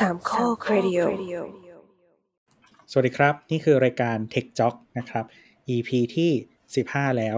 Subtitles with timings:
[0.00, 0.98] สามข้อครดิโอ
[2.90, 5.24] สวัสดีครับ นี่คือรายการ Tech Jock นะครับ
[5.74, 6.30] EP ที่
[6.74, 7.36] 15 แล้ว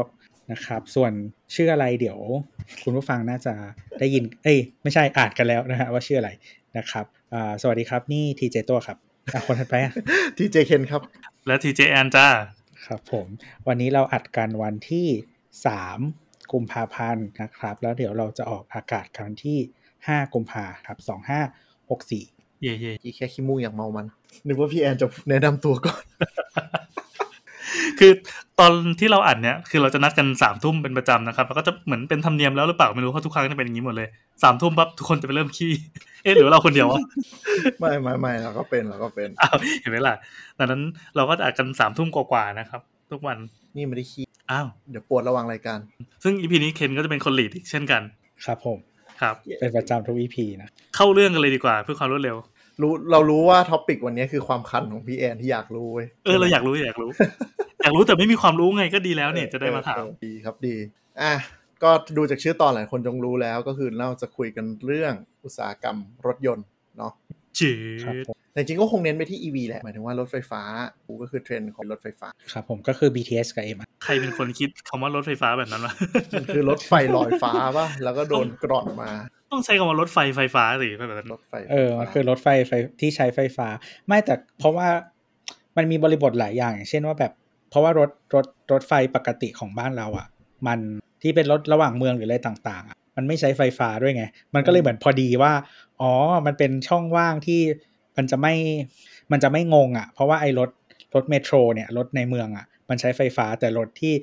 [0.53, 1.13] นะครับ ส่วน
[1.55, 2.19] ชื่ออะไรเดี๋ยว
[2.83, 3.55] คุณผู้ฟังน่าจะ
[3.99, 6.31] ได้ยิน เอ้ย ไม่ใช่อ่านกันแล้วนะฮะว่าชื่ออะไร
[6.79, 8.99] นะครับอ่าสวัสดีครับ นี่ทีเจตัวครับ
[9.33, 9.93] อะคนถัดไปอะ
[10.37, 11.03] ทีเจเคนครับ
[11.47, 12.29] และทีเจแอนจ้า
[12.87, 13.27] ครับผม
[13.69, 15.07] วันนี้เราอัดกันวันที่
[15.79, 19.59] 3 กุมภาพันธ์นะครับ แล้วเดี๋ยวเราจะออกอากาศกันที่
[19.97, 24.07] 5 กุมภาครับ2564 เย่เย่ที่แค่ขี้มูกอย่างเมามัน
[24.47, 26.03] นึกว่าพี่แอนจะแนะนำตัวก่อน
[27.99, 28.13] คือ
[28.61, 34.09] ตอนที่เราอัดเนี่ย คือเราจะนัดกันสามทุ่มเป็นประจำนะครับแล้วก็จะเหมือนเป็นธรรมเนียมแล้วหรือเปล่าไม่รู้เพราะทุกครั้งจะเป็นอย่างนี้หมดเลย
[34.43, 35.73] สามทุ่มปั๊บทุกคนจะไปเริ่มขี้
[36.23, 37.01] เอ๊ะหรือว่าเราคนเดียววะ
[37.81, 40.15] ไม่ไม่ไม่เราก็เป็นเราก็เป็นอ้าวเห็นไหมล่ะ
[40.59, 40.83] ดังนั้น
[41.17, 42.81] เราก็จะอัดกันสามทุ่มกว่าๆนะครับ
[43.11, 43.39] ทุกวัน
[43.77, 45.79] นี่ไม่ได้ขี้อ้าวเดี๋ยวปวดระหวังรายการ
[46.23, 48.03] ซึ่ง EP นี้เคนก็จะเป็นคน lead อีกเช่นกัน
[48.45, 48.79] ครับผม
[49.21, 52.37] ครับเป็นประจำทุก EP นะ เข้าเรื่องกันเลยดีกว่าเพื่อความรวดเร็ว
[52.83, 57.11] รู้เรารู้ว่า topic วันนี้คือความคันของพี่แอนที่อยากรู้เว้ยเออเราอยากรู้อยากรู้
[57.83, 60.77] อยากรู้แต่ไม่มีความรู้ไงก็ดีแล้วเนี่ยจะได้มาถามเออดีครับดี
[61.21, 61.33] อะ
[61.83, 66.67] ก็ดูจากชื่อตอนหลายคนคงรู้แล้วก็คือเราจะคุยกันเรื่องอุตสาหกรรมรถยนต์
[66.99, 67.13] เนาะ
[67.61, 67.73] จื
[68.05, 70.63] ครับดผมแต่จริงๆก็คงเน้นไปที่ EV แหละ หมายถึงว่ารถไฟฟ้า
[71.07, 75.95] กูก็คือเทรนด์ของรถไฟฟ้า ครับผมก็คือ BTS กับ M ใครเป็นคนคิดคำว่ารถไฟฟ้าแบบนั้นวะ
[76.33, 79.11] มันคือรถไฟลอยฟ้าป่ะ แล้วก็โดนกร่อนมา
[79.53, 83.67] ต้องใช้คำว่ารถไฟไฟฟ้าสิแบบนั้นรถไฟเออมันคือรถไฟไฟที่ใช้ไฟฟ้า
[84.07, 84.89] ไม่แต่เพราะว่า
[85.77, 87.33] มันมีบริบทหลายอย่างอย่างเช่นว่าแบบ
[87.71, 90.27] เพราะว่ารถรถรถไฟปกติของบ้านเราอะ
[90.67, 90.79] มัน
[91.23, 95.53] ที่เป็นรถระหว่างเมืองหรืออะไรต่าง ๆ อะ มันไม่ใช้ไฟฟ้าด้วยไง มันก็เลยเหมือนพอดีว่า
[96.01, 96.13] อ๋อ
[96.47, 97.61] มันเป็นช่องว่างที่
[98.17, 98.55] มันจะไม่
[99.33, 100.71] มันจะไม่งงอะ เพราะว่าไอ้รถ
[101.15, 104.15] รถเมโทรเนี่ยรถในเมืองอะ มันใช้ไฟฟ้าแต่รถที่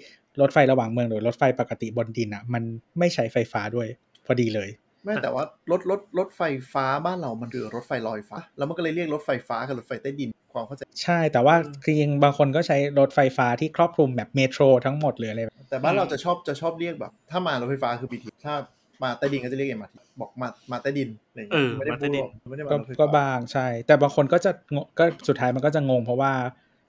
[0.41, 2.63] รถไฟระหว่างเมืองหรือรถไฟปกติบนดินอะ มัน
[2.99, 3.87] ไม่ใช้ไฟฟ้าด้วย
[4.25, 4.69] พอดีเลย
[5.05, 6.41] ไม่แต่ว่ารถรถรถไฟ
[6.73, 18.55] ฟ้าบ้านเรามันคือรถไฟลอยฟ้า แล้วมันก็เลยเรียกรถไฟฟ้ากับรถไฟใต้ดินความเข้าใจ ใช่แต่ว่าจริงๆบางคนก็ใช้รถไฟฟ้าที่ครอบคลุมแบบเมโทรทั้งหมดหรืออะไรแบบแต่บ้านเราจะชอบจะชอบเรียกแบบ ถ้ามารถไฟฟ้าคือ BT ถ้า
[19.03, 26.33] มาใต้ดินก็จะเรียกเอ็มอาร์ทีบอกมามาใต้ดินอะไรอย่างเอเงี้อยไม่ได้มาพูใต้ดดิหรนอกไม่ได้มาก็รถไฟฟ้าก็บางใช่ แต่บางคนก็จะงงก็สุดท้ายมันก็จะงงเพราะว่า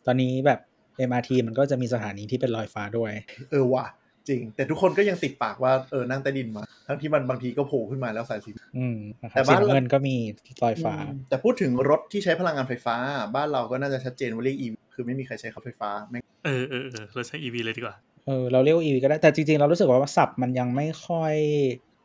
[0.06, 0.60] ตอนนี้แบบ
[1.08, 3.12] MRT มันก็จะมีสถานีที่เป็นลอยฟ้าด้วย
[3.50, 3.86] เออว่ะ
[4.28, 10.16] จริง แต่ทุกคนก็ยังติดปากว่าเออนั่งใต้ดินมา ทั้งที่มันบางทีก็โผล่ขึ้นมาแล้วสายสีอืมนะคแต่รับสีบ้านเราน้ำเงินก็มี
[10.62, 12.96] ลอยฟ้าอืมแต่พูดถึงรถที่ใช้พลังงานไฟฟ้า
[13.34, 21.34] บ้านเราก็น่าจะชัดเจนว่าเรียก EV คือไม่มีใครใช้ขับไฟฟ้าไม่เออเออเออเราใช้ EV เลยดีกว่าเออเราเรียกว่า EV ก็ได้แต่จริงๆ เรารู้สึกว่าศัพท์มันยังไม่ค่อย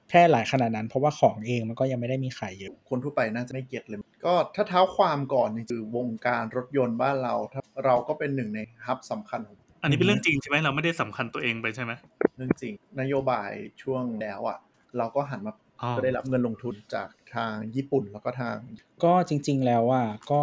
[0.07, 11.91] แพร่หลายขนาดนั้น เพราะว่าของเองมันก็ยังไม่ได้มีขายเยอะคนทั่วไปน่าจะไม่เก็ตเลย ก็ถ้าเท้าความก่อนนี่คือวงการรถยนต์บ้านเราถ้าเราก็เป็นหนึ่งในฮับสำคัญของ อันนี้เป็นเรื่องจริงใช่ไหมเราไม่ได้สำคัญตัวเองไปใช่ไหม
[12.37, 14.57] เรื่องจริง นโยบายช่วงแล้วอะ
[14.97, 18.57] เราก็หันมาอ๋อก็ได้รับเงินลงทุนจากทางญี่ปุ่นแล้วก็ทาง
[19.03, 20.41] ก็จริง ๆ แล้วอะก็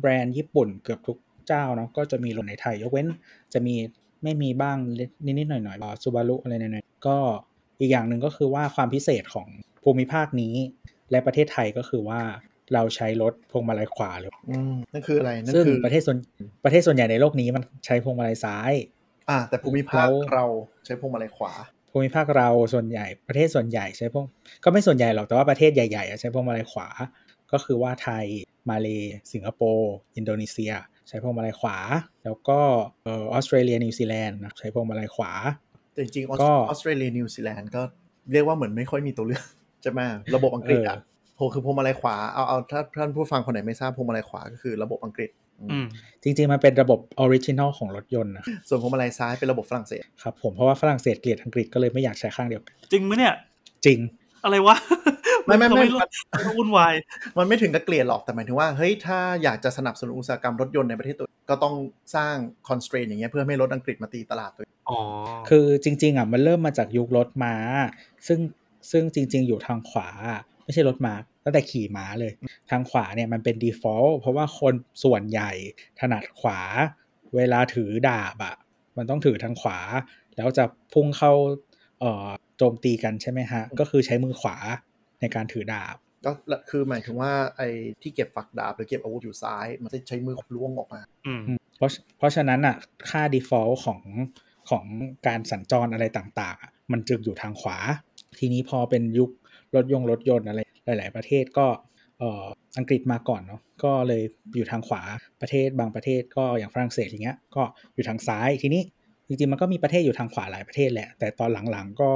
[0.00, 3.06] แบรนด์ญี่ปุ่นเกือบทุกเจ้าเนาะก็จะมีลงในไทย ยกเว้น
[3.54, 3.74] จะมี
[4.22, 4.76] ไม่มีบ้าง
[5.38, 7.16] นิดๆหน่อยๆซูบารุอะไรหน่อยๆก็
[7.80, 9.48] อีกอย่างหนึ่งก็คือว่าความพิเศษของ
[9.84, 10.54] ภูมิภาคนี้
[11.10, 12.20] และประเทศไทยก็คือว่า
[12.74, 16.18] เราใช้รถพวงมาลัยขวาเลยอืมนั่นคืออะไรนั่นซึ่งคือประเทศส่วน
[16.64, 18.72] ประเทศส่วนใหญ่ในโลกนี้มันใช้พวงมาลัยซ้าย
[19.30, 20.44] อ่า แต่ภูมิภาคแล้วเรา
[20.84, 21.52] ใช้พวงมาลัยขวา
[21.92, 24.24] ภูมิภาคเราส่วนใหญ่ประเทศส่วนใหญ่ใช้พวก
[24.64, 26.88] ก็ไม่ส่วนใหญ่หรอกแต่ว่าประเทศใหญ่ๆอะใช้พวงมาลัยขวา
[27.52, 28.24] ก็คือว่าไทย
[28.70, 28.88] มาเล
[29.32, 30.72] สิงคโปร์อินโดนีเซีย
[31.08, 31.76] ใช้พวงมาลัยขวา
[32.24, 32.58] แล้วก็
[33.04, 35.32] เอ่อออสเตรเลียนิวซีแลนด์นะใช้พวงมาลัยขวา
[35.92, 37.82] แต่จริงๆออสก็ออสเตรเลียนิวซีแลนด์ก็
[38.32, 39.44] เรียกว่าเหมือนไม่ค่อยมีตัวเลือก
[39.82, 40.00] ใช่ไหม
[40.36, 41.11] ระบบอังกฤษอะโห
[41.54, 45.30] คือพวงมาลัยขวาเอาเอาถ้าท่านผู้ฟังคนไหนไม่ทราบพวงมาลัยขวาก็คือระบบอังกฤษ
[45.72, 45.86] อืม
[46.22, 53.34] จริงๆ มันเป็นระบบ original ของรถยนต์นะส่วนพวงมาลัยซ้ายเป็นระบบฝรั่งเศสครับผมเพราะว่าฝรั่งเศสเกลียดอังกฤษก็เลยไม่อยากใช้ข้างเดียวกันจริงไหมเนี่ย
[53.86, 53.98] จริง
[54.44, 54.76] อะไรวะ
[55.46, 56.94] ไม่ไม่ไม่ทำต้องวุ่นวาย
[57.38, 61.74] มันไม่ถึงกับเกลียดหรอกแต่หมายถึงว่าเฮ้ยถ้าอยากจะสนับสนุนอุตสาหกรรมรถยนต์ในประเทศตัวเองก็ต้อง
[62.16, 62.34] สร้าง
[62.68, 64.98] constraint อย่างเงี้ยเพื่อไม่ให้รถอังกฤษมาตีตลาดตัวเองอ๋อ
[65.48, 67.54] คือจริง ๆอะมันเริ่มมาจากยุครถม้า
[68.26, 68.40] ซึ่ง
[68.90, 70.08] ซึ่งจริง ๆ อยู่ทางขวา
[70.64, 71.14] ไม่ใช่รถม้า
[71.44, 72.32] ตั้งแต่ขี่ม้าเลย
[72.70, 74.74] ทางขวาเนี่ยมันเป็น default เพราะว่าคน
[75.04, 75.50] ส่วนใหญ่
[76.00, 76.60] ถนัดขวา
[77.36, 78.56] เวลาถือดาบอะ
[78.96, 79.78] มันต้องถือทางขวา
[80.36, 81.32] แล้วจะพุ่งเข้า
[82.00, 82.28] เอ่อ
[82.58, 84.56] โจมตีกันใช่ไหมฮะ ก็คือใช้มือขวา
[85.20, 86.32] ในการถือดาบก็
[86.70, 87.68] คือหมายถึงว่าไอ้
[88.02, 91.42] ที่เก็บฝักดาบหรือเก็บอาวุธอยู่ซ้าย มันจะใช้มือล้วงออกมาอืม
[91.76, 92.76] เพราะเพราะฉะนั้นอะ
[93.10, 94.00] ค่า default ของ
[94.70, 94.84] ของ
[95.26, 97.78] การสัญจรอะไรต่างๆอะมันจึงอยู่ทางขวา
[98.38, 99.30] ทีนี้พอเป็นยุค
[99.74, 101.66] รถยงรถยนต์อะไรหลาย ๆ ประเทศก็
[102.22, 102.24] อ,
[102.78, 104.22] อังกฤษมาก่อนเนาะก็เลย
[104.56, 105.02] อยู่ทางขวา
[105.40, 107.62] ประเทศบางประเทศก็อย่างฝรั่งเศสอย่างเงี้ยก็
[107.94, 108.84] อยู่ทางซ้ายทีนี้
[109.28, 112.10] จริงๆมันก็มีประเทศอยู่ทางขวาหลายประเทศแหละ แต่ตอนหลังๆ ก็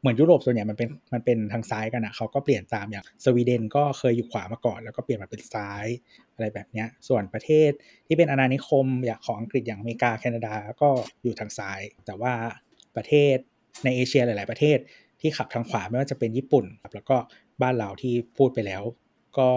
[0.00, 5.86] เหมือนยุโรปส่วนใหญ่มันเป็นมันเป็นทางซ้ายกันอะเขาก็เปลี่ยนตามอย่างสวีเดนก็เคยอยู่ขวามาก่อนแล้วก็เปลี่ยนมาเป็นซ้าย
[6.34, 7.70] อะไรแบบเนี้ยส่วนประเทศ
[8.06, 10.88] ที่เป็นอาณานิคมอย่างของอังกฤษอย่างอเมริกาแคนาดาก็
[11.22, 12.32] อยู่ทางซ้าย แต่ว่า
[12.96, 13.36] ประเทศ
[13.84, 14.78] ในเอเชียหลาย ๆ ประเทศ
[15.20, 17.16] ที่ขับทางขวาไม่ว่าจะเป็นญี่ปุ่นครับแล้วก็
[17.62, 18.82] บ้านเราที่พูดไปแล้ว
[19.38, 19.48] ก็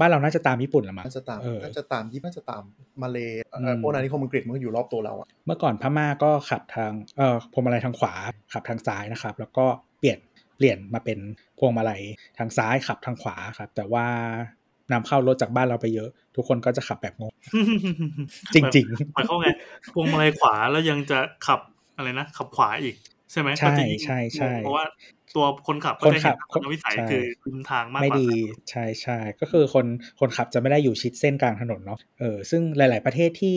[0.00, 2.62] บ้านเราน่าจะตามญี่ปุ่นละมั้งน่าจะตามเออน่าจะตามยี่น่าจะตาม
[3.02, 8.14] มาเลเอ่ออืมพวกนั้นที่คมอังกฤษมันก็อยู่รอบตัวเราอะเมื่อก่อนพม่าก็ขับทางเอ่อพวงมาลัยทางขวา
[8.52, 9.66] ขับทางซ้ายนะครับ แล้วก็
[9.98, 10.18] เปลี่ยน
[10.56, 11.18] เปลี่ยนมาเป็น
[11.58, 12.02] พวงมาลัย
[12.38, 14.06] ทางซ้ายขับทางขวาครับ แต่ว่า
[14.92, 17.32] นำเข้ารถจากบ้านเราไปเยอะ ทุกคนก็จะขับแบบงง
[18.54, 19.48] จริงหมายความไง
[19.94, 21.60] พวงมาลัยขวาแล้วยังจะขับ
[21.96, 22.94] อะไรนะขับขวาอีก
[23.32, 24.84] ใช่ไหมใช่ก็จะยิ่งใช่ใช่งงเพราะว่า
[25.36, 28.28] ตัวคนขับก็คนจะขัเห็บนคนวิสัยใช่คือริมทางมากไม่กว่าดี
[28.70, 29.86] ใช่ใช่ก็คือคน
[30.20, 33.56] คนขับจะไม่ได้อยู่ชิดเส้นกลางถนนเนาะเออซึ่งหลาย ๆ ประเทศที่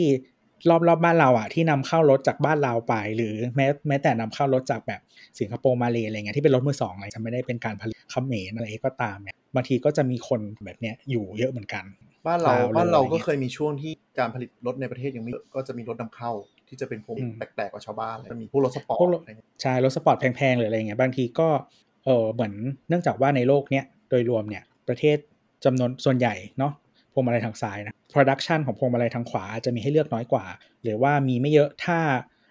[0.70, 5.00] รอบรอบบ้านเราอะที่นำเข้ารถจากบ้านเราไป หรือแม้แม้แต่นำเข้ารถจากแบบ
[5.40, 11.84] สิงคโปร์มาเลอะไรเงี้ยที่เป็นรถมือสองอะไรจะไม่ได้เป็นการผลิตเขมรอะไรก็ตามเนี่ยบางทีก็จะมีคนแบบเนี้ยอยู่เยอะเหมือนกัน
[12.26, 16.32] บ้านเราลาวเลยบ้านเราอะไรเงี้ก็ยเคยมีช่วงที่การผลิตรถในประเทศยังไม่เยอะก็จะมีรถนำเข้า
[16.68, 21.48] ที่จะเป็นพวกอืมแปลกๆกว่าชาวบ้านเลยมันมีพวกรถสปอร์ตพวกรถอะไรเงี้ยใช่รถสปอร์ตแพงๆหรืออะไรเงี้ยบางทีก็
[22.04, 22.52] เออเหมือน
[22.88, 25.18] เนื่องจากว่าในโลกเนี้ยโดยรวมเนี่ยประเทศ
[25.64, 26.72] จำนวนส่วนใหญ่เนาะ
[27.12, 30.44] พวงมาลัยทางซ้ายนะ production ของพวงมาลัยทางขวาจะมีให้เลือกน้อยกว่า
[30.82, 31.98] หรือว่ามีไม่เยอะถ้า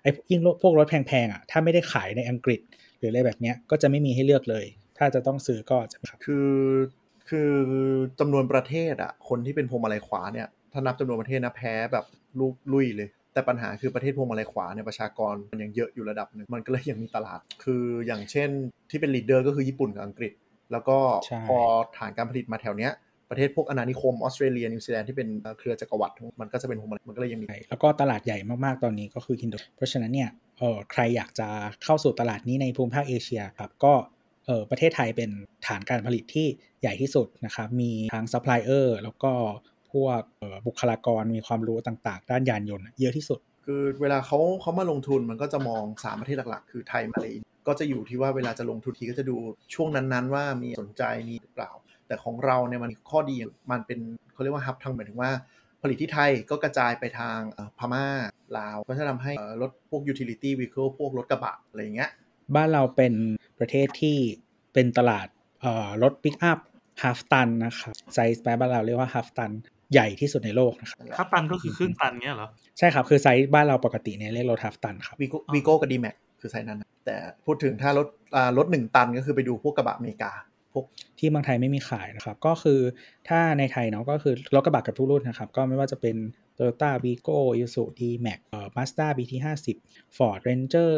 [0.01, 2.59] ไอ้ยิ่งพวกรถแพงๆอะถ้าไม่ได้ขายในอังกฤษ
[2.97, 4.65] หรืออะไรแบบเนี้ยก็จะไม่มีให้เลือกเลย
[4.97, 6.51] ถ้าจะต้องซื้อก็จะครับคือ
[7.29, 7.51] คือ
[8.19, 12.05] จำนวนประเทศอะคนที่เป็นพวงมาลัยขวาเนี่ยถ้านับจำนวนประเทศนะแพ้แบบ
[12.39, 18.49] ลูกลุยเลย แต่ปัญหาคือประเทศพวงมาลัยขวาเนี่ยประชากรมันยังเยอะอยู่ระดับหนึ่งมันก็เลยยังมีตลาด คืออย่างเช่น
[18.89, 20.33] ที่เป็น leader ก็คือญี่ปุ่นกับอังกฤษ
[20.71, 21.59] แล้วก็ใช่พอ
[21.97, 22.91] ฐานการผลิตมาแถวเนี้ย
[23.29, 25.27] ประเทศพวกอาณานิคมออสเตรเลียนิวซีแลนด์ที่เป็น
[25.59, 31.47] เครือจักรวรรดิมันก็จะเป็นพวงมาลัยมันก็เลยยังมีใช่แล้วก็ตลาดใหญ่มากๆตอนนี้ก็คืออินโดเพราะฉะนั้นเนี่ยเออใครอยากจะ
[31.83, 33.93] เข้าสู่ตลาดนี้ในภูมิภาคเอเชียครับก็
[34.45, 35.29] เออประเทศไทยเป็น
[35.67, 36.47] ฐานการผลิตที่
[36.81, 39.31] ใหญ่ที่สุดนะครับมีทั้งซัพพลายเออร์แล้วก็
[39.93, 47.27] พวกเอ่อบุคลากรมีความรู้ต่างๆ ด้านยานยนต์เยอะที่สุด คือเวลาเขาเขามาลงทุนมันก็จะมอง 3 ประเทศหลักๆ คือไทยมาเล
[47.67, 49.37] ก็จะอยู่ที่ว่าเวลาจะลงทุนทีก็จะดู
[49.73, 51.71] ช่วงนั้นๆ ว่ามีสนใจมีหรือเปล่า
[52.07, 53.35] แต่ของเราเนี่ยมันข้อดี
[53.71, 53.99] มันเป็น
[54.33, 55.31] เขาเรียกว่าฮับทางหมายถึงว่า
[55.81, 58.05] ผลิตที่ไทยก็กระจายไปทางเอ่อพม่า
[58.57, 62.09] ลาว ก็จะทำให้เอ่อรถพวก utility vehicle พวกรถกระบะอะไรอย่างเงี้ย
[62.55, 63.13] บ้านเราเป็น
[63.59, 64.17] ประเทศที่
[64.73, 65.27] เป็นตลาด
[65.61, 66.59] เอ่อรถปิกอัพ
[67.03, 69.51] half ton นะครับไซส์แปลบ้านเราเรียกว่า half ton
[69.93, 80.31] ใหญ่ที่สุดในโลกนะครับ half ton ก็คือครึ่งตันเงี้ยเหรอ ใช่ครับ คือไซส์บ้านเราปกติเนี่ยเรียกรถ half ton ครับ Vigo Vigo กับ D-Max คือไซส์นั้นนะแต่พูดถึงถ้ารถอ่ารถหนึ่งตันก็คือไปดูพวกกระบะอเมริกา
[80.73, 80.85] พวก
[81.19, 82.79] ที่เมืองไทยไม่มีขายนะครับ ก็คือ
[83.29, 86.15] ถ้าในไทยเนาะก็คือรถกระบะกับทุกรุ่นนะครับ ก็ไม่ว่าจะเป็น
[86.57, 89.67] Toyota Vigo Isuzu D-Max เอ่อ Mazda BT50
[90.15, 90.95] Ford Ranger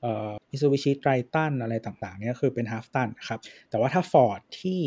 [0.00, 3.40] เอ่อ Mitsubishi Triton อะไรต่างๆเนี่ยคือเป็น half ton นะครับ
[3.70, 4.80] แต่ว่าถ้า Ford ที่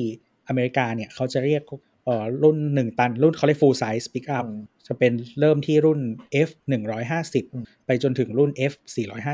[0.48, 6.00] อเมริกาเนี่ยเขาจะเรียกเอ่อรุ่น 1 ตัน รุ่นเขาเรียก full size pick up อืมจะเป็นเริ่มที่รุ่น
[6.48, 6.84] F อืม
[7.50, 8.74] 150 ไปจนถึงรุ่น F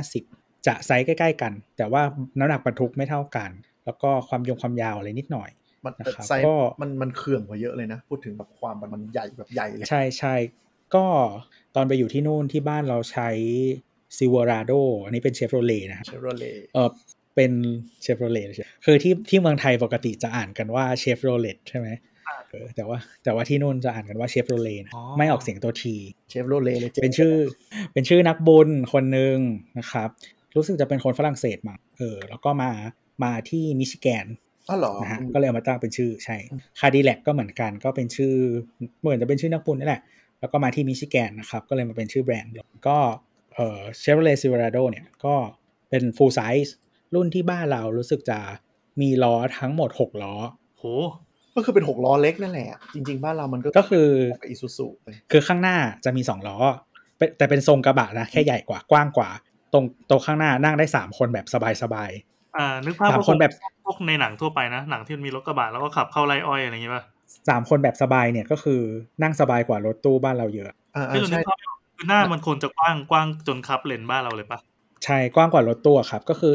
[0.03, 2.01] 450 จะไซส์ใกล้ ๆ กัน แต่ว่า
[2.39, 3.49] น้ำหนักบรรทุกไม่เท่ากัน
[3.85, 5.49] แล้วก็ความยงความยาวอะไรนิดหน่อย
[5.85, 10.35] มันนะครับไซส์ก็มันมันเขื่องกว่าเยอะเลยนะ พูดถึงแบบความมันมันใหญ่แบบใหญ่เลยใช่ใช่
[10.95, 11.05] ก็
[11.75, 13.29] ตอนไปอยู่ที่นู่นที่บ้านเราใช้
[14.17, 16.89] Silverado อันนี้เป็นเชฟโรเลนะครับเชฟโรเลเออ
[17.35, 17.51] เป็น
[18.01, 18.39] เชฟโรเล
[18.85, 25.95] คือที่ที่เมืองไทยปกติจะอ่านกันว่าเชฟโรเลตใช่ไหมเออแต่ว่าแต่ว่าที่นู่นจะอ่านกันว่าเชฟโรเลนะอ๋อไม่ออกเสียงตัว T
[26.29, 27.33] เชฟโรเลเลยจ๊เป็นชื่อ
[27.93, 29.37] เป็นชื่อนักบุญคนหนึ่ง
[29.79, 30.09] นะครับ
[30.55, 32.71] รู้สึกจะเป็นคนฝรั่งเศสมั้งเออ แล้วก็มา
[33.23, 34.25] มาที่มิชิแกน
[34.69, 36.37] อ๋อเหรอนะฮะก็เลยเอามาตั้งเป็นชื่อใช่
[36.79, 38.33] คาดีแลกก็เหมือนกันก็เป็นชื่อ
[39.01, 40.01] เหมือนจะเป็นชื่อนักบุญนี่แหละ
[40.39, 42.53] แล้วก็มาที่มิชิแกนนะครับ ก็เลยมาเป็นชื่อแบรนด์
[42.87, 42.97] ก็
[43.53, 45.35] เอ่อ Chevrolet Silverado เนี่ยก็
[45.89, 46.69] เป็น full size
[47.15, 48.39] รุ่นที่บ้านเรารู้สึกจะ
[49.01, 50.35] มีล้อทั้งหมด 6 ล้อ
[50.77, 50.83] โห
[51.55, 56.57] ก็คือเป็นหกล้อเล็กนั่นแหละ จริง ๆ บ้านเรามันก็ก็คือกับอีซูซูเลยคือข้างหน้าจะมี2ล้อ
[57.17, 59.29] เป็นแต่เป็นทรงกระบะนะ แค่ใหญ่กว่ากว้างกว่า
[59.73, 61.55] ตรงตรงข้างหน้านั่งได้3คนแบบส
[61.93, 62.11] บาย
[62.57, 63.51] อ่านึกภาพสามว่าคนแบบ
[63.85, 68.81] พวกในหนังทั่วไปนะ หนังที่มันมีรถกระบะแล้วก็ขับเข้าไร่อ้อยอะไรอย่างงี้ป่ะๆ3คนแบบสบายเนี่ยก็คือ
[69.23, 74.59] นั่งสบายกว่ารถตู้บ้านเราเยอะอ่าไม่รู้ใช่นึกภาพไม่ออกคือหน้ามันควรจะกว้างกว้างจนคับเลนบ้านเราเลยป่ะ
[75.05, 76.53] ใช่กว้างกว่ารถตู้อะครับ ก็คือ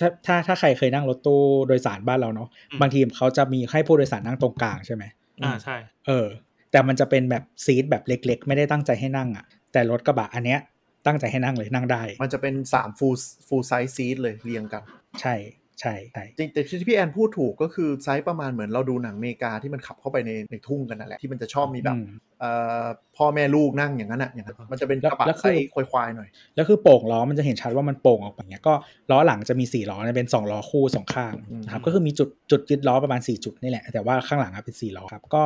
[0.00, 5.04] ถ้าถ้าถ้าใครเคยนั่งรถตู้โดยสารบ้านเราเนาะอืมบางทีเขาจะมีให้ผู้โดยสารนั่งตรงกลางใช่ไหม
[5.44, 6.26] อ่าใช่ เออ
[6.70, 10.60] แต่มันจะเป็นแบบซีทแบบเล็ก ๆ ไม่ได้ตั้งใจให้นั่งอะ่ะ แต่รถกระบะอันเนี้ย
[11.06, 14.82] ตั้งใจให้นั่งเลยนั่งได้ มันจะเป็นสาม full full size seat เลยเรียงกัน
[15.20, 15.34] ใช่
[15.82, 22.06] ใช่ใช่จริงแต่ที่พี่แอนพูดถูกก็คือไซส์ประมาณเหมือนเราดูหนังอเมริกาที่มันขับเข้าไปในในทุ่งกันนั่นแหละที่มันจะชอบมีแบบอืม
[22.40, 22.50] เอ่
[22.82, 22.84] อ
[23.16, 28.74] พ่อแม่ลูกนั่งอย่างนั้นอะอย่างนั้นมันจะเป็นกระบะแล้วคือไซส์ควายๆหน่อย แล้วคือโป่งล้อมันจะเห็นชัดว่ามันโป่งออกไปอย่างเงี้ยก็
[29.10, 35.44] ล้อหลังจะมีสี่ล้อเนี่ยเป็นสองล้อคู่สองข้างอืมนะครับก็คือมีจุดจุดยึดล้อประมาณสี่จุดนี่แหละ แต่ว่าข้างหลังอะเป็นสี่ล้อครับก็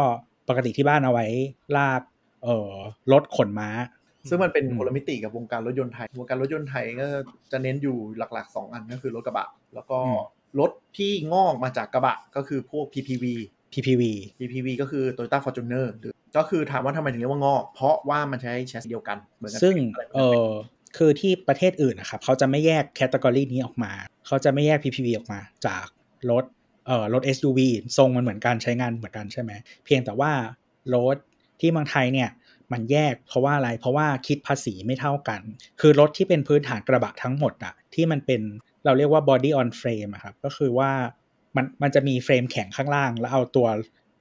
[0.49, 1.27] ปกติที่บ้านเอาไว้
[1.77, 2.03] ลาก
[2.45, 2.75] เอ่อ
[3.13, 3.69] รถขนม้า
[4.29, 7.07] ซึ่งมันเป็นอืมคนละมิติกับวงการรถยนต์ไทย วงการรถยนต์ไทยก็
[7.53, 9.99] จะเน้นอยู่หลักๆ 2 อันก็คือรถกระบะ แล้วก็
[10.61, 13.25] รถที่งอกมาจากกระบะก็คือพวก PPV
[13.73, 14.03] PPV
[14.39, 20.49] PPV ก็คือ Toyota Fortuner หรือก็คือถามว่าทำไมถึงเรียกว่างอก เพราะว่ามันใช้แชสซีเดียวกันเหมือนกัซึ่งอะไรเออ
[20.97, 23.93] คือที่ประเทศอื่นนะครับเขาจะไม่แยกแคตตากรีนี้ออกมา
[24.27, 25.87] เขาจะไม่แยก PPV ออกมาจาก
[26.31, 26.45] รถ
[26.87, 27.61] เอ่อรถ SUV
[27.97, 29.53] ทรงมันเหมือนกันใช้งานเหมือนกันใช่ไหม
[29.85, 30.33] เพียงแต่ว่า
[30.95, 31.17] รถ
[31.61, 32.29] ที่เมืองไทยเนี่ย
[32.73, 35.41] มันแยกเพราะว่าอะไร เพราะว่าคิดภาษีไม่เท่ากัน
[35.81, 38.41] คือรถที่เป็นพื้นฐานกระบะทั้งหมดอะที่มันเป็น
[38.85, 40.91] เราเรียกว่า body on frame อะครับ ก็คือว่า
[41.57, 43.67] มันมันจะมีเฟรมแข็งข้างล่าง แล้วเอาตัว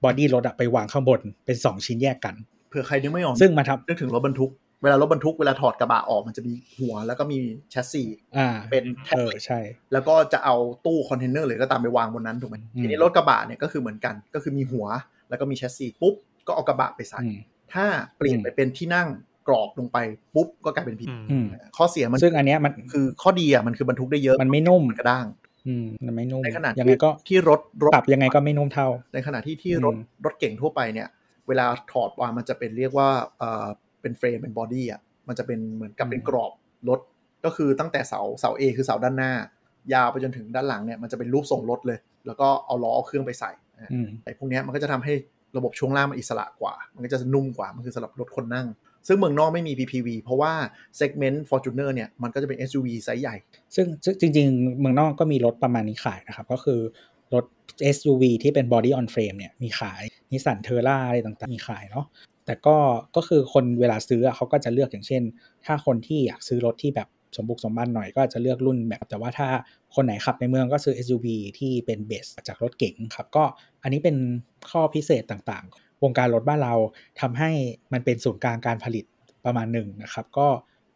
[0.04, 2.36] บอดี้รถอะไปวางข้างบนเป็น 2 ชิ้นแยกกัน
[2.70, 4.52] เผื่อใครนึกไม่ออกซึ่งมาทำนึกถึงรถบรรทุก
[4.84, 7.38] เวลารถบรรทุกเวลาถอดกระบะออกมันจะมีหัวแล้วก็มี
[7.72, 8.04] แชสซี
[8.38, 9.60] อ่าเป็นแท่เองอใช่
[9.94, 14.86] แล้วก็จะเอาตู้คอนเทนเนอร์หรือก็ตามไปวางบนนั้นถูกไหมอืมทีนี้รถกระบะเนี่ยก็คือเหมือนกันก็คือมีหัว
[15.30, 16.16] แล้วก็มีแชสซีปุ๊บ
[16.48, 17.38] ก็เอากระบะไปใส่อืม
[17.76, 17.86] ถ้า
[18.18, 19.08] เปลี่ยนไปเป็นที่นั่ง
[19.48, 19.98] กรอบลงไป
[20.36, 21.46] ปุ๊บก็กลายเป็น PPV อืมอืม
[21.78, 25.26] ข้อเสียมันซึ่งอันเนี้ยมันคือข้อดีอะมันคือบรรทุกได้เยอะมันไม่นุ่มกระด้าง
[25.68, 31.08] อืมมันไม่นุ่มในขณะยังไงก็ที่รถรถปรับยังไงก็ไม่นุ่มเท่า ในขณะที่ที่อืมรถรถเก๋งทั่วไปเนี่ย
[31.48, 33.66] เวลาถอดวางมันจะเป็นเรียกว่าเอ่อ
[34.02, 36.52] เป็น frame เป็น body อะมันจะเป็นเหมือนกับเป็นกรอบ
[36.90, 37.00] รถ
[37.46, 39.32] ก็คือตั้งแต่เสาเสา A คือเสาด้านหน้า
[39.94, 45.14] ยาวไปจนถึงด้านหลังเนี่ยมันจะเป็นรูปทรงรถเลย แล้วก็เอาล้อเอาเครื่องไปใส่นะอืมไอ้พวกเนี้ยมันก็จะทำให้
[45.58, 48.68] ระบบช่วงล่างมันอิสระกว่า มันก็จะนุ่มกว่า มันคือสำหรับรถคนนั่ง
[49.08, 50.54] ซึ่งเมืองนอกไม่มี PPV เพราะว่า
[51.00, 53.36] segment Fortuner เนี่ยมันก็จะเป็น SUV ไซส์ใหญ่
[53.76, 53.86] ซึ่ง
[54.20, 56.80] จริง ๆ เมืองนอกก็มีรถประมาณนี้ขายนะครับ ก็คือ
[57.34, 57.46] รถ
[57.96, 62.06] SUV ที่เป็น body on frame เนี่ยมีขายนิสสันเทอร่าอะไรต่างๆ มีขายเนาะ
[62.46, 62.78] แต่ก็
[63.16, 65.24] ก็คือคนเวลาซื้อเขาก็จะเลือกอย่างเช่น
[65.66, 69.48] ถ้าคนที่อยากซื้อรถที่แบบ สมบุกสมบันหน่อยก็จะเลือกรุ่นแบบแต่ว่าถ้า
[69.96, 71.28] คนไหนขับในเมืองก็ซื้อ SUV
[71.60, 73.44] ที่เป็น base จากรถเก๋งครับก็
[73.84, 74.18] อันนี้เป็น
[74.70, 76.76] ข้อพิเศษต่างๆ วงการรถบ้านเรา
[77.22, 77.52] ทำให้
[77.94, 79.06] มันเป็นศูนย์กลางการผลิต
[79.46, 80.48] ประมาณหนึ่งนะครับก็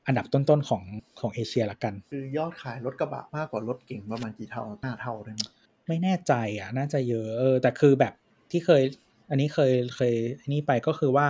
[0.08, 0.84] อันดับต้นๆของ
[1.20, 5.42] ของเอเชียละกัน คือยอดขายรถกระบะมากกว่ารถเก๋งประมาณกี่เท่าห้าเท่าได้ไหม
[5.88, 8.14] ไม่แน่ใจอะน่าจะเยอะเออแต่คือแบบ
[8.52, 8.84] ที่เคย
[9.30, 11.26] อันนี้เคยเคยอันนี้ไปก็คือว่า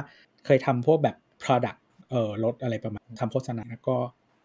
[0.45, 3.97] เคยทำพวกแบบ product เอ่อรถอะไรประมาณทำโฆษณาแล้วก็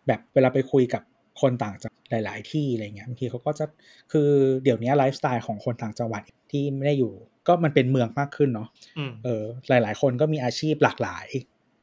[0.06, 1.02] แบบเวลาไปคุยกับ
[1.40, 3.64] คนต่างจังหลาย ๆ ที่อะไรเงี้ยบางทีเขาก็จะ
[4.12, 4.28] คือ
[4.64, 7.12] เดี๋ยวนี้ไลฟ์สไตล์ของคนต่างจังหวัดที่ไม่ได้อยู่
[7.46, 8.68] ก็มันเป็นเมืองมากขึ้นเนาะ
[8.98, 11.26] อืมเออหลาย ๆ คนก็มีอาชีพหลากหลาย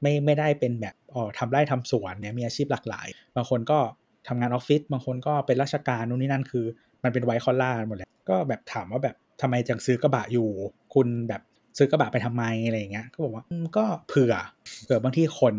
[0.01, 3.79] ไม่ไม่ได้เป็นแบบอ๋อทำไร่ทำสวนเนี่ยมีอาชีพหลากหลาย บางคนก็
[4.27, 6.65] ทำงานออฟฟิศบางคนก็เป็นราชการนู่นนี่นั่นคือ
[7.03, 10.47] มันเป็นไวท์คอลล่าหมดเลยก็แบบถามว่าแบบทำไมจังซื้อกระบะอยู่
[10.93, 11.41] คุณแบบ
[11.77, 13.43] ซื้อกระบะไปทำไมอะไรอย่างเงี้ยก็บอกว่า
[13.77, 14.33] ก็เผื่อ
[14.83, 15.57] เผื่อบางทีขน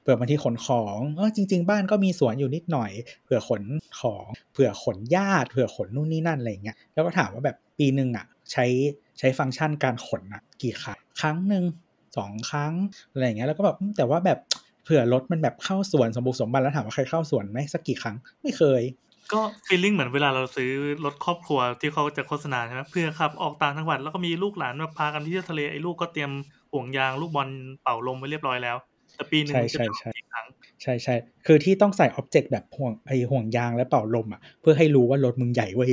[0.00, 2.90] เผื่อบางทีขนของเออจริง ๆ บ้านก็มีสวนอยู่นิดหน่อย
[3.24, 3.62] เผื่อขน
[4.00, 8.64] ของเผื่อขนญาติเผื่อขนนู่นนี่นั่นอะไรอย่างเงี้ยแล้วก็ถามว่าแบบปีหนึ่งอะ ใช้
[9.18, 11.64] ใช้ฟังก์ชันการขนอะ กี่ครั้งครั้งหนึ่ง
[12.16, 12.74] สองครั้ง
[13.10, 14.38] อะไรอย่างเงี้ยแล้วก็แบบแต่ว่าแบบ
[14.84, 18.82] เผื่อรถมันแบบเข้าสวนสมบุกสมบันแล้วถามว่าเคยเข้าสวนไหมสักกี่ครั้งไม่เคย
[19.32, 20.70] ก็ feeling เหมือนเวลาเราซื้อ
[21.04, 26.30] รถครอบครัวที่เขาจะโฆษณาใช่ไหมเพื่อขับออกต่างจังหวัดแล้วก็มีลูกหลานมาพากันที่เที่ยวทะเลไอ้ลูกก็เตรียม
[26.72, 27.48] ห่วงยางลูกบอล
[27.82, 28.76] เป่าลมไว้เรียบร้อยแล้ว
[29.16, 30.46] แต่ปีหนึ่งใช้มันจะใช้เป็นใช้กี่ครั้ง
[30.82, 31.14] ใช่ใช่
[31.46, 35.92] คือที่ต้องใส่ object แบบห่วงไอห่วงยางและเป่าลมอะเพื่อให้รู้ว่ารถมึงใหญ่เว้ย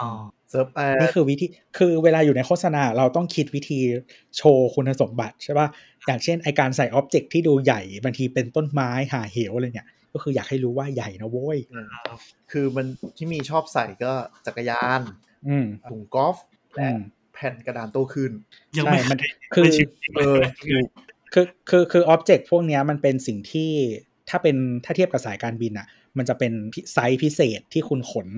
[0.00, 0.08] อ๋อ
[0.50, 1.46] เซิร์ฟแอนี่ร์คือวิธี
[1.78, 3.80] คือเวลาอยู่ในโฆษณาเราต้องคิดวิธี
[4.36, 5.68] โชว์คุณสมบัติใช่ป่ะ
[6.06, 11.58] อย่างเช่นไอการใส่ object ที่ดูใหญ่บางทีเป็นต้นไม้ห่าเหวอะไรเนี่ย ก็คืออยากให้รู้ว่าใหญ่นะโว้ย
[12.50, 14.12] คือมันที่มีชอบใส่ก็
[14.46, 15.00] จักรยาน
[15.48, 16.36] อืมถุงกอล์ฟ
[16.74, 17.00] และอืม
[17.34, 18.32] แผ่นกระดานโต้คลื่น
[18.76, 19.18] ยังใช่ไม่มัน
[19.52, 20.86] เคยคือไม่ชินเออถูก
[21.32, 23.70] คือคือคือ object พวกเนี้ยมันเป็นสิ่งที่
[24.30, 25.86] ถ้าเป็นถ้าเทียบกับสายการบินอะ
[26.18, 28.28] มันจะเป็นพิไซส์พิเศษที่คุณขน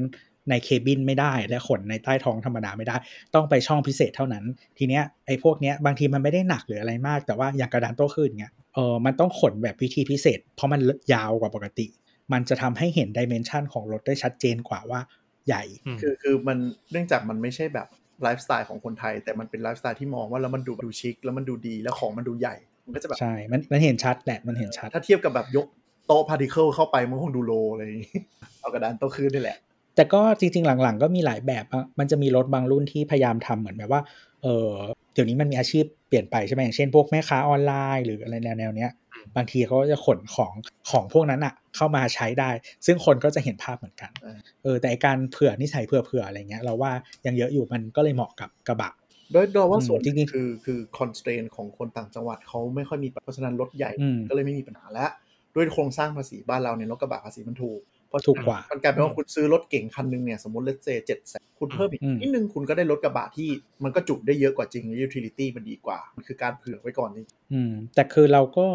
[0.51, 2.97] ใน cabin ไม่ได้ และขนในใต้ท้องธรรมดาไม่ได้
[3.35, 4.45] ต้องไปช่องพิเศษเท่านั้น
[4.79, 10.81] ทีเนี้ยไอ้พวกเนี้ยบางทีมันไม่ได้หนักหรืออะไรมาก แต่ว่าอย่างกระดานโต้คลื่นเงี้ย เออมันต้องขนแบบวิธีพิเศษ เพราะมัน
[11.15, 11.87] ยาวกว่าปกติ
[12.33, 15.01] มันจะทำให้เห็น dimension ของรถได้ชัดเจนกว่าว่า
[15.47, 16.59] ใหญ่อืมคือคือมัน
[16.91, 17.89] เนื่องจากมันไม่ใช่แบบ
[18.23, 25.67] ไลฟ์สไตล์ของคนไทย แต่มันเป็นไลฟ์สไตล์ที่มองว่าแล้วมันดูดูชิคแล้วมันดูดีแล้วของมันดูใหญ่ มันก็จะแบบใช่ มันมันเห็นชัดแหละมันเห็นชัด ถ้าเทียบกับแบบยก
[26.07, 28.19] โต๊ะ particle เข้าไปมันคงดู low อะไรอย่างงี้
[28.61, 29.59] เอากระดานโต้คลื่นนี่แหละ
[29.97, 34.01] แต่ก็จริงๆหลังๆ ก็มีหลายแบบอะมันจะมีรถบางรุ่นที่พยายามทำเหมือนแบบว่า
[34.43, 34.71] เออ
[35.17, 38.91] เดี๋ยวนี้มันมีอาชีพเปลี่ยนไปใช่ไหมอย่างเช่นพวกแม่ค้าออนไลน์หรืออะไรแนวๆเนี้ย
[39.37, 40.53] บางทีเขาก็จะขนของ
[40.91, 42.51] ของพวกนั้นอะเข้ามาใช้ได้
[42.87, 46.93] ซึ่งคนก็จะเห็นภาพเหมือนกันเออเออแต่ไอ้การเผื่อนิสัยเผื่อเผื่ออะไรเงี้ยเราว่า
[47.27, 48.93] ยังเยอะอยู่มันก็เลยเหมาะกับกระบะ
[49.33, 55.07] โดยโดยว่าอืมส่วนจริงๆคือคือ constraint ของคนต่างจังหวัดเขาไม่ค่อยมีเพราะฉะนั้นรถใหญ่อืมก็เลยไม่มีปัญหาและ
[55.55, 63.49] ด้วยโครงสร้างภาษีบ้านเราเนี่ยรถกระบะภาษีมันถูก เพราะถูกกว่ามันกลายเป็นว่าคุณซื้อรถเก่งคันหนึงเนี่ยสมมติเลสเซเจ็ดแสนคุณเพิ่มอีกอืมนิดนึงคุณก็ได้รถกระบะที่
[63.85, 68.67] มันก็จุได้เยอะกว่าจริง utility มันดีกว่า มันคือการเผื่อไว้ก่อนนี่อืมแต่คือเราก็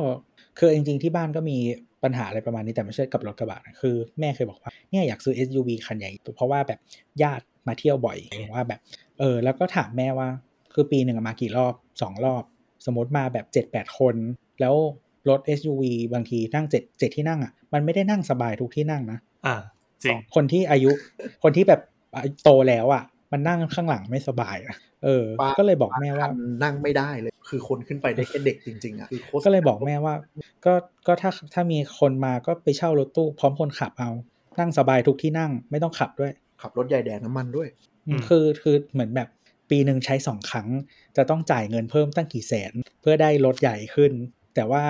[0.60, 1.58] คือจริงๆที่บ้านก็มี
[2.04, 6.80] ปัญหาอะไรประมาณนี้แต่ไม่ใช่กับรถกระบะนะคือแม่เคยบอกว่าเนี่ยอยากซื้อ SUV คันใหญ่เพราะว่าแบบ
[7.24, 8.18] ญาติมาเที่ยวบ่อย
[8.54, 8.80] ว่าแบบ
[9.20, 10.28] เออ แล้วก็ถามแม่ว่า
[10.74, 12.44] คือปีหนึ่งอะมากี่รอบสองรอบ
[12.86, 14.16] สมมติมาแบบเจ็ดแปดคน
[14.62, 14.76] แล้ว
[15.30, 19.56] รถ SUV บางทีนั่งเจ็ดเจ็ดที่นั่งอะมันไม่ได้นั่งสบายทุกที่นั่งนะอ่า
[20.04, 20.92] จริงคนที่อายุ
[21.44, 21.82] คนที่แบบ
[22.44, 25.26] โตแล้วอะมันนั่งข้างหลังไม่สบายนะเออ
[25.58, 30.16] ก็เลยบอกแม่ว่าคันนั่งไม่ได้เลย คือคนขึ้นไปได้แค่เด็กจริง ๆอะคือโคตรก็เลยบอกแม่ว่า
[30.66, 30.74] ก็
[31.08, 34.10] ก็ถ้าถ้ามีคนมาก็ไปเช่ารถตู้พร้อมคนขับเอา
[34.60, 37.68] นั่งสบายทุกที่นั่งไม่ต้องขับด้วย ขับรถใหญ่แดงน้ำมันด้วย
[38.08, 39.30] อืมอืมคือคือเหมือนแบบ
[39.70, 40.68] ปีหนึ่งใช้สองครั้ง
[41.18, 44.12] จะต้องจ่ายเงินเพิ่มตั้งกี่แสน เพื่อได้รถใหญ่ขึ้น
[44.56, 44.84] แต่ว่า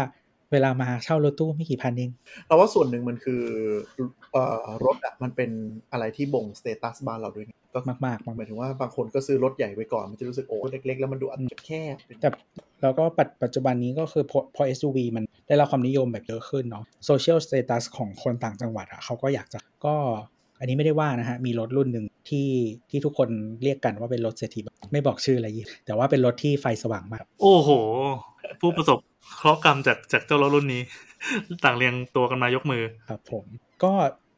[0.52, 2.12] เวลามาเช่ารถตู้ไม่กี่พันเอง
[2.48, 3.44] เราว่าส่วนหนึ่งมันคือ
[4.32, 5.52] เอ่อรถอะมันเป็น
[5.92, 12.30] อะไรที่บ่ง status บ้านเราด้วยไงก็มากๆมากหมายถึงว่าบางคนก็ซื้อรถใหญ่ไว้ก่อน มันจะรู้สึกโอ้เล็ก ๆ แล้วมันดูอาจจะแคบเป็นแต่
[12.82, 19.96] แล้วก็ปัจปัจจุบันนี้ก็คือพอพอ SUV มันได้รับความนิยมแบบเยอะขึ้นเนาะ social status ของคนต่างจังหวัดอะเขาก็อยากจะก็
[20.62, 22.50] อันนี้ไม่ได้ว่านะฮะ มีรถรุ่นหนึ่งที่
[22.90, 23.30] ที่ทุกคน
[23.64, 24.60] เรียกกันว่าเป็นรถเศรษฐี
[24.92, 27.70] ไม่บอกชื่ออะไรยิแต่ว่าเป็นรถที่ไฟสว่างมาก โอ้โห
[28.62, 28.98] ผู้ประสบ
[29.38, 30.82] เคราะห์กรรมจากจากเจ้ารถรุ่นนี้
[31.64, 33.44] ต่างเรียงตัวกันมายกมือครับผม
[33.84, 33.92] ก็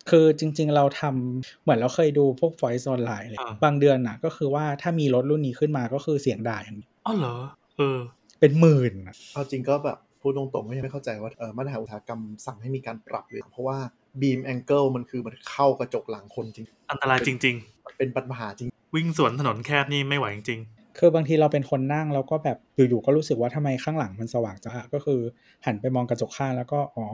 [0.10, 7.36] คือจริงๆเราทำเหมือนเราเคยดูพวก voice online เลยอ่าบางเดือนน่ะ ก็คือว่าถ้ามีรถรุ่นนี้ขึ้นมาก็คือเสียงด่าอย่างเดียวอ๋อเหรอ
[7.78, 8.00] เออ
[8.40, 13.78] เป็นหมื่นอะเอาจริงก็แบบพูดตรงๆก็ยังไม่เข้าใจว่าเออมาตรฐานอุตสาหกรรมสั่งให้มีการปรับเลยเพราะว่า
[14.22, 17.56] beam angle มันคือมันเข้ากระจกหลังคนจริง อันตรายจริง
[17.88, 20.62] มันเป็นปัญหาจริงๆวิ่งสวนถนนแคบนี่ไม่ไหวจริง
[21.00, 25.20] คือบางทีเราเป็นคนนั่งแล้วก็แบบอยู่ๆก็รู้สึกว่าทำไมข้างหลังมันสว่างจ้าก็คือ
[25.66, 27.06] หันไปมองกระจกข้างแล้วก็อ๋อ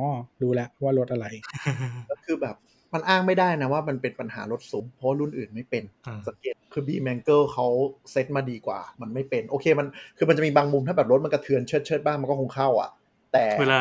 [0.41, 1.25] รู้แล้วว่ารถอะไร
[2.11, 2.55] ก็คือแบบ
[2.93, 7.67] มันอ้างไม่ได้นะว่ามันเป็นปัญหารถสูงเพราะรุ่นอื่นไม่เป็นอ่าสังเกตคือ beam angle เขา
[8.11, 9.87] เซตมาดีกว่า มันไม่เป็น โอเคมัน
[10.17, 12.89] คือมันจะมีบางมุมถ้าแบบรถมันกระเทือนเชิดเชิดๆบ้างมันก็คงเข้าอะ
[13.33, 13.77] แต่เวลา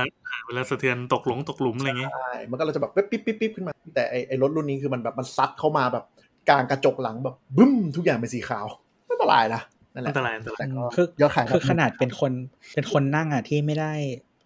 [0.47, 6.05] เวลาสะเทือนตกหลงตกหลุมอะไรอย่างงี้ใช่มันก็เราจะแบบปิ๊บปิ๊บปิ๊บปิ๊บขึ้นมา แต่ไอไอรถรุ่นนี้คือมันแบบมันซัดเข้ามาแบบ
[6.49, 8.67] กลางกระจกหลังแบบบึ้มทุกอย่างเป็นสีขาว
[9.07, 9.63] ไม่อันตรายนะ
[9.95, 12.33] นั่นแหอัละนตรายอันตรายแต่ก็คือยอดขายคือขนาดเป็นคน
[12.75, 13.93] เป็นคนนั่งอะที่ไม่ได้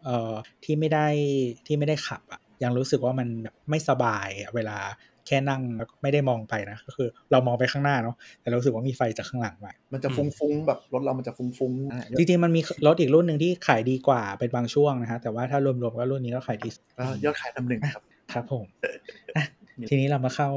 [0.05, 0.33] เอ่อ
[0.65, 1.07] ที่ไม่ได้
[1.67, 4.79] ที่ไม่ได้ขับอะยังรู้สึกว่ามันแบบไม่สบายอะเวลา
[5.27, 18.65] แค่นั่งแล้วก็ไม่ได้มองไปนะก็คือ เรามองไปข้างหน้าเนาะแต่เรารู้สึกว่ามีไฟจากข้างหลังมามันจะฟุ้งฟุ้งๆแบบรถเรามันจะฟุ้งฟุ้งๆอะจริงๆมันมีรถอีกรุ่นหนึ่งที่ขายดีกว่าเป็นบางช่วงนะฮะแต่ว่าถ้ารวมๆก็รุ่นนี้ก็ขายดีสุดก็ยอดขายนำหนึ่งครับครับผม
[19.37, 19.45] อะ
[19.89, 20.49] ทีนี้เรามาเข้า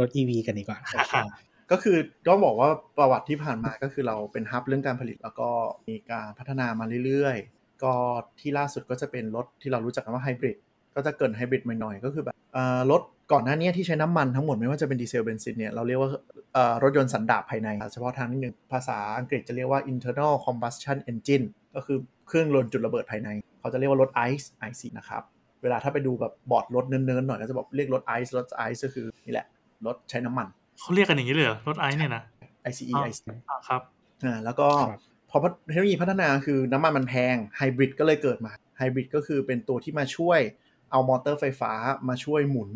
[0.00, 1.26] รถ EV กันดีกว่านะครับ
[1.72, 1.96] ก็คือ
[2.28, 5.48] ต้องบอกว่าประวัติที่ผ่านมาก็คือเราเป็นฮับเรื่องการผลิตแล้วก็
[5.88, 7.94] มีการพัฒนามาเรื่อยๆ ก็
[8.40, 10.56] ที่ล่าสุดก็จะเป็นรถที่เรารู้จักกันว่าไฮบริด
[10.94, 13.02] ก็จะเกินไฮบริดหน่อยๆก็คือแบบเอ่อรถ
[13.32, 16.10] ก่อนหน้านี้ที่ใช้น้ำมันทั้งหมดไม่ว่าจะเป็นดีเซลเบนซินเนี่ยเราเรียกว่า
[16.54, 23.28] เอ่อรถยนต์สันดาปภายใน เฉพาะทางนิดนึงภาษาอังกฤษจะเรียกว่า internal combustion engine ก็คือเครื่องยนต์จุดระเบิดภายใน
[23.60, 25.22] เขาจะเรียกว่ารถ ICE IC นะครับ
[25.62, 29.46] เวลาถ้าไปดูแบบบอร์ดรถเนินๆหน่อยก็จะบอกเรียกรถ ICE รถ ICE ก็คือนี่แหละ
[29.86, 30.46] รถใช้น้ำมัน
[30.80, 32.22] เขาเรียกกันอย่างนี้เลยเหรอรถไอซ์เนี่ยนะ
[32.70, 33.82] ICE อ๋อ IC อ่าครับ
[34.24, 35.38] อ่าแล้วก็ครับพอ
[35.70, 40.40] เทคโนโลยีพัฒนาคือน้ำมันมันแพงไฮบริดก็เลยเกิดมาไฮบริดก็คือเป็นตัวที่มาช่วย
[40.90, 41.72] เอามอเตอร์ไฟฟ้า
[42.08, 42.70] มาช่วยหมุน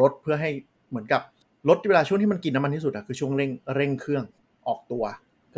[0.00, 0.50] รถเพื่อให้
[0.90, 1.22] เหมือนกับ
[1.68, 4.24] รถเวลาช่วงที่มันกินน้ำมันที่สุดอะคือช่วงเร่งเร่งเครื่อง
[4.68, 5.04] ออกตัว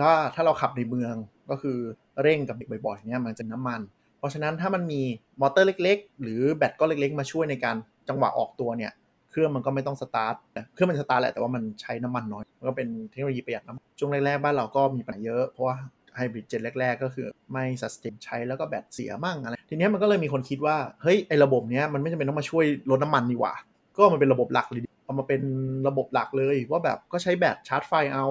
[0.01, 1.14] ก็ถ้าเราขับในเมือง
[1.51, 1.79] ก็คือ
[2.23, 3.81] เร่งกับเบรกบ่อยๆเนี่ยมันจะน้ำมัน
[4.18, 5.03] เพราะฉะนั้นถ้ามันมี
[5.40, 7.77] มอเตอร์เล็ก ๆ หรือแบตก้อนเล็กๆ มาช่วยในการ
[8.09, 8.92] จังหวะออกตัวเนี่ย
[9.31, 10.35] เครื่องมันก็ไม่ต้องสตาร์ท
[10.75, 15.77] เครื่องมันสตาร์ทแหละแต่ว่ามันใช้น้ำมันน้อย มันก็เป็นเทคโนโลยีประหยัดน้ำมันช่วงแรกๆบ้านเราก็มีปัญหาเยอะเพราะว่า
[16.21, 23.53] ไฮบริด gen แรก ๆ ก็คือไม่ standardize แล้วก็แบตเสียมั่งอะไร ทีนี้มันก็เลยมีคนคิดว่า เฮ้ย ไอ้ระบบเนี้ยมันไม่จำเป็นต้องมาช่วยลดน้ำมันดีกว่า
[23.97, 25.43] ก็มันเป็นระบบหลักเลยเอามาเป็น
[25.89, 28.27] ระบบหลักเลย ว่าแบบก็ใช้แบตชาร์จไฟเอา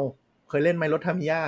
[0.49, 1.41] เคยเล่นไหมรถทามิยา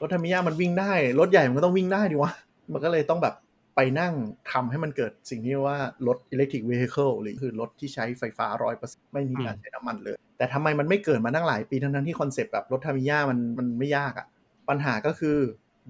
[0.00, 2.32] รถทามิยามันวิ่งได้ รถใหญ่มันก็ต้องวิ่งได้ดิวะ
[2.72, 3.34] มันก็เลยต้องแบบ
[3.76, 4.14] ไปนั่ง
[4.52, 8.46] ทำให้มันเกิดสิ่งที่ว่ารถ electric vehicle หรือคือรถที่ใช้ไฟฟ้า
[8.80, 14.26] 100%ไม่มีการใช้น้ำมันเลย แต่ทำไมมันไม่เกิดมาตั้งหลายปีทั้งๆที่ concept แบบรถทามิยามันมันไม่ยากอะ
[14.68, 15.36] ปัญหาก็คือ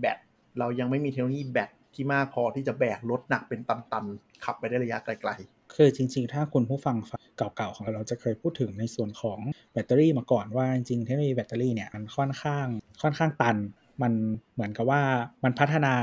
[0.00, 0.18] แบต
[0.58, 5.32] เรายังไม่มีเทคโนโลยีแบตที่มากพอที่จะแบกรถหนักเป็นตันๆ ขับไปได้ระยะไกล
[5.74, 6.96] คือจริงๆ ถ้าคุณผู้ฟัง
[7.36, 9.38] เก่าๆ ของเราเราจะเคยพูดถึงในส่วนของ
[9.72, 12.66] แบตเตอรี่มาก่อนว่าจริงๆเทคโนโลยีแบตเตอรี่เนี่ยมันค่อนข้าง
[13.02, 13.56] ค่อนข้างตัน
[14.02, 14.12] มัน
[14.54, 15.02] เหมือนกับว่า
[15.44, 15.94] มันพัฒนา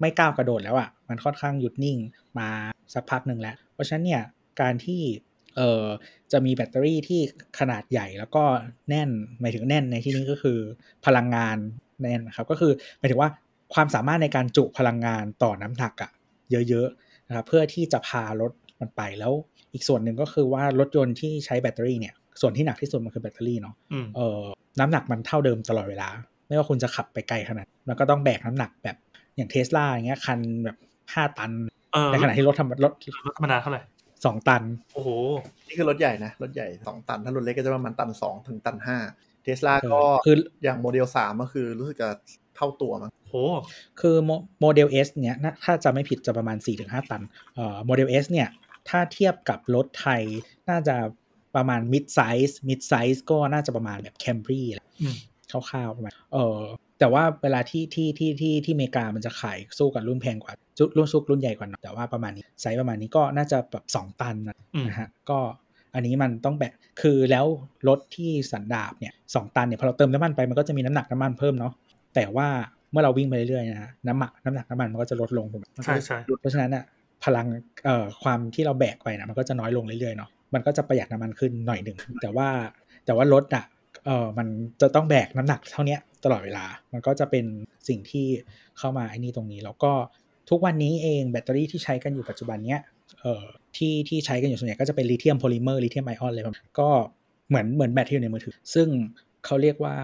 [0.00, 1.98] ไม่ก้าวกระโดดแล้วอะ่ะมันมันค่อนข้างหยุดนิ่ง
[2.38, 2.48] มา
[2.94, 4.22] สักพักหนึ่งแล้ว เพราะฉะนั้นเนี่ย
[4.60, 5.02] การที่
[5.56, 5.86] เอ่อ
[6.32, 7.20] จะมีแบตเตอรี่ที่
[7.58, 8.44] ขนาดใหญ่แล้วก็
[8.88, 10.58] แน่นหมายถึงแน่นในที่นี้ก็คือ
[11.06, 11.56] พลังงาน
[12.00, 13.30] แน่นนะครับ ก็คือหมายถึงว่า
[13.74, 16.10] ความสามารถในการจุพลังงานต่อน้ำหนักอะ
[16.68, 19.32] เยอะๆนะครับเพื่อที่จะพารถมันไปแล้ว
[19.72, 24.42] อีกส่วนหนึ่งก็คือว่ารถยนต์ที่ใช้แบตเตอรี่เนี่ยส่วนที่หนักที่สุดมันคือแบตเตอรี่เนาะอืมเอ่อ
[24.80, 26.08] น้ำหนักมันเท่าเดิมตลอดเวลา
[26.46, 28.96] ไม่ว่าคุณจะขับไปไกลขนาดมันก็ต้องแบกน้ำหนักแบบ
[29.36, 30.76] อย่างเทสลาอย่างเงี้ยคันแบบ
[31.12, 31.50] ห้าตัน
[31.92, 32.92] เออในขณะที่รถทำรถ
[33.26, 33.82] รถธรรมดาเท่าไหร่
[34.24, 34.62] สองตัน
[34.94, 35.08] โอ้โห
[35.68, 42.10] นี่คือรถใหญ่นะ รถใหญ่2ตัน ถ้ารถเล็กก็จะประมาณตัน2ถึงตัน5 เทสลาก็คืออย่างโมเดล3ก็คือรู้สึกจะ
[42.56, 43.34] เท่าตัวมั้งโห
[44.00, 47.22] คือโมโมเดล S เนี่ยนะถ้าจะไม่ผิดจะประมาณ 4-5 ตัน
[47.54, 48.48] เอ่อโมเดล S เนี่ย
[48.88, 50.22] ถ้าเทียบกับรถไทย
[50.70, 50.96] น่าจะ
[51.56, 55.16] ประมาณ mid size mid size ก็น่าจะประมาณแบบ Camry แหละอืม
[55.50, 56.58] คร่าวๆประมาณเออ
[56.98, 65.38] แต่ว่าเวลาที่ที่ที่ที่ที่อเมริกามันจะขายสู้กับรุ่นแพงกว่าจุรุ่นซุกรุ่นใหญ่กว่าหน่อยแต่ว่าประมาณนี้ไซส์ประมาณนี้ก็น่าจะแบบ2ตันนะอืมนะฮะก็
[65.94, 67.46] อันนี้มันต้องแบกคือแล้ว
[67.88, 71.72] รถที่สันดาปเนี่ยสองตันเนี่ยพอเราเติมน้ำมันไปมันก็จะมีน้ำหนักน้ำมันเพิ่มเนาะ
[72.14, 72.48] แต่ว่า
[72.90, 76.84] เมื่อเราวิ่งไปเรื่อยๆนะฮะน้ำหนักน้ำหนักน้ำมันมันก็จะลดลงถูกไหมใช่ใช่เพราะฉะนั้นอะ
[77.24, 77.46] พลัง
[77.84, 82.48] เอ่อความที่เราแบกไปนะมันก็จะน้อยลงเรื่อยๆเนาะมันก็จะประหยัดน้ำมันขึ้นหน่อยหนึ่งแต่ว่า
[83.06, 83.64] แต่ว่ารถอะ
[84.06, 84.46] เออมัน
[84.80, 87.44] จะต้องแบกน้ำหนักเท่าเนี้ยตลอดเวลา มันก็จะเป็น
[87.88, 88.26] สิ่งที่
[88.78, 89.92] เข้ามาไอ้นี่ตรงนี้ แล้วก็
[90.50, 93.01] ทุกวันนี้เองแบตเตอรี่ที่ใช้กันอยู่ปัจจุบันเนี้ยเอ่อ
[93.76, 96.44] ที่ที่ใช้กันอยู่ส่วนใหญ่ก็จะเป็นลิเธียมโพลิเมอร์ลิเธียมไอออนเลย
[96.80, 96.88] ก็
[97.48, 98.88] เหมือนเหมือนแบตที่อยู่ในมือถือ ซึ่ง
[99.44, 99.94] เขาเรียกว่า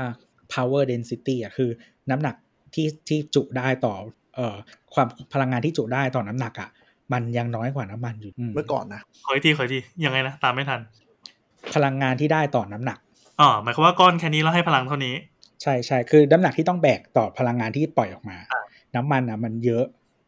[0.52, 1.70] power density อะคือ
[2.10, 2.34] น้ำหนัก
[2.74, 3.94] ที่ที่จุได้ต่อ
[4.34, 4.56] เอ่อ
[4.94, 6.68] ความพลังงานที่จุได้ต่อน้ำหนักอะ
[7.12, 10.80] มันยังน้อยกว่าน้ำมันอยู่เมื่อก่อนนะขออีกทีขออีกทียังไงนะตามไม่ทัน
[11.74, 12.98] พลังงานที่ได้ต่อน้ำหนัก
[13.40, 15.14] อ๋อหมายความว่าก้อนแค่นี้แล้วให้พลังเท่านี้
[15.62, 18.62] ใช่ใช่คือน้ำหนักที่ต้องแบกต่อพลังงานที่ปล่อยออกมาอ่า
[18.94, 19.84] น้ำมันอะมันเยอะ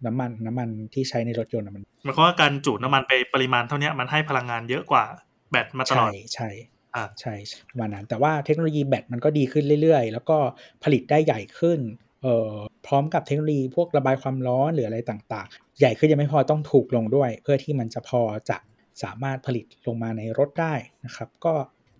[0.06, 5.04] น้ำมันน้ำมันที่ใช้ในรถยนต์อะมันหมายความว่าการจุน้ำมันไปปริมาณเท่าเนี้ยมันให้พลังงานเยอะกว่า
[5.50, 6.48] แบตมาตลอใช่ดใช่
[6.94, 7.34] อ่าใช่
[7.70, 10.38] ประมาณนั้นแต่ว่าเทคโนโลยีแบตมันก็ดีขึ้นเรื่อยๆ แล้วก็
[10.84, 11.80] ผลิตได้ใหญ่ขึ้น
[12.22, 12.54] เอ่อ
[12.86, 18.58] พร้อมกับเทคโนโลยีพวกระบายความร้อนหรืออะไรต่างๆ ใหญ่ขึ้นยังไม่พอต้องถูกลงด้วย เพื่อที่มันจะพอจะ
[19.02, 21.54] สามารถผลิตลงมาในรถได้นะครับ ก็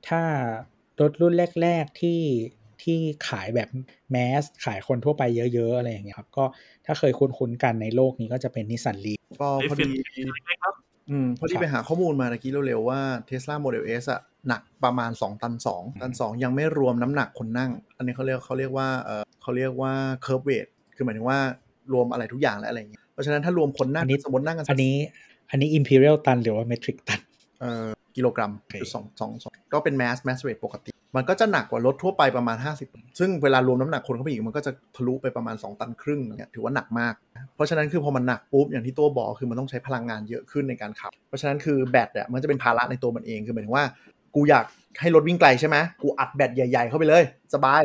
[0.09, 0.23] ถ้า
[1.01, 2.21] รถรุ่นแรก ๆที่
[2.83, 3.69] ที่ขายแบบ
[4.11, 6.45] แมสขายคนทั่วไปเยอะ ๆ อะไรอย่างเงี้ยครับ ก็
[6.87, 10.75] ถ้าเคยคุ้นๆกันในโลกนี้ก็จะเป็นนิสสันลีก็ไอ้พอฟิดีนเล็กๆครับ
[11.11, 19.93] อืมพอดีครับไปหาข้อมูลมาตะกี้เร็วๆว่า Tesla Model S อะหนักประมาณ 2 ตัน 2 ตัน 2 ยังไม่รวมน้ำหนักคนนั่ง อันนี้เขาเรียกเขาเรียกว่าเออเขาเรียกว่า
[20.25, 21.39] curve weight คือหมายถึงว่า
[21.93, 24.97] รวมอะไรทุกอย่างและอะไรอย่างเงี้ยเพราะฉะนั้นถ้ารวมคนนั่งอันนี้สมมตินั่งกันสักอันนี้
[25.51, 27.21] อันนี้ imperial ตันหรือว่า metric ตัน
[27.61, 37.15] เอ่อ กิโลกรัมโอเคคือสองสองสองก็เป็น mass mass weight ปกติ มันก็จะหนักกว่ารถทั่วไปประมาณ 50 ซึ่งเวลารวมน้ำหนักคนเข้าไปอีกมันก็จะทะลุไปประมาณ 2 ตันครึ่งเนี่ยถือว่าหนักมาก
[37.55, 43.85] เพราะฉะนั้นคือพอมันหนักปุ๊บอย่างที่ตัวบอกคือมันต้องใช้พลังงานเยอะขึ้นในการขับ เพราะฉะนั้นคือแบตอะมันจะเป็นภาระในตัวมันเองคือหมายถึงว่า
[44.35, 44.65] กูอยาก
[45.01, 47.83] ให้รถวิ่งไกลใช่ไหมกูอัดแบตใหญ่ ๆ เข้าไปเลย สบาย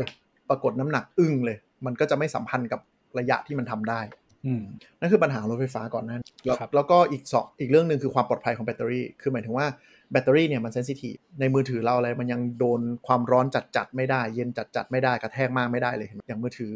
[0.50, 2.80] ปรากฏน้ำหนักอึ้งเลย มันก็จะไม่สัมพันธ์กับ
[3.20, 4.02] ระยะที่มันทำได้
[4.46, 4.62] อืม
[5.00, 9.68] นั่นคือปัญหารถไฟฟ้าก่อนหนั้นแล้วครับแล้วก็อีกสองอีกเรื่องหนึ่งคือความปลอดภัยของแบตเตอรี่ คือหมายถึงว่า
[10.12, 16.74] แบตเตอรี่เนี่ยมันเซนซิทีฟในมือถือเราอะไรมันยังโดนความร้อนจัดจัดๆไม่ได้ เย็นจัดจัดๆไม่ได้กระแทกมากไม่ได้เลยเห็นไหมอย่างมือถือ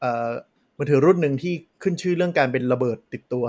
[0.00, 0.30] เอ่อ
[0.78, 3.44] มือถือรุ่นหนึ่งที่ขึ้นชื่อเรื่องการเป็นระเบิดติดตัว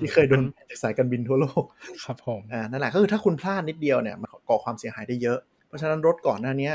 [0.00, 1.64] ที่เคยโดนจากสายการบินทั่วโลก
[2.04, 6.74] ครับผมอ่านั่นแหละก็คือถ้าคุณพลาดนิดเดียวเนี่ยมันก่อความเสียหายได้เยอะ เพราะฉะนั้นรถก่อนหน้าเนี้ย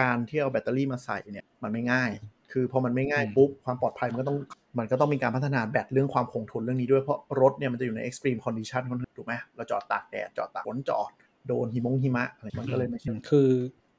[0.00, 2.10] การที่เอาแบตเตอรี่มาใส่เนี่ยมันไม่ง่าย
[2.52, 4.38] คือพอมันไม่ง่ายอืมปุ๊บความปลอดภัยมันก็ต้อง
[4.78, 11.10] มันก็ต้องมีการพัฒนาแบตเรื่องความคงทนเรื่องนี้ด้วยเพราะรถเนี่ยมันจะอยู่ใน extreme condition ค่อนข้างถูกไหมเราจอดตากแดดจอดตากฝนจอด
[11.48, 13.48] โดนหิมงหิมะอะไรมันก็เลยไม่อืใช่มคือ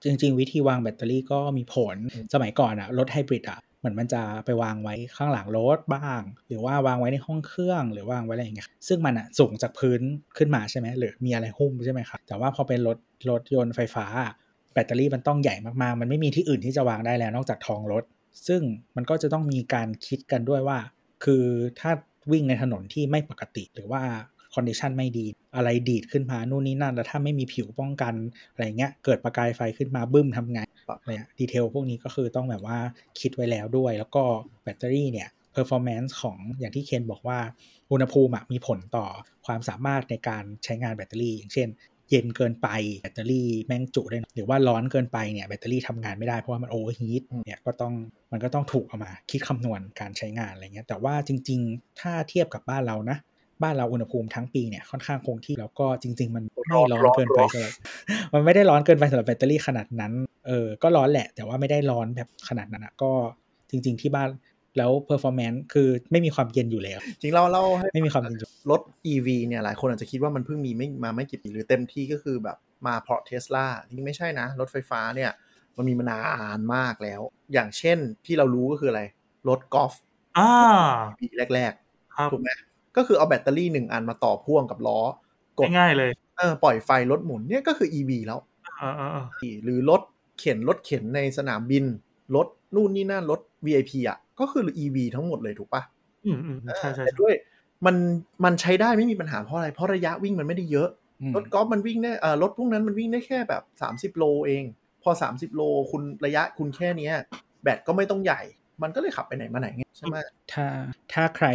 [0.03, 10.01] จริง ๆ วิธีวางแบตเตอรี่ก็มีผลอืมสมัยก่อนอะรถไฮบริดอะเหมือนมันจะไปวางไว้ข้างหลังรถบ้าง หรือว่าวางไว้ในห้องเครื่องหรือวางไว้อะไรอย่างเงี้ยซึ่งมันอะสูงจากพื้น
[10.37, 12.97] ขึ้นมาใช่ไหมหรือมีอะไรหุ้มใช่ไหมครับแต่ว่าพอเป็นรถ
[13.29, 14.33] รถยนต์ไฟฟ้าอะ
[14.73, 18.03] แบตเตอรี่มันต้องใหญ่มากๆ มันไม่มีที่อื่นที่จะวางได้แล้วนอกจากท้องรถ
[18.47, 18.61] ซึ่ง
[18.95, 20.79] มันก็จะต้องมีการคิดกันด้วยว่า
[21.23, 21.43] คือ
[21.79, 21.91] ถ้า
[22.31, 24.01] วิ่งในถนนที่ไม่ปกติ หรือว่า
[24.53, 28.13] condition ไม่ดี อะไรดีดขึ้นมานู่นนี่นั่น แล้วถ้าไม่มีผิวป้องกัน
[28.51, 30.59] อะไรเงี้ย เกิดประกายไฟขึ้นมาบึ้มทำไง
[31.01, 32.77] อะไรอะ detail พวกนี้ก็คือต้องแบบว่า
[33.19, 34.23] คิดไว้แล้วด้วย แล้วก็
[34.63, 37.39] แบตเตอรี่เนี่ย performance ของอย่างที่เคนบอกว่า
[37.91, 39.05] อุณหภูมิมีผลต่อ
[39.45, 41.69] ความสามารถในการใช้งานแบตเตอรี่ อย่างเช่น
[42.09, 42.67] เย็นเกินไป
[43.01, 47.93] แบตเตอรี่แม่งจุได้น้อยหรือว่าร้อนเกินไปเนี่ยแบตเตอรี่ทำงานไม่ได้เพราะว่ามัน overheat เนี่ยก็ต้อง
[48.31, 53.17] มันก็ต้องถูกเอามาคิดคำนวณการใช้งานอะไรเงี้ยแต่ว่าจริง ๆ ถ้าเทียบกับบ้านเรานะ
[53.63, 57.73] บ้านเราอุณหภูมิทั้งปีเนี่ยค่อนข้างคงที่แล้วก็จริง ๆ มันไม่ร้อนเกินไปสำหรับ
[58.33, 60.13] มันไม่ได้ร้อนเกินไปสำหรับแบตเตอรี่ขนาดนั้น
[60.47, 63.11] เออก็ร้อนแหละ แต่ว่าไม่ได้ร้อนแบบขนาดนั้นอะก็
[63.69, 64.29] จริง ๆ ที่บ้าน
[64.77, 75.31] แล้ว performance คือไม่มีความเย็นอยู่แล้ว จริงเราเล่าให้ไม่มีความเย็นอยู่รถ EV เนี่ยหลายคนอาจจะคิดว่ามันเพิ่งมีไม่มาไม่กี่ปีหรือเต็มที่ก็คือแบบมาเพราะเทสลาจริงๆไม่ใช่นะ รถไฟฟ้าเนี่ย
[75.77, 76.21] มันมีมานา
[76.57, 77.21] นมากแล้ว
[77.53, 79.01] อย่างเช่นที่เรารู้ก็คืออะไร
[79.49, 79.93] รถกอล์ฟ
[80.37, 80.53] อ่า
[81.19, 81.73] ปีแรก
[82.15, 82.49] ครับๆถูกไหม
[82.97, 84.99] ก็คือเอาแบตเตอรี่หนึ่งอันมาต่อพ่วงกับล้อ
[85.59, 88.39] กดง่ายๆเลยเออปล่อยไฟรถหมุนเนี่ยก็คือ EV แล้ว
[88.81, 89.25] อ่าอ่าอ่า
[89.63, 90.01] หรือรถ
[90.39, 91.85] เข็นรถเข็นในสนามบิน
[92.35, 95.81] รถนู่นนี่นั่นรถ VIP อะก็คือ EV ทั้งหมดเลยถูกปะ
[96.25, 97.33] อืมอืมใช่ใช่แต่ใช่ด้วย
[97.85, 97.95] มัน
[98.43, 100.89] มันใช้ได้ไม่มีปัญหาเพราะอะไร เพราะระยะวิ่งมันไม่ได้เยอะ
[101.21, 104.63] อืมรถกอล์ฟมันวิ่งได้เอ่อรถพวกนั้นมันวิ่งได้แค่แบบ 30 โลเอง
[105.03, 107.13] พอ 30 โลคุณระยะคุณแค่เนี้ย
[107.63, 108.41] แบตก็ไม่ต้องใหญ่
[108.83, 110.15] มันก็เลยขับไปไหนมาไหนไงใช่ไหม
[110.53, 110.65] ถ้า
[111.13, 111.47] ถ้าใคร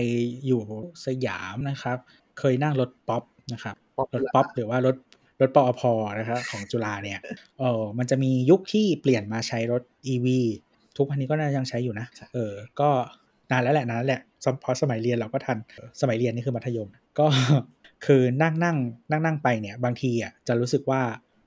[0.46, 0.62] อยู่
[1.06, 1.98] สยามนะครับ
[2.38, 4.96] เคยนั่งรถป๊อปนะครับป๊อปรถป๊อปหรือว่ารถ
[5.40, 5.82] รถปอพ
[6.18, 7.20] นะครับของจุฬาเนี่ย
[7.58, 10.26] เออมันจะมียุคที่เปลี่ยนมาใช้รถ EV
[10.96, 12.88] ทุกวันนี้ก็น่ายังใช้อยู่นะ เออ ก็
[13.50, 17.26] นานแล้วแหละนานแล้วแหละสมเพราะสมัยเรียนเราก็ทันเออสมัยเรียนนี่คือมัธยม ก็
[18.06, 18.76] คือนั่งนั่ง
[19.10, 21.02] นั่งนั่งไปเนี่ย บางทีอะจะรู้สึกว่า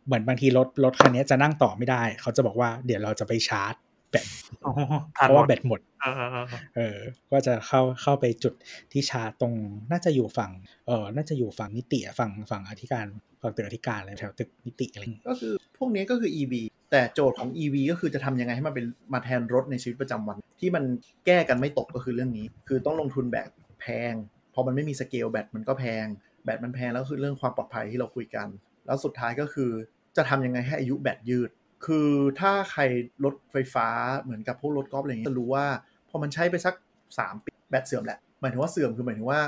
[0.06, 3.74] เหมือนบางทีรถรถคันนี้จะนั่งต่อไม่ได้ เขาจะบอกว่าเดี๋ยวเราจะไปชาร์จ
[4.12, 4.26] แบต
[4.64, 4.80] โอ้โห
[5.14, 6.46] เพทันราะหมว่าดแบตหมดเออเออเออ
[6.76, 6.98] เออ
[7.32, 8.54] ก็จะเข้าเข้าไปจุด
[8.92, 9.54] ที่ชาร์จตรง
[9.92, 10.52] น่าจะอยู่ฝั่ง
[10.88, 13.06] เออน่าจะอยู่ฝั่งนิติอะฝั่งฝั่งอธิการ
[13.42, 16.54] ฝั่งตึกอธิการอะไรแถวตึกนิติอะไรอย่างเงี้ยก็คือพวกนี้ก็คือ EV
[16.92, 20.84] แต่โจทย์ของ EV ก็คือจะทำยังไงให้มันเป็นมาแทนรถในชีวิตประจำวัน ที่มัน
[21.26, 23.50] แก้กันไม่ตกก็คือเรื่องนี้ คือต้องลงทุนแบบ
[23.82, 24.14] แพง
[24.54, 26.06] พอมันไม่มีสเกลแบตมันก็แพง
[26.44, 28.48] แบตมันแพงแล้วคือเรื่องความปลอดภัยที่เราคุยกัน
[28.86, 29.72] แล้วสุดท้ายก็คือ
[30.18, 31.50] จะทำยังไงให้อายุแบตยืด
[31.86, 32.82] คือถ้าใคร
[33.24, 33.88] รถไฟฟ้า
[34.22, 35.66] เหมือนกับพวกรถกอล์ฟอะไรอย่างเงี้ยจะรู้ว่า
[36.10, 36.76] พอมันใช้ไปสัก
[37.10, 39.42] 3 ปีแบตเสื่อมแหละ หมายถึงว่าเสื่อมคือหมายถึงว่า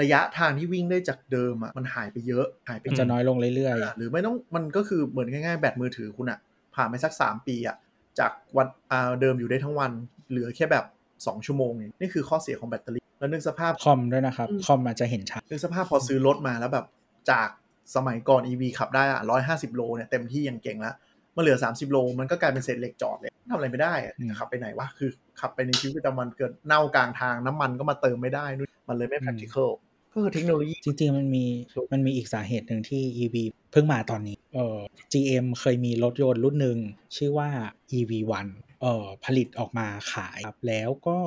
[0.00, 6.38] ระยะทางที่วิ่งได้จากเดิมอะมันหายไปเยอะหายไปมันจะน้อยลงเรื่อยอะหรือไม่ต้องมันก็คือเหมือนง่ายๆ แบตมือถือคุณอะ
[6.74, 7.76] ผ่านไปสัก 3 ปีอะ
[8.18, 9.90] จากวันอ่าเดิมอยู่ได้ทั้งวัน
[10.30, 16.86] เหลือแค่แบบ 2 ชั่วโมงเองนี่คือข้อเสียของแบตเตอรี่แล้วนึกสภาพๆคอมด้วยนะครับอืมคอมอาจจะเห็นชัดนึกสภาพพอซื้อรถมาแล้วแบบ
[17.30, 17.48] จาก
[17.96, 20.94] สมัยก่อน EV ขับได้อะ150 โลเนี่ยเต็มที่ยังเก่งแล้ว
[21.36, 29.70] มาเหลือ 30 โล มันก็กลายเป็นเศษเหล็กจอดเลยทำอะไรไม่ได้อะอืมจะขับไปไหนวะคือขับไปในชีวิตประจำวันเกิดเน่ากลางทางน้ำมันก็มาเติมไม่ได้นู่นมันเลยไม่ practical
[30.12, 31.44] ก็คือเทคโนโลยีจริง ๆ มันมี
[31.92, 33.36] มันมีอีกสาเหตุหนึ่งที่ EV
[33.72, 34.78] เพิ่งมาตอนนี้เออ
[35.12, 36.78] GM เคยมีรถยนต์รุ่นหนึ่ง
[37.16, 37.48] ชื่อว่า
[37.98, 38.46] EV1
[38.82, 41.18] เออผลิตออกมาขายครับแล้วก็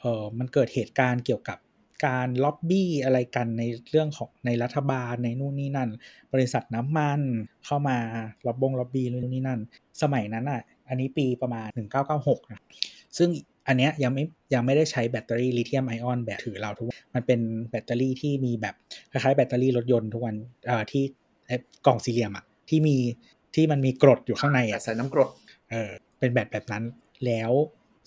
[0.00, 1.58] เออมันเกิดเหตุการณ์เกี่ยวกับ
[2.04, 5.90] การล็อบบี้อะไรกันในเรื่องของในรัฐบาลในนู่นนี่นั่น
[6.32, 7.20] บริษัทน้ำมัน
[7.66, 7.98] เข้ามา
[8.46, 9.60] ล็อบบงล็อบบี้นู่นนี่นั่น
[10.02, 11.68] สมัยนั้นอะ อันนี้ปีประมาณ
[12.10, 12.60] 1996นะ
[13.18, 13.28] ซึ่ง
[13.68, 18.74] อันเนี้ยยังไม่ยังไม่ได้ใช้แบตเตอรี่ลิเธียมไอออนแบบถือเราทุกวันมันเป็นแบตเตอรี่ที่มีแบบ
[19.10, 21.04] คล้ายๆแบตเตอรี่รถยนต์ทุกวันเอ่อที่
[21.46, 21.56] ไอ้
[21.86, 22.96] กล่องสี่เหลี่ยมอะที่มี
[23.54, 25.30] ที่มันมีกรดอยู่ข้างในแต่อะใส่น้ำกรด
[25.70, 26.84] เออเป็นแบบแบบนั้น
[27.26, 27.52] แล้ว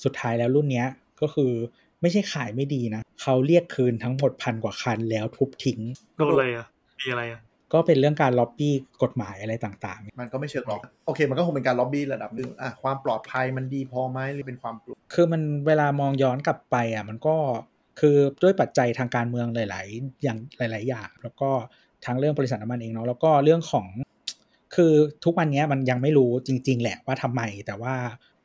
[0.04, 0.88] สุดท้ายแล้วรุ่นเนี้ย
[1.22, 1.52] ก็คือ
[2.02, 5.80] ไม่ใช่ขายไม่ดีนะเขาเรียกคืนทั้งหมดพันกว่าคันแล้วทุบทิ้ง
[6.18, 6.66] โดนอะไรอะ
[7.00, 7.42] มีอะไรอะ
[7.74, 17.36] ก็เป็นเรื่องการล็อบบี้กฎหมายอะไรต่างมันก็ไม่เชิงหรอก โอเค มันก็คงเป็นการล็อบบี้ระดับหนึ่งอะความปลอดภัยมันดีพอไหมหรือเป็นความกลัวๆคือมันเวลามองย้อนกลับไปอะมันก็
[18.00, 21.50] คือด้วยปัจจัยทางการเมืองหลาย ๆ อย่างหลาย ๆ อย่าง แล้วก็
[22.06, 23.86] ทั้งเรื่องบริษัทน้ำมันเองเนาะแล้วก็เรื่องของ
[24.76, 24.94] คือ
[25.26, 27.94] ทุกวันเนี้ยมันยังไม่รู้จริง ๆ แหละว่าทำไม แต่ว่า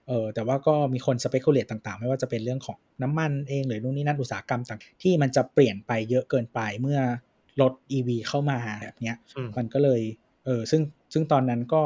[0.09, 7.01] เออแต่ว่าก็มีคนสเปกุเลตต่างๆ ไม่ว่าจะเป็นเรื่องของน้ำมันเองหรือนู่นนี่นั่นอุตสาหกรรมต่างที่มันจะเปลี่ยนไปเยอะเกินไปเมื่อ
[7.61, 10.01] รถ EV เข้ามาแบบเนี้ยอืมมันก็เลย
[10.45, 11.83] เออซึ่งซึ่งตอนนั้นก็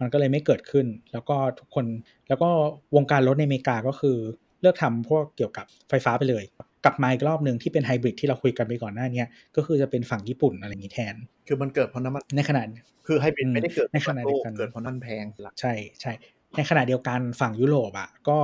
[0.00, 1.86] มันก็เลยไม่เกิดขึ้น แล้วก็ทุกคน
[2.28, 2.50] แล้วก็
[2.96, 4.16] วงการรถในอเมริกาก็คือ
[4.60, 6.44] เลิกทำพวกเกี่ยวกับไฟฟ้าไปเลย
[6.84, 11.14] กลับมาอีกรอบหนึ่งที่เป็นไฮบริดที่เราคุยกันไปก่อนหน้าเนี้ยก็คือจะเป็นฝั่งญี่ปุ่นอะไรอย่างนี้แทน
[11.48, 12.62] คือมันเกิดเพราะน้ำมันในขณะ
[13.06, 16.12] คือไฮบริดอืมไม่ได้เกิดในขณะเดียวกันเกิดเพราะน้ำมันแพงหลักใช่ใช่
[16.56, 18.38] ในขณะเดียวกันฝั่งยุโรปอะก็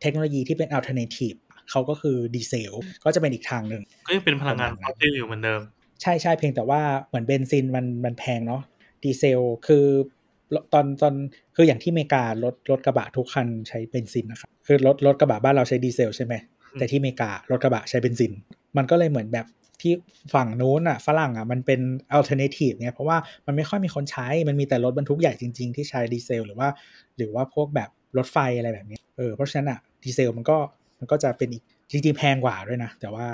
[0.00, 1.34] เทคโนโลยีที่เป็น alternative
[1.70, 2.72] เขาก็คือดีเซล
[3.04, 5.60] ก็จะเป็นอีกทางหนึ่งก็ยังเป็นพลังงานฟอสซิลอยู่เหมือนเดิม
[6.02, 8.62] ใช่ใช่เพียงแต่ว่าเหมือนเบนซินมันมันแพงเนาะ
[9.04, 9.86] ดีเซลคือ
[10.72, 11.14] ตอนตอน
[11.56, 16.34] คืออย่างที่อเมริการถรถกระบะทุกคันใช้เบนซินนะครับคือรถรถกระบะบ้านเราใช้ดีเซลใช่ไหม
[16.72, 18.32] อืมแต่ที่อเมริการถกระบะใช้เบนซิน
[18.76, 19.46] มันก็เลยเหมือนแบบ
[19.82, 19.92] ที่
[20.34, 21.80] ฝั่งนู้นอะฝรั่งอะมันเป็น
[22.12, 23.16] alternative เนี่ยเพราะว่า
[23.46, 26.68] มันไม่ค่อยมีคนใช้มันมีแต่รถบรรทุกใหญ่จริง ๆ ที่ใช้ดีเซลหรือว่า
[27.16, 30.56] หรือว่าพวกแบบรถไฟอะไรแบบนี้เออเพราะฉะนั้นอะดีเซลมันก็
[30.98, 33.26] มันก็จะเป็นอีกจริงๆแพงกว่าด้วยนะ แต่ว่า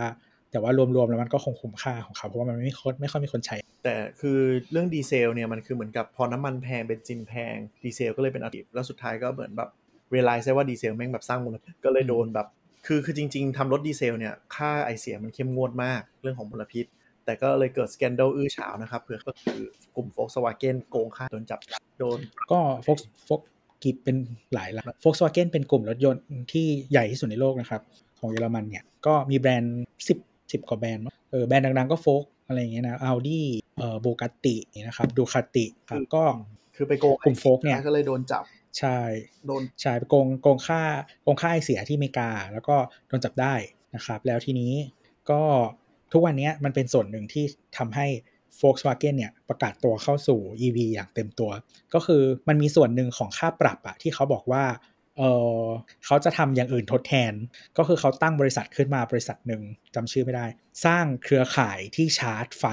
[0.51, 4.39] แต่ว่ารวมๆแล้วมันก็คงคุ้มค่าของเขาเพราะว่ามันไม่ค่อยไม่ค่อยมีคนใช้ แต่คือ
[4.71, 9.71] เรื่องดีเซลเนี่ยมันคือเหมือนกับพอน้ำมันแพงเบนซินแพงดีเซลก็เลยเป็นอัลติแล้วสุดท้ายก็เหมือนแบบ
[10.13, 12.47] เวลาใช่ว่าดีเซลแม่งแบบสร้างมลก็เลยโดนแบบ
[12.87, 16.87] คือคือจริง ๆทำรถดีเซลเนี่ยค่าไอเสียมันเข้มงวดมากเรื่องของมลพิษ
[17.25, 19.59] แต่ก็เลยเกิดสแกนด l ลอื้อฉาวนะครับเพื่อก็คือ
[19.97, 21.61] กลุ่ม Volkswagen โกงค่าโดนจับ
[21.99, 22.19] โดน
[22.53, 23.41] ก็โฟล์คโฟก
[23.85, 24.17] กิบเป็น
[24.55, 27.83] หลายละโฟกสวาเกนเป็นกลุ่มรถยนต์ที่ใหญ่ที่สุดในโลกนะครับ
[28.19, 30.19] ของเยอรมันเนี่ยก็มีแบรนด์สิบ
[30.53, 33.45] สิบกว่าแบรนด์มั้งเออแบรนด์ดังๆก็โฟล์คอะไรอย่างเงี้ยนะอัลดี้
[33.79, 36.23] เอ่อบูกาตินะครับ Ducatiครับก็
[36.77, 38.45] คือไปโกงกลุ่มโฟกเนี่ยก็เลยโดนจับ
[38.79, 38.99] ใช่
[39.47, 40.83] โดนใช่ไปโกงโกงค่า
[41.25, 42.77] โกงค่าไอเสียที่อเมริกา แล้วก็
[43.09, 43.55] โดนจับได้
[43.95, 44.73] นะครับ แล้วทีนี้
[45.31, 45.43] ก็
[46.13, 47.45] ทุกวันนี้มันเป็นส่วนหนึ่งที่
[47.79, 48.07] ทำให้
[48.61, 51.51] Volkswagen เนี่ยประกาศตัวเข้าสู่ EV อย่างเต็มตัว
[51.95, 54.65] ก็คือมันมีส่วนหนึ่งของค่าปรับอะที่เขาบอกว่า
[55.17, 55.23] เอ
[55.63, 55.65] อ
[56.07, 57.33] เขาจะทำอย่างอื่นทดแทน
[57.77, 59.63] ก็คือเขาตั้งบริษัทขึ้นมาบริษัทหนึ่ง
[59.95, 60.47] จำชื่อไม่ได้
[60.85, 62.65] สร้างเครือข่ายที่ชาร์จไฟ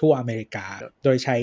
[0.00, 0.66] ทั่วอเมริกา
[1.04, 1.36] โดยใช้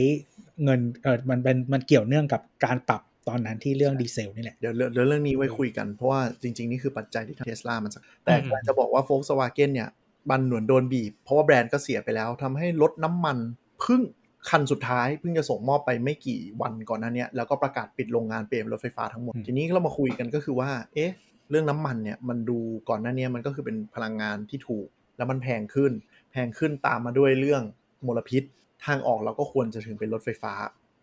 [0.64, 9.90] เงินเออมันเป็นมันเกี่ยวเนื่องกับการปรับ ตอนนั้นที่เรื่องดีเซลนี่แหละ เดี๋ยวเรื่องเดี๋ยวเรื่องนี้ไว้คุยกัน เพราะว่าจริง ๆ นี่คือปัจจัยที่ทำเทสลามันสักแต่กำลังจะบอกว่า Volkswagen เนี่ย
[10.30, 13.38] บันหนวนโดนบีบ เพราะว่าแบรนด์ก็เสียไปแล้วทำให้ลดน้ำมัน
[13.80, 14.02] เพึ่ง
[14.50, 21.12] คันสุดท้ายเพิ่งจะส่งมอบไปไม่กี่วันก่อนหน้าเนี้ยแล้วก็ประกาศปิดโรงงานเปลี่ยนเป็นรถไฟฟ้าทั้งหมดอืมทีนี้เรามาคุยกันก็คือว่า เอ๊ะ
[21.50, 25.92] เรื่องน้ำมันเนี่ยมันดูก่อนหน้าเนี้ยมันก็คือเป็นพลังงานที่ถูก แล้วมันแพงขึ้น
[26.32, 27.64] แพงขึ้นตามมาด้วยเรื่อง
[28.08, 28.44] มลพิษ
[28.86, 30.54] ทางออกเราก็ควรจะถึงเป็นรถไฟฟ้า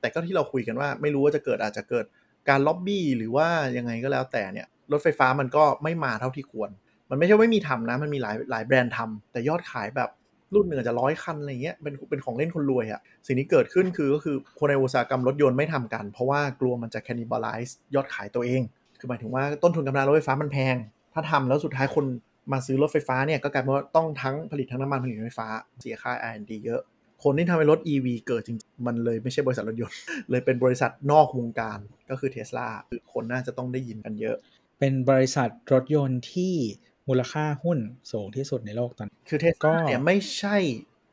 [0.00, 2.04] แต่ก็ที่เราคุยกันว่า ไม่รู้ว่าจะเกิดอาจจะเกิด
[2.48, 6.70] การล็อบบี้หรือว่ายังไงก็แล้วแต่เนี่ยรถไฟฟ้ามันก็ไม่มาเท่าที่ควร
[7.11, 10.11] มันไม่ใช่ไม่มีทำนะ มันมีหลายหลายแบรนด์ทำแต่ยอดขายแบบ
[10.54, 18.62] รุ่นหนึ่งอาจจะร้อยคันอะไรเงี้ยเป็นเป็นของเล่นคนรวยอะสิ่งที่เกิดขึ้นคือก็คือคนในอุตสาหกรรมรถยนต์ไม่ทำกัน เพราะว่ากลัวมันจะ cannibalize ยอดขายตัวเอง
[18.98, 20.76] คือหมายถึงว่าต้นทุนกำลังรถไฟฟ้ามันแพง
[21.14, 22.04] ถ้าทำแล้วสุดท้ายคน
[22.52, 25.48] มาซื้อรถไฟฟ้าเนี่ยก็กลายเป็นว่าต้องทั้งผลิตทั้งน้ำมันผลิตรถไฟฟ้า
[25.80, 26.80] เสียค่า R&D เยอะ
[27.24, 29.96] คนที่ทำให้รถ EV เกิดจริงๆมันเลยไม่ใช่บริษัทรถยนต์
[30.31, 31.78] เลยเป็นบริษัทนอกวงการ
[32.11, 34.37] ก็คือเทสลาคือคนน่าจะต้องได้ยินกันเยอะ
[34.78, 36.54] เป็นบริษัทรถยนต์ที่
[37.09, 37.78] มูลค่าหุ้น
[38.12, 40.57] สูงที่สุดในโลกตอนนี้คือเทสก็ลาเนี่ยไม่ใช่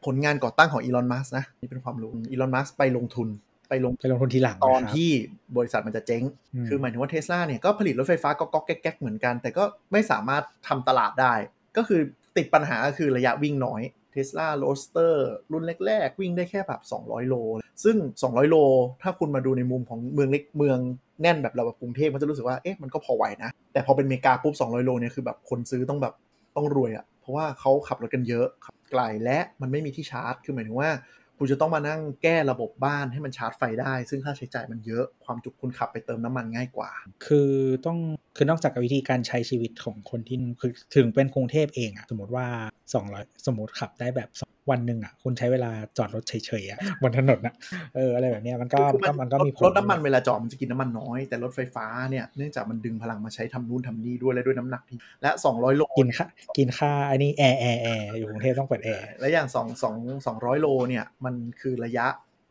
[0.05, 3.27] ผลงานก่อตั้งของอีลอนมัสนะ นี่เป็นความรู้อีลอนมัสไปลงทุน
[3.69, 5.09] ไปลงไปลงทุนทีหลังตอนนะครับที่
[5.57, 11.33] บริษัทมันจะเจ๊งอืมคือหมายถึงว่าเทสลาเนี่ยก็ผลิตรถไฟฟ้าก็ก๊อกแก๊กๆเหมือนกัน แต่ก็ไม่สามารถทำตลาดได้
[11.77, 12.01] ก็คือ
[12.37, 13.81] ติดปัญหาก็คือระยะวิ่งน้อย
[14.15, 17.35] Tesla Roadster รุ่นแรก ๆ วิ่งได้แค่แบบ 200 โล
[17.83, 18.55] ซึ่ง 200 โล
[19.01, 20.79] ถ้าคุณมาดูในมุมของเมืองเล็กเมือง
[21.21, 26.13] แน่นแบบเราแบบกรุงเทพมันจะรู้สึกว่าเอ๊ะมันก็พอไหวนะ แต่พอเป็นเมกาปุ๊บ 200 โลเนี่ยคือแบบคนซื้อต้องแบบ
[26.55, 30.89] ต้องรวยอะเพราะว่าเขาขับรถกันเยอะขับไกลและมันไม่มีที่ชาร์จคือหมายถึงว่า
[31.37, 36.91] คุณจะต้องมานั่งแก้ระบบบ้านให้มันชาร์จไฟได้ ซึ่งค่าใช้จ่ายมันเยอะความจุคุณขับไปเติมน้ำมันง่ายกว่า
[37.25, 37.51] คือ
[37.85, 37.97] ต้อง
[38.35, 42.45] คือนอกจากวิธีการใช้ชีวิตของคนที่คือถึงเป็นกรุงเทพเองอะสมมติว่า
[42.93, 44.29] 200 สมมติขับได้แบบ
[44.71, 47.55] วันหนึ่งอะคุณใช้เวลาจอดรถเฉยๆอะบนถนนอะ
[47.95, 56.25] เอออะไรแบบเนี้ยมันก็คือก็มันก็มีผลรถน้ำมันเวลาจอดมันจะกินน้ำมันน้อย แต่รถไฟฟ้าเนี่ยเนื่องจากมันดึงพลังมาใช้ทำนู่นทำนี่ด้วยและด้วยน้ำหนักที่และ 200 โลกินค่า
[56.57, 62.07] กินค่าอันนี้แอร์แอร์แอร์อยู่กรุงเทพต้องเปิดแอร์และอย่าง2 2 200 โลเนี่ยมันคือระยะ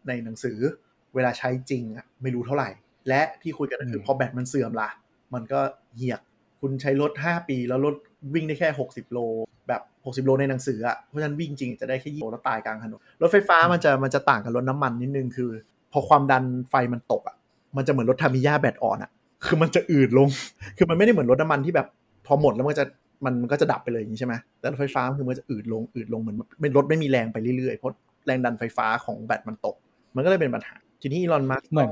[0.08, 0.58] ในหนังสือ
[1.14, 2.70] เวลาใช้จริงอะไม่รู้เท่าไหร่
[3.08, 4.90] และที่คุยกันก็คือพอแบตมันเสื่อมล่ะ
[5.34, 5.60] มันก็
[5.96, 6.20] เหียก
[6.60, 7.94] คุณใช้รถ 5 ปีแล้วรถ
[8.34, 9.53] วิ่งได้แค่ 60 โลแบบ
[10.04, 15.50] 60 โลในหนังสืออะเพราะฉะนั้นวิ่งจริงจะได้แค่ยี่โลแล้วตายกลางถนนรถไฟฟ้ามันจะมันจะต่างกับรถน้ำมันนิดนึงคือ
[15.92, 17.36] พอความดันไฟมันตกอะ
[17.76, 19.10] มันจะเหมือนรถ Tamiya แบตอ่อนอะ
[19.46, 20.28] คือมันจะอืดลง
[20.76, 21.86] คือมันไม่ได้เหมือนรถน้ำมันที่แบบ
[22.26, 22.84] พอหมดแล้วมันจะ
[23.24, 26.32] มันมันก็จะดับไปเลยอย่างนี้ใช่ไหมแต่รถไฟฟ้าคือมันจะอืดลงอืดลงเหมื
[26.68, 27.94] อนรถไม่มีแรงไปเรื่อยๆเพราะ
[28.26, 29.76] แรงดันไฟฟ้าของแบตมันตก
[30.14, 30.74] มันก็เลยเป็นปัญหา
[31.06, 31.90] ทีนี้อีลอนมัสเหมือน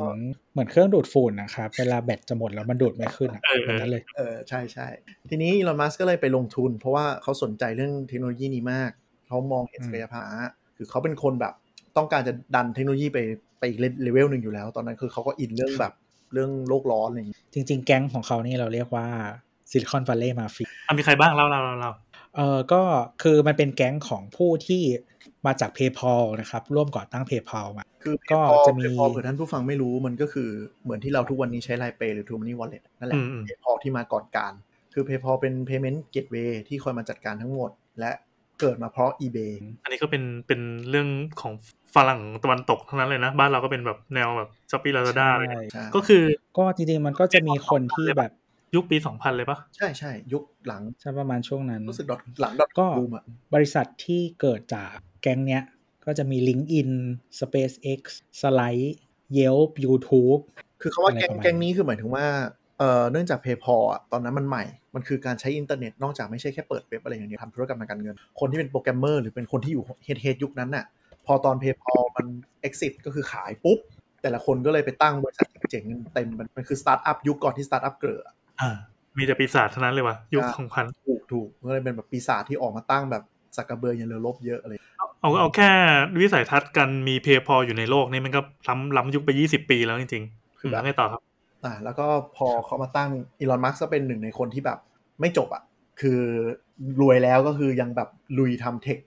[0.52, 4.86] เหมือนเครื่องดูดฝุ่นนะครับ เวลาแบตจะหมดแล้วมันดูดไม่ขึ้นอะเออเหมือนนั้นเลย เออ ใช่ใช่
[5.30, 8.90] ทีนี้อีลอนมัสก็เลยไปลงทุน เพราะว่าเขาสนใจเรื่องเทคโนโลยีนี้มาก
[9.26, 11.52] เขามองเห็นอืมศักยภาพคือเขาเป็นคนแบบ
[11.96, 13.18] ต้องการจะดันเทคโนโลยีไป
[13.58, 15.92] ไปอีกเลเวลหนึ่งอยู่แล้ว ตอนนั้นคือเขาก็อินเรื่องแบบ
[16.32, 19.06] เรื่องโลกร้อนอะไรอย่างเงี้ยจริง ๆ แก๊งของเขานี่เราเรียกว่า
[19.70, 21.92] Silicon Valley mafia มีใครบ้างเล่าเล่าเล่าเล่า
[22.36, 22.82] เออก็
[23.22, 24.82] คือมันเป็นแก๊งของผู้ที่
[25.46, 30.48] มาจาก PayPal นะครับร่วมก่อตั้ง PayPal มาคือก็พอจะมีพอเผื่อท่านผู้ฟังไม่รู้มันก็คือ
[30.84, 34.52] เหมือนที่เราทุกวันนี้ใช้ LINE Pay หรือ True Money Wallet นั่นแหละอืมอืม PayPal ที่มาก่อนการ
[34.94, 38.10] คือ PayPal เป็น payment gateway ที่คอยมาจัดการทั้งหมด และ
[38.60, 41.08] เกิดมาเพราะ eBay อันนี้ก็เป็นเป็นเรื่อง
[41.40, 41.52] ของ
[41.94, 46.22] ฝรั่งตะวันตกทั้งนั้นเลยนะ บ้านเราก็เป็นแบบแนวแบบช้อปปี้ลาซาด้าเลยใช่ใช่ก็คือ
[46.58, 48.30] ก็จริงๆมันก็จะมีคนที่แบบ
[48.74, 55.62] ยุคปีสองพันเลยปะใช่ใช่ยุคหลังใช่ประมาณช่วงนั้นรู้สึกดอทหลังดอทก็บูมอะบริษัทที่เกิดจาก แก๊งเนี้ย
[56.06, 56.90] ก็จะมี LinkedIn
[57.40, 58.00] SpaceX
[58.40, 58.90] Slide
[59.38, 60.40] Yelp YouTube
[60.80, 62.26] คือเขาว่าอะไรแก๊งประมาณแก๊งนี้คือหมายถึงว่า
[62.78, 70.84] เอ่อเนื่องจาก PayPal อะตอนนั้นมันใหม่ มันคือการใช้อินเทอร์เน็ต นอกจากไม่ใช่แค่เปิดเว็บอะไรอย่างเดียวทำธุรกรรมทางการเงิน คนที่เป็นโปรแกรมเมอร์หรือเป็นคนที่อยู่ head head ยุคนั้นน่ะ
[71.26, 72.26] พอตอน PayPal มัน
[72.68, 73.78] exit ก็คือขายปุ๊บ
[74.22, 78.76] แต่ละคนก็เลยไปตั้งบริษัทเจ๋งๆกันเต็มมันมันคือสตาร์ทอัพยุคก่อนที่สตาร์ทอัพเกิดอะอ่า
[79.18, 83.22] มีแต่ปีศาจเท่านั้นเลยวะยุคอ่าสองพันถูกถูกก็เลยเป็นแบบปีศาจที่ออกมาตั้งแบบ
[83.56, 84.72] สากกะเบือยันเรือรบเยอะอะไร
[85.22, 85.70] เอาเอาแค่
[86.20, 91.20] วิสัยทัศน์กันมี PayPal อยู่ในโลกนี่มันก็ล้ำล้ำยุคไปยี่สิบปีแล้วจริงๆคือแบบแล้วไงต่อครับ
[91.64, 92.06] อ่า แล้วก็
[92.36, 93.10] พอเขามาตั้ง
[93.40, 94.78] อีลอนมัสก์ก็เป็นหนึ่งในคนที่แบบ
[95.20, 95.62] ไม่จบอะ
[96.00, 96.20] คือ
[97.00, 98.08] รวยแล้วก็คือยังแบบ
[98.38, 98.98] ลุยทำเทค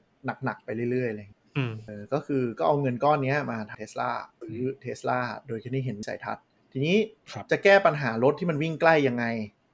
[0.44, 4.10] หนัก ๆ ไปเรื่อยๆอะไรอย่างเลยอืมเออก็คือก็เอาเงินก้อนเนี้ยมาทำเทสลา
[4.40, 6.96] ซื้อเทสลาโดยที่ไม่เห็นวิสัยทัศน์ ทีนี้
[7.32, 9.26] ครับจะแก้ปัญหารถที่มันวิ่งใกล้ยังไง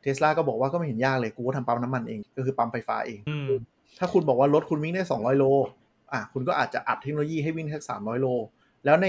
[0.01, 3.49] เทสลาก็บอกว่าก็ไม่เห็นยากเลยกูก็ทำปั๊มน้ำมันเอง ก็คือปั๊มไฟฟ้าเองอืม
[3.99, 5.45] ถ้าคุณบอกว่ารถคุณวิ่งได้ 200 โล
[6.13, 8.27] อะคุณก็อาจจะอัดเทคโนโลยีให้วิ่งแค่300โล
[8.85, 9.07] แล้วใน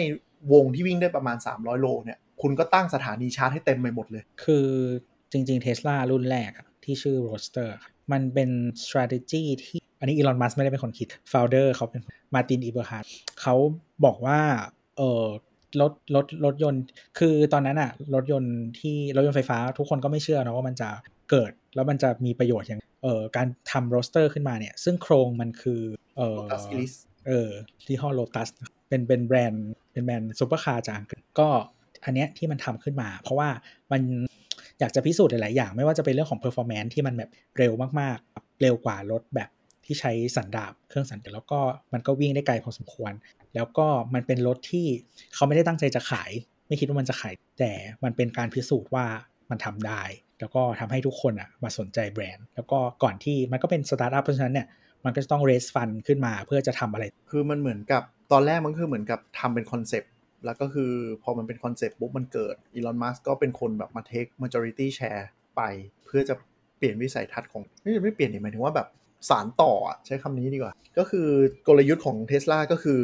[0.53, 4.67] วงที่วิ่งได้ประมาณ 300 โลเนี่ย คุณก็ตั้งสถานีชาร์จให้เต็มไปหมดเลย คือ
[5.33, 6.51] จริงๆ Tesla รุ่นแรก
[6.85, 7.71] ที่ชื่อ Roadster
[8.13, 8.51] มันเป็น
[8.85, 12.03] strategy ที่อันนี้อีลอน มัสก์ไม่ได้เป็นคนคิด founder เขาเป็น
[12.35, 13.07] Martin Eberhard
[13.41, 13.55] เขา
[14.05, 14.39] บอกว่า
[14.97, 15.27] เออ
[15.81, 16.83] รถรถรถยนต์
[17.19, 20.89] คือตอนนั้นอะรถยนต์ที่รถยนต์ไฟฟ้าทุกคนก็ไม่เชื่อนะว่ามันจะ
[21.31, 25.81] เกิด แล้วมันจะมีประโยชน์อย่าง เออการทำ Roadster ขึ้นมาเนี่ย ซึ่งโครงมันคือ
[26.17, 26.99] เออ Lotus Elise
[27.29, 27.51] เออ
[27.87, 28.49] ที่ห้อโ o ตัส
[28.89, 31.49] เป็นเป็นแบรนด์เป็นแบรนด์ซูเปอร์คาร์จากอังกฤษก็
[32.05, 33.49] อันเนี้ยที่มันทำขึ้นมา เพราะว่า
[33.93, 34.03] มัน
[34.81, 39.51] อยากจะพิสูจน์หลายๆอย่าง ไม่ว่าจะเป็นเรื่องของ performance ที่มันแบบเร็วมากๆ เร็วกว่ารถแบบ
[39.85, 41.61] ที่ใช้สันดาปเครื่องสันดาปแล้วก็
[41.93, 43.13] มันก็วิ่งได้ไกลพอสมควร
[43.55, 44.87] แล้วก็มันเป็นรถที่
[45.35, 46.31] เขาไม่ได้ตั้งใจจะขาย
[46.67, 47.73] ไม่คิดว่ามันจะขาย แต่
[48.05, 49.07] มันเป็นการพิสูจน์ว่า
[49.51, 50.03] มันทำได้
[50.41, 54.67] แล้วก็ทำให้ทุกคนอะมาสนใจแบรนด์ แล้วก็ก่อนที่มันก็เป็นสตาร์ทอัพเพราะฉะนั้นเนี่ย
[55.05, 60.13] มันก็จะต้อง raise fund ขึ้นมาเพื่อจะทำอะไร คือมันเหมือนกับตอนแรกมันคือเหมือนกับทำเป็นคอนเซปต์
[60.45, 60.93] แล้วก็คือ
[61.23, 65.25] พอมันเป็นคอนเซปต์ปุ๊บมันเกิดอีลอนมัสก์ก็เป็นคนแบบมา take majority share
[65.57, 65.63] ไป
[66.07, 66.35] เพื่อจะ
[66.79, 68.89] เปลี่ยนวิสัยทัศน์ของไม่ไม่เปลี่ยนดิหมายถึงว่าแบบ
[69.29, 71.29] สานต่ออะใช้คำนี้ดีกว่า ก็คือ
[71.67, 73.01] กลยุทธ์ของเท s l a ก็คือ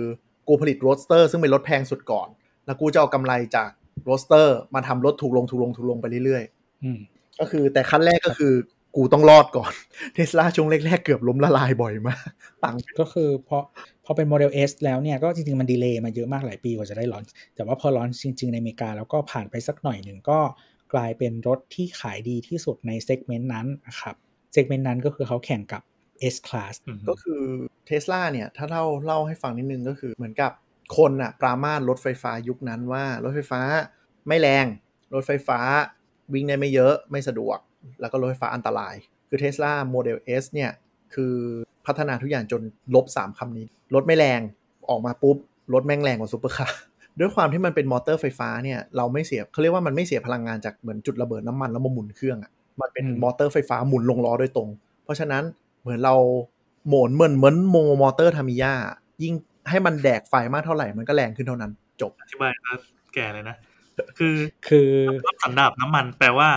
[0.49, 2.29] กูผลิต Roadster ซึ่งเป็นรถแพงสุดก่อน
[2.67, 3.71] แล้วกูจะเอากำไรจาก
[4.05, 6.45] Roadster มาทำรถถูกลงถูกลงถูกลงไปเรื่อย
[6.85, 8.53] อืมๆก็คือแต่ขั้นแรกก็คือ
[8.97, 9.73] กูต้องรอดก่อน
[10.15, 12.29] เท s l a ช่วงแรกๆ เกือบล้มละลายบ่อยมาก
[12.65, 13.59] ตังค์ก็คือพอ
[14.05, 17.25] พอเป็นโมเดล S แล้วเนี่ย ก็จริง ๆ มัน delay มาเยอะมากหลายปีกว่าจะได้ launch
[17.57, 20.41] แต่ว่าพอ launch จริง ๆ ในอเมริกา แล้วก็ผ่านไปสักหน่อยหนึ่งก็
[20.95, 24.15] กลายเป็นรถที่ขายดีที่สุดใน segment นั้นนะครับ
[24.53, 25.83] segment นั้นก็คือเขาแข่งกับ
[26.35, 27.43] S Class อืมก็คือ
[27.87, 30.53] เทสลาเนี่ย ถ้าเล่าเล่าให้ฟังนิดนึงก็คือเหมือนกับ
[30.97, 33.61] คนอะปรามาสรถไฟฟ้ายุคนั้นว่ารถไฟฟ้า
[34.29, 34.67] ไม่แรง
[35.15, 35.59] รถไฟฟ้า
[36.33, 37.59] วิ่งได้ไม่เยอะไม่สะดวก
[38.01, 38.95] แล้วก็รถไฟฟ้าอันตราย
[39.29, 40.71] คือเทสลาโมเดล S เนี่ย
[41.15, 41.35] คือ
[41.87, 42.63] พัฒนาทุกอย่างจน
[42.95, 44.41] ลบ 3คำนี้ รถไม่แรง
[44.89, 45.37] ออกมาปุ๊บ
[45.75, 46.81] รถแม่งแรงกว่าซูเปอร์คาร์
[47.19, 52.51] ด้วยความที่มันเป็นมอเตอร์ไฟฟ้าเนี่ยเราไม่เสียเขาเรียกว่ามันไม่เสียพลังงานจากเหมือนจุดระเบิดน้ำมันแล้วมาหมุนเครื่องอะ
[52.81, 54.69] มันเป็นอืมมอเตอร์ไฟฟ้าหมุนลงล้อโดยตรง
[55.05, 55.43] เพราะฉะนั้น
[55.81, 56.15] เหมือนเรา
[56.87, 58.73] โหมนเหมือนเหมือนโมมอเตอร์ทามิยา
[59.23, 59.35] ยิ่ง
[59.71, 62.73] ให้มันแดกไฟมากเท่าไหร่มันก็แรงขึ้นเท่านั้น จบอธิบายก็
[63.15, 63.57] แก่เลยนะ
[64.19, 64.37] คือ
[64.69, 64.91] คือ
[65.27, 66.49] รถสันดาบน้ำมันแปลว่า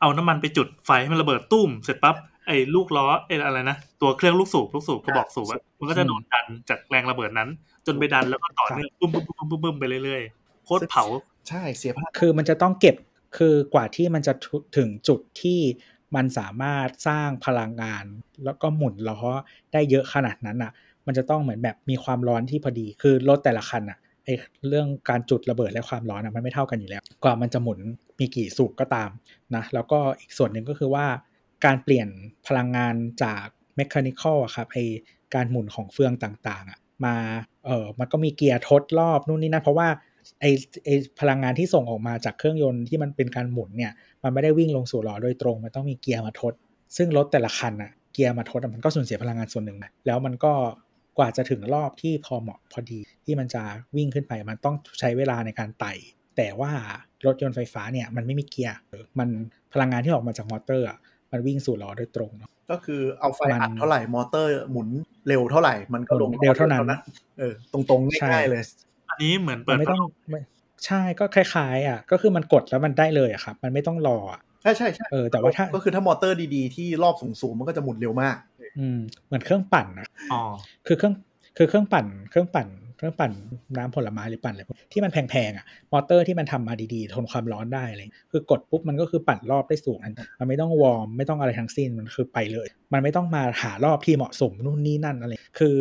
[0.00, 7.48] เอาน้ำมันไปจุดไฟให้มันระเบิดตุ้มเสร็จปั๊บไอ้ลูกล้อไอ้อะไรนะตัวเครื่องลูกสูบลูกสูบกระบอกสูบอะมันก็จะโดนดันจากแรงระเบิดนั้น
[7.86, 11.04] จนไปดันแล้วก็ต่อเนื่องปุ้มปุ้มปุ้มปุ้มปุ้มไปเรื่อยๆโคตรเผา
[11.48, 12.96] ใช่เสียพลังคือมันจะต้องเก็บ
[13.36, 14.32] คือกว่าที่มันจะ
[14.76, 15.60] ถึงจุดที่
[16.16, 18.04] มันสามารถสร้างพลังงาน
[18.44, 19.20] แล้วก็หมุนล้อ
[19.72, 20.72] ได้เยอะขนาดนั้นอะ
[21.06, 24.28] มันจะต้องเหมือนแบบมีความร้อนที่พอดี คือรถแต่ละคันอะไอ
[24.68, 27.78] เรื่องการจุดระเบิดและความร้อนอะมันไม่เท่ากันอยู่แล้ว กว่ามันจะหมุน
[28.18, 29.10] มีกี่สูบก็ตาม
[29.54, 31.06] นะแล้วก็อีกส่วนหนึ่งก็คือว่า
[31.64, 32.08] การเปลี่ยน
[32.46, 33.44] พลังงานจาก
[33.76, 34.78] mechanical ครับไอ
[35.34, 37.16] การหมุนของเฟืองต่างๆอะมา
[37.66, 39.88] เออมันก็มีเกียร์ทดรอบนู่นนี่นั่นเพราะว่า
[40.40, 40.44] ไอ
[40.84, 40.88] ไอ
[41.20, 43.92] พลังงานที่ส่งออกมาจากเครื่องยนต์ที่มันเป็นการหมุนเนี่ย
[44.22, 46.52] มันไม่ได้วิ่งลงสู่ล้อโดยตรง มันต้องมีเกียร์มาทด
[46.96, 50.52] ซึ่งรถแต่ละคันอะเกียร์มาทดมันก็สูญเสียพลังงานส่วนหนึ่งนะแล้วมันก็
[51.18, 53.62] กว่าจะถึงรอบที่พอเหมาะพอดีที่มันจะ
[53.96, 55.92] วิ่งขึ้นไปมันต้องใช้เวลาในการไต่
[56.38, 56.72] แต่ว่า
[57.26, 58.78] รถยนต์ไฟฟ้าเนี่ยมันไม่มีเกียร์
[59.18, 59.28] มัน
[59.72, 60.98] พลังงานที่ออกมาจากมอเตอร์อะ
[61.32, 64.88] มันวิ่งสู่ล้อโดยตรงเนาะก็คือเอาไฟมันอัดเท่าไหร่มอเตอร์หมุน
[65.28, 66.82] เร็วเท่าไหร่มันก็ลงเร็วเท่านั้น
[67.38, 68.62] เออตรงๆง่ายๆเลย
[69.08, 70.40] อันนี้เหมือนมัเปินดไม่ต้องไม่
[70.86, 78.36] ใช่ก็คล้ายๆ อะ ก็คือมันกดแล้วมันได้เลยอะครับ มันไม่ต้องรออะใช่ใช่ใช่เออแต่ว่าถ้าก็คือถ้ามอเตอร์ดีๆ ที่รอบสูงๆมันก็จะหมุนเร็วมาก
[78.78, 80.42] อืมเหมือนเครื่องปั่นนะอ๋อ
[80.86, 81.14] คือเครื่อง
[81.56, 82.66] คือเครื่องปั่น เครื่องปั่น
[82.98, 83.32] เครื่องปั่น
[83.76, 88.00] น้ำผลไม้หรือปั่นอะไรพวกที่มันแพงๆอะมอเตอร์ที่มันทำมาดีๆ ทนความร้อนได้อะไร
[88.32, 95.76] คือกดปุ๊บมันก็คือปั่นรอบได้สูงมันมันไม่ต้องวอร์มไม่ต้องอะไรทั้งสิ้นมันคือไปเลย มันไม่ต้องมาหารอบที่เหมาะสมนู่นนี่นั่นอะไรคือ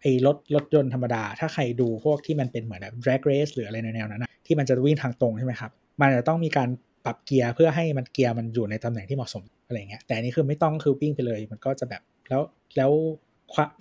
[0.00, 6.68] ไอ้รถรถยนต์ธรรมดา ถ้าใครดูพวกที่มันเป็นเหมือนแบบ drag race หรืออะไรแนวๆนั้นนะที่มันจะวิ่งทางตรงใช่ไหมครับ มันจะต้องมีการ
[7.04, 12.42] ปรับเกียร์เพื่อให้มันเกียร์มันอยู่ในตำแหน่งที่เหมาะสมอะไรเงี้ยแต่อันนี้คือไม่ต้องคือวิ่งไปเลย มันก็จะแบบแล้ว
[12.76, 12.90] แล้ว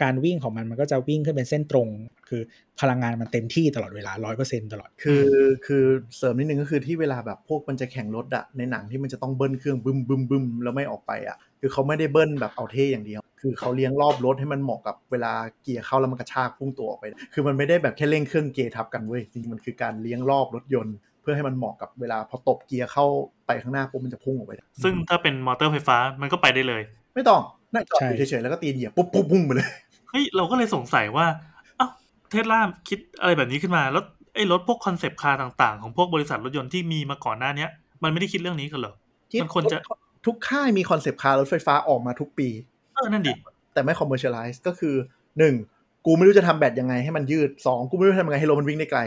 [0.04, 1.88] การวิ่งของมันมันก็จะวิ่งขึ้นเป็นเส้นตรง
[2.30, 2.42] คือ
[2.80, 5.28] พลังงานมันเต็มที่ตลอดเวลาร้อยเปอร์เซ็นตลอด คือ
[5.66, 5.84] คือ
[6.18, 23.06] เสริมนิดนึงก็คือที่เวลาแบบพวกมันจะแข่งรถอะในหนังที่มันจะต้องเบิ้ลเครื่องบึ้มบึ้มบึ้มแล้วไม่ออกไปอะคือเขาไม่ได้เบิ้ลแบบเอาเท่อย่างเดียว คือเขาเลี้ยงรอบรถให้มันเหมาะกับเวลาเกียร์เข้าแล้วมันกระชากพุ่งตัวออกไป คือมันไม่ได้แบบแค่เร่งเครื่องเกียร์ทับกันเว้ยจริงๆมันคือการเลี้ยงรอบรถยนต์เพื่อให้มันเหมาะกับเวลาพอตบเกียร์เข้า
[23.48, 24.54] ไปข้างหน้าปุ๊บมันจะพุ่งออกไป
[24.84, 26.82] ซึ่งถ้าเป็นมอเตอร์ไฟฟ้ามันก็ไปได้เลย
[27.16, 27.42] ไม่ต้อง
[27.74, 29.70] น่าจอดอยู่ใช่เฉยๆแล้วก็ตีนเหยียบปุ๊บปุ๊บปุ้งไปเลย
[30.12, 31.26] เฮ้ยเราก็เลยสงสัยว่า
[31.78, 31.88] เอ้า
[32.30, 32.60] เทสลา
[32.90, 34.04] คิดอะไรแบบนี้ขึ้นมา แล้ว
[34.36, 37.70] ไอ้รถพวก concept car ต่างๆ ของพวกบริษัทรถยนต์ที่มีมาก่อนหน้าเนี้ย
[38.04, 38.96] มันไม่ได้คิดเรื่องนี้กันเหรอ
[39.42, 39.78] มันควรจะ
[40.26, 42.50] ทุกค่ายมี concept car รถไฟฟ้าออกมาทุกปี
[42.96, 43.34] เออนั่นดิ
[43.74, 44.96] แต่ไม่ commercialize ก็คือ
[45.40, 45.56] หนึ่ง
[46.06, 49.02] กูไม่รู้จะทำแบตยังไงให้มันยืดสองกูไม่รู้จะทำยังไงให้รถมันวิ่งได้ไกล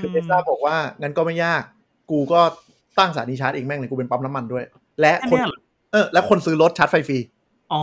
[0.00, 1.62] คือเทสลาบอกว่างั้นก็ไม่ยาก
[2.10, 2.40] กูก็
[2.98, 4.64] ตั้งสถานีชาร์จเองแม่งเลยกูเป็นปั๊มน้ำมันด้วย
[5.00, 5.60] และแค่คนเนี้ยเหรอ
[5.92, 7.18] เออและคนซื้อรถชาร์จไฟฟรี
[7.72, 7.82] อ๋อ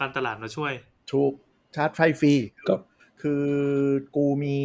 [0.00, 0.72] การตลาดมาช่วย
[1.12, 1.32] ถูก
[1.74, 2.34] ชาร์จไฟฟรี
[2.68, 2.74] ก็
[3.22, 3.44] คือ
[4.16, 4.56] กูมี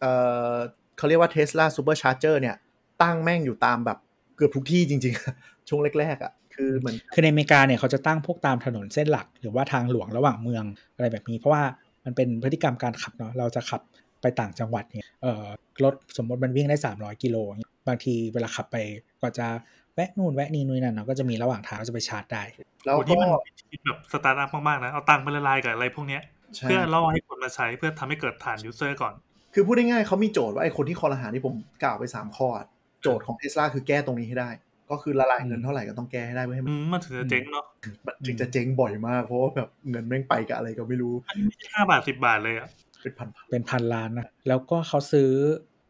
[0.00, 0.06] เอ
[0.54, 0.56] อ
[0.96, 2.56] เขาเรียกว่า Tesla Supercharger เนี่ย
[3.02, 3.98] ตั้งแม่งอยู่ตามแบบ
[4.36, 10.64] เกือบทุกที่จริง ๆ ช่วงแรกๆอะคือเหมือนคือในอเมริกาเนี่ยเขาจะตั้งพวกตามถนนเส้นหลัก หรือว่าทางหลวงระหว่างเมือง
[10.94, 11.62] อะไรแบบนี้ เพราะว่า
[12.04, 13.80] มันเป็นพฤติกรรมการขับเนาะเราจะขับ
[14.22, 15.46] ไปต่างจังหวัดเนี่ยเอ่อ
[15.84, 18.76] รถสมมติมันวิ่งได้ 300 กิโลอย่างเงี้ยบางทีเวลาขับไป
[19.20, 19.46] กว่าจะ
[19.94, 22.42] แวะนู่นแวะนี่นู่นนั่นเนาะก็จะมีระหว่างทางก็จะไปชาร์จได้
[22.84, 23.28] แล้วโอ้ก็ที่มัน
[23.70, 26.22] คิดแบบสตาร์ทอัพมากๆนะ เอาตังค์ไปละลายกับอะไรพวกเนี้ย
[26.56, 29.14] ใช่เพื่อล่อให้คนมาใช้เพื่อทำให้เกิดฐาน user ก่อน
[29.54, 32.66] คือพูดง่ายๆเขามีโจทย์ว่าไอ้คนที่ครหาที่ผมกล่าวไป 3 ข้ออะ
[33.02, 34.50] โจทย์ของเทสลาคือแก้ตรงนี้ให้ได้
[34.90, 37.64] ก็คือละลายเงินเท่าไหร่ก็ต้องแก้ให้ได้เพื่อให้มัน อืมมันถึงจะเจ๊งเนาะ
[38.06, 42.68] มันถึงจะเจ๊งบ่อยมากเพราะว่าแบบเงินแม่งไปกับอะไรก็ไม่รู้อันนี้ไม่ใช่ห้าบาทสิบาทเลยอะ
[43.02, 45.30] เป็นพันเป็นพันล้านนะแล้วก็เขาซื้อ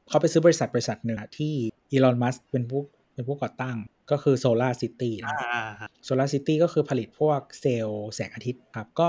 [0.08, 1.52] เขาไปซื้อบริษัทบริษัทหนึ่งอะที่
[1.90, 2.80] อีลอนมัสก์เป็นผู้
[3.14, 3.76] เป็นผู้ก่อตั้ง
[4.10, 9.08] ก็คือ Solar City นะอ่าอ่า Solar City ก็คือผลิตพวกเซลล์แสงอาทิตย์ครับ ก็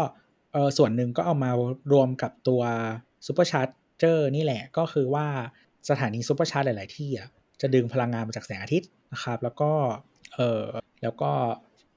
[0.54, 1.52] เออส่วนหนึ่งก็เอามา
[1.94, 2.62] รวมกับตัว
[3.28, 5.28] supercharger นี่แหละ ก็คือว่า
[5.90, 7.28] สถานีซูเปอร์ชาร์จหลาย ๆ ที่อะ
[7.62, 9.72] จะดึงพลังงานมาจากแสงอาทิตย์นะครับ แล้วก็
[10.36, 10.64] เออ
[11.04, 11.32] แล้วก็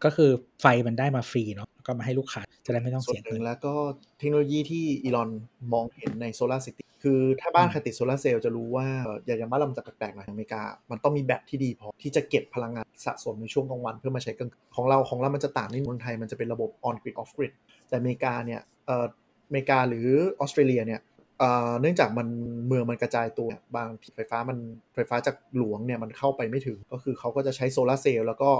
[0.05, 0.30] ก็คือ
[0.61, 3.74] ไฟมันได้มาฟรีเนาะแล้วก็มาให้ลูกค้าจะได้ไม่ต้องส่วเสีนยหนึ่เงิงนแล้วก็
[4.18, 5.30] เทคโนโลยีที่อีลอน
[5.72, 17.53] มองเห็นในโซลาร์ซิตี้คือถ้าบ้านใครติดโซลาร์เซลล์จะรู้ว่าเอ่ออย่างอย่างบ้านเรามันจะแปลกๆหน่อยอเมริกา มันต้องมีแบตที่ดีพอที่จะเก็บพลังงาน สะสมในช่วงกลางวันเพื่อมาใช้กลางของเราของเรามันจะต่างนเมืองไทยมันจะเป็นระบบ on grid off grid
[17.88, 19.07] แต่อเมริกาเนี่ยเอ่อ
[19.49, 20.09] อเมริกาหรือ
[20.40, 21.01] ออสเตรเลียเนี่ย
[21.38, 22.28] เอ่อเนื่องจากมัน
[22.66, 24.59] เมืองมันกระจายตัวบางไฟฟ้ามัน
[24.94, 28.51] ไฟฟ้าจากหลวงเนี่ยมันเข้าไปไม่ถึงก็คือเขาก็จะใช้โซลาร์เซลล์แล้วก็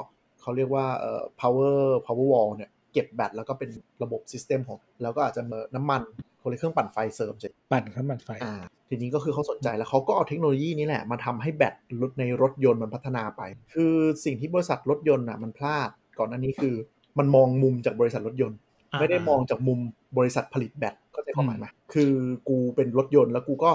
[0.41, 1.77] เขาเรียกว่าเอ่อ power
[2.07, 3.71] power wall เนี่ยเก็บแบตแล้วก็เป็น
[4.03, 6.03] ระบบ system ของแล้วก็อาจจะมีน้ำมัน
[6.47, 8.55] คนเครื่องปั่นไฟเสริมเสร็จปั่นข้ามปั่นไฟอ่า
[8.89, 13.43] ทีนี้ก็คือเขาสนใจแล้วเขาก็เอาเทคโนโลยีนี้แหละ มาทำให้แบตรถในรถยนต์มันพัฒนาไป
[13.75, 13.95] คือ
[14.25, 15.89] สิ่งที่บริษัทรถยนต์อะมันพลาด
[16.19, 16.75] ก่อนอันนี้คือ
[17.19, 18.59] มันมองมุมจากบริษัทรถยนต์
[18.93, 19.79] อ่าไม่ได้มองจากมุม
[20.19, 22.13] บริษัทผลิตแบตก็ใจความหมายไหมคือ
[22.49, 23.71] กูเป็นรถยนต์แล้วกูก็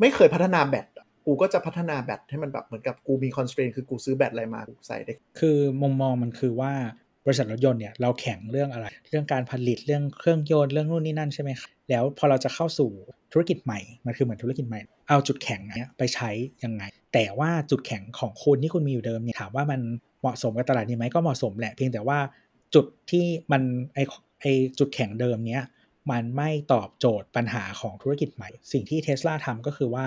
[0.00, 6.72] ไม่เคยพัฒนาแบตอะกูก็จะพัฒนาแบตให้มันแบบเหมือนกับกูมีคอน straint คือกูซื้อแบตอะไรมากูใส่ได้ คือมุมมองมันคือว่า
[7.26, 12.90] บริษัทรถยนต์เนี่ยเราแข่งเรื่องอะไร เรื่องการผลิตเรื่องเครื่องยนต์เรื่องนู่นนี่นั่นใช่ไหมครับแล้วพอเราจะเข้าสู่
[13.32, 16.30] ธุรกิจใหม่มันคือเหมือนธุรกิจใหม่ เอาจุดแข็งเนี้ยไปใช้
[16.64, 16.82] ยังไง
[17.14, 19.80] แต่ว่าจุดแข็งของคุณที่คุณมีอยู่เดิมเนี่ยถามว่ามัน
[20.20, 22.18] เหมาะสมกับตลาดนี้ไหมก็เหมาะสมแหละเพียงแต่ว่า
[22.74, 23.62] จุดที่มัน
[23.94, 23.98] ไอ
[24.40, 24.46] ไอ
[24.78, 25.64] จุดแข็งเดิมเนี้ย
[26.10, 30.06] มันไม่ตอบโจทย์ปัญหาของธุรกิจใหม่ สิ่งที่เท sla ทำก็คือว่า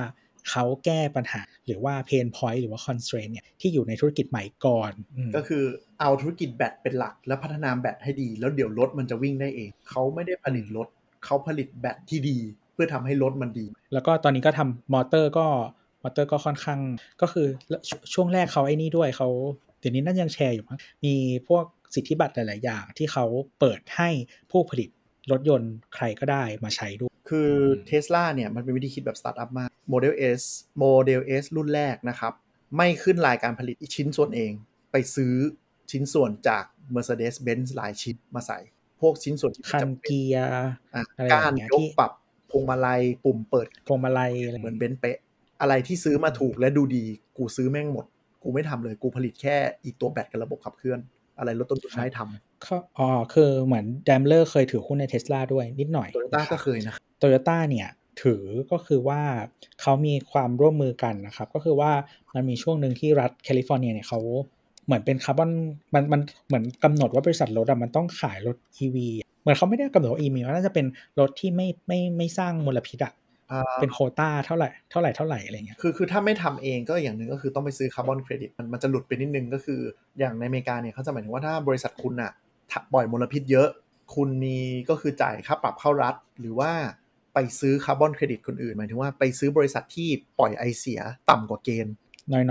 [0.49, 5.63] เขาแก้ปัญหา หรือว่าเพนพอยต์หรือว่าคอนส t ตรนเนี่ยที่อยู่ในธุรกิจใหม่ก่อนอืมก็คือ
[5.99, 10.87] เอาธุรกิจแบตเป็นหลัก แล้วพัฒนาแบตให้ดี แล้วเดี๋ยวรถมันจะวิ่งได้เอง เขาไม่ได้ผลิตรถ
[11.25, 12.37] เขาผลิตแบตที่ดี
[12.73, 15.47] เพื่อทำให้รถมันดี แล้วก็ตอนนี้ก็ทำมอเตอร์ก็
[16.03, 16.79] มอเตอร์ก็ค่อนข้าง
[17.21, 19.29] ก็คือแล้วช่วงแรกเขาไอ้นี่ด้วยเขา
[19.79, 21.13] เดี๋ยวนี้น่าจะยังแชร์อยู่มั้งมี
[21.47, 23.25] พวกสิทธิบัตรหลาย ๆ อย่างที่เขา
[23.59, 24.09] เปิดให้
[24.51, 24.89] ผู้ผลิต
[25.31, 27.51] รถยนต์ใครก็ได้มาใช้ด้วย คือ
[27.85, 30.41] เท s l a เนี่ยมันเป็นวิธีคิดแบบสตาร์ทอัพมาก Model S
[30.83, 32.33] Model S รุ่นแรกนะครับ
[32.75, 34.51] ไม่ขึ้นรายการผลิตชิ้นส่วนเอง
[34.91, 35.33] ไปซื้อ
[35.91, 36.63] ชิ้นส่วนจาก
[36.95, 38.59] Mercedes-Benz หลายชิ้นมาใส่
[39.01, 40.49] พวกชิ้นส่วนที่คันจำเป็นเกียร์
[40.93, 42.11] อะอะไรก้านอย่างเงี้ยยกที่ปรับ
[42.51, 45.17] พวงมาลัยปุ่มเปิดพวงมาลัยอะไรเหมือนเบนซ์เป๊ะ
[45.61, 47.05] อะไรที่ซื้อมาถูกและดูดี
[47.37, 48.05] กูซื้อแม่งหมด
[48.43, 50.99] กูไม่ทำเลยกูผลิตแค่อีตัวแบตกับระบบขับเคลื่อน
[51.37, 52.41] อะไรลดต้นทุนให้ทำเขา
[52.97, 57.87] อ๋อคือเหมือน Daimler เคยถือหุ้นในเทสลาด้วยนิดหน่อยโตโยต้าก็เคยนะโตโยต้าเนี่ย
[58.23, 59.21] ถือก็คือว่า
[59.81, 61.91] เขามีความร่วมมือกันนะครับ ก็คือว่า
[62.35, 64.19] มันมีช่วงหนึ่งที่รัฐแคลิฟอร์เนียเนี่ยเขา
[64.85, 65.49] เหมือนเป็นคาร์บอน
[65.93, 70.85] มันมันเหมือนกำหนดว่าบริษัทรถอะมันต้องขายรถ EV อะเหมือนเขาไม่ได้กำหนดว่า EV ว่าน่าจะเป็น
[71.19, 73.13] รถที่ไม่ไม่ไม่สร้างมลพิษอะ
[73.51, 79.79] อ่าเป็นโควต้าเท่าไหร่เท่าไหร่เท่าไหร่อะไรเงี้ยคือคือถ้าไม่ทำเองก็อย่างหนึ่งก็คือต้องไปซื้อคาร์บอนเครดิตมันมันจะหลุดไปนิดนึงก็คือ
[80.19, 82.46] อย่างในอเมริกาเนี่ยเขาจะหมายถึงว่าถ้าบริษัทคุณอะถ้า
[82.93, 83.69] ปล่อยมลพิษเยอะ
[84.15, 84.57] คุณมี
[84.89, 86.71] ก็คือจ่ายค่าปรับเข้ารัฐ หรือว่า
[87.33, 90.09] ไปซื้อคาร์บอนเครดิตคนอื่น หมายถึงว่าไปซื้อบริษัทที่
[90.39, 90.99] ปล่อยไอเสีย
[91.29, 91.93] ต่ำกว่าเกณฑ์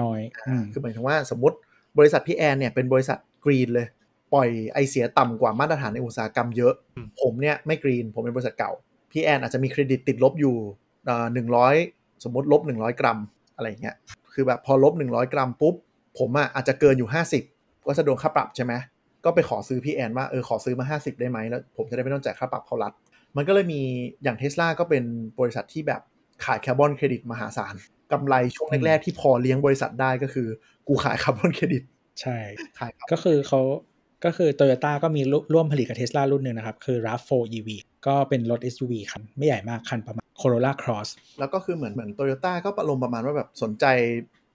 [0.01, 1.57] น้อยๆอืมคือหมายถึงว่าสมมติ
[1.99, 3.87] บริษัทพี่แอนเนี่ยเป็นบริษัท green เลย
[4.35, 8.73] ปล่อยไอเสียต่ำกว่ามาตรฐานในอุตสาหกรรมเยอะอืมผมเนี่ยไม่ green ผมเป็นบริษัทเก่า
[9.13, 10.57] พี่แอนอาจจะมีเครดิตติดลบอยู่
[11.35, 11.75] หนึ่งร้อย
[12.25, 13.19] สมมติลบ100กรัม
[13.57, 13.97] อะไรอย่างเงี้ย
[14.33, 15.75] คือแบบพอลบ100กรัมปุ๊บ
[16.19, 17.11] ผมอะอาจจะเกินอยู่
[17.47, 18.73] 50ก็จะโดนค่าปรับใช่ไหม
[19.27, 22.93] ก็ไปขอซื้อพี่แอนว่าเออขอซื้อมา 50 ได้ไหมแล้วผมจะได้ไม่ต้องจ่ายค่าปรับเข้ารัฐ
[23.37, 23.81] มันก็เลยมี
[24.23, 25.05] อย่างเทสลาก็เป็น
[25.41, 26.03] บริษัทที่แบบ
[26.45, 27.75] ขายคาร์บอนเครดิตมหาศาล
[28.13, 30.49] กำไรช่วงแรก ๆ ที่พอเลี้ยงบริษัทได้ก็คือ
[30.89, 31.83] กูขายคาร์บอนเครดิต
[32.21, 32.39] ใช่
[32.79, 33.61] ขายครับก็คือเขา
[34.25, 35.23] ก็คือโตโยต้าก็มี
[35.55, 37.69] ร่วมผลิตกับเทสลารุ่นหนึ่งนะครับ คือ RAV4 EV
[38.07, 41.09] ก็เป็นรถ SUV คันไม่ใหญ่มากคันประมาณ Corolla Cross
[41.39, 43.85] แล้วก็คือเหมือนเหมือนโตโยต้าก็ประลมประมาณว่าแบบสนใจ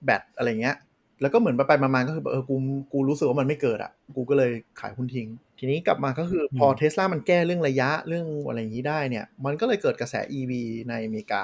[0.06, 0.76] แบตอะไรเงี้ย
[1.22, 2.56] แล้วก็เหมือนไปไปๆมาๆก็คือแบบเออกู
[2.94, 5.28] กูรู้สึกว่ามันไม่เกิดอะ กูก็เลยขายหุ้นทิ้ง
[5.60, 10.52] ทีนี้กลับมาก็คือพออืมเทสลามันแก้เรื่องระยะเรื่องอะไรอย่างนี้ได้เนี่ย มันก็เลยเกิดกระแส EV
[10.90, 11.44] ในอเมริกา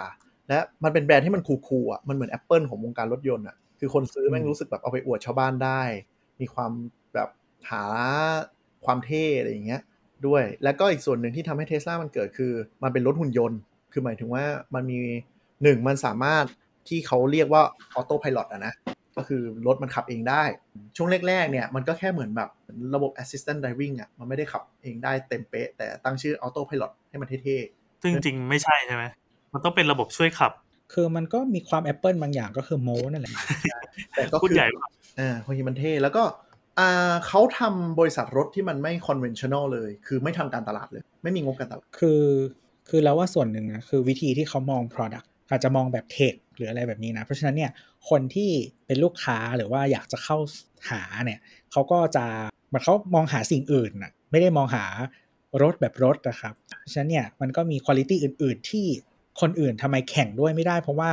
[0.50, 5.82] และมันเป็นแบรนด์ที่มันคูลๆอะมันเหมือน Apple ของวงการรถยนต์อะคือคนซื้อแม่งรู้สึกแบบเอาไปอวดชาวบ้านได้
[6.42, 6.72] มีความ
[7.14, 7.30] แบบ
[7.72, 7.84] หา
[8.86, 9.82] ความเท่อะไรอย่างเงี้ย
[10.28, 12.54] ด้วย แล้วก็อีกส่วนหนึ่งที่ทำให้เทสลามันเกิดคือ
[12.84, 13.60] มันเป็นรถหุ่นยนต์
[13.92, 14.44] คือหมายถึงว่า
[14.76, 14.98] มันมี
[15.64, 16.46] หนึ่งมันสามารถ
[16.88, 17.62] ที่เขาเรียกว่า
[17.96, 18.74] ออโต้พาย t อะนะ
[19.18, 20.44] ก็คือรถมันขับเองได้
[20.98, 22.50] ช่วงแรกๆ เนี่ย มันก็แค่เหมือนแบบ
[22.96, 27.58] ระบบ assistant driving อะ มันไม่ได้ขับเองได้เต็มเป๊ะ แต่ตั้งชื่อออโต้พาย t ให้มันเท่
[28.02, 29.04] ซึ่งจริงๆไม่ใช่ใช่ไหม
[29.54, 30.52] มันต้องเป็นระบบช่วยขับ
[30.94, 34.90] คือมันก็มีความ Apple บางอย่างก็คือโมนั่นแหละๆแต่ก็พูดคือใหญ่มาก
[35.20, 36.24] อ่าบางทีมันเท่ แล้วก็
[36.80, 42.24] อ่าเขาทำบริษัทรถที่มันไม่ conventional เลย คือไม่ทำการตลาดเลย ไม่มีงบการตลาด คือ
[42.90, 47.72] คือเราว่าส่วนหนึ่งนะ คือวิธีที่เขามอง Product อาจจะมองแบบเทค หรืออะไรแบบนี้นะ เพราะฉะนั้นเนี่ย
[48.10, 48.50] คนที่
[48.86, 50.38] เป็นลูกค้าหรือว่าอยากจะเข้า
[50.90, 51.40] หาเนี่ย
[51.72, 52.26] เขาก็จะ
[52.70, 54.86] เหมันเขามองหาสิ่งอื่นนะไม่ได้มองหา
[55.64, 58.86] รถแบบรถนะครับ เพราะฉะนั้นเนี่ยมันก็มีคุณภาพอื่น ๆ ที่
[59.42, 61.12] คนอื่นทำไมแข่งด้วยไม่ได้ เพราะว่า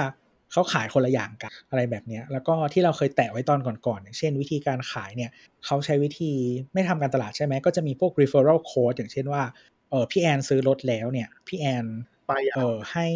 [0.53, 5.31] เขาขายคนละอย่างกันอะไรแบบเนี้ยแล้วก็ที่เราเคยแตะไว้ตอนก่อนๆอย่างเช่นวิธีการขายเนี่ย
[5.65, 6.33] เขาใช้วิธี
[6.73, 9.43] ไม่ทำการตลาดใช่ไหมก็จะมีพวก referral code อย่างเช่นว่า
[9.91, 11.87] เออพี่แอนซื้อรถแล้วเนี่ยพี่แอน
[12.29, 13.07] ไปยาเออให้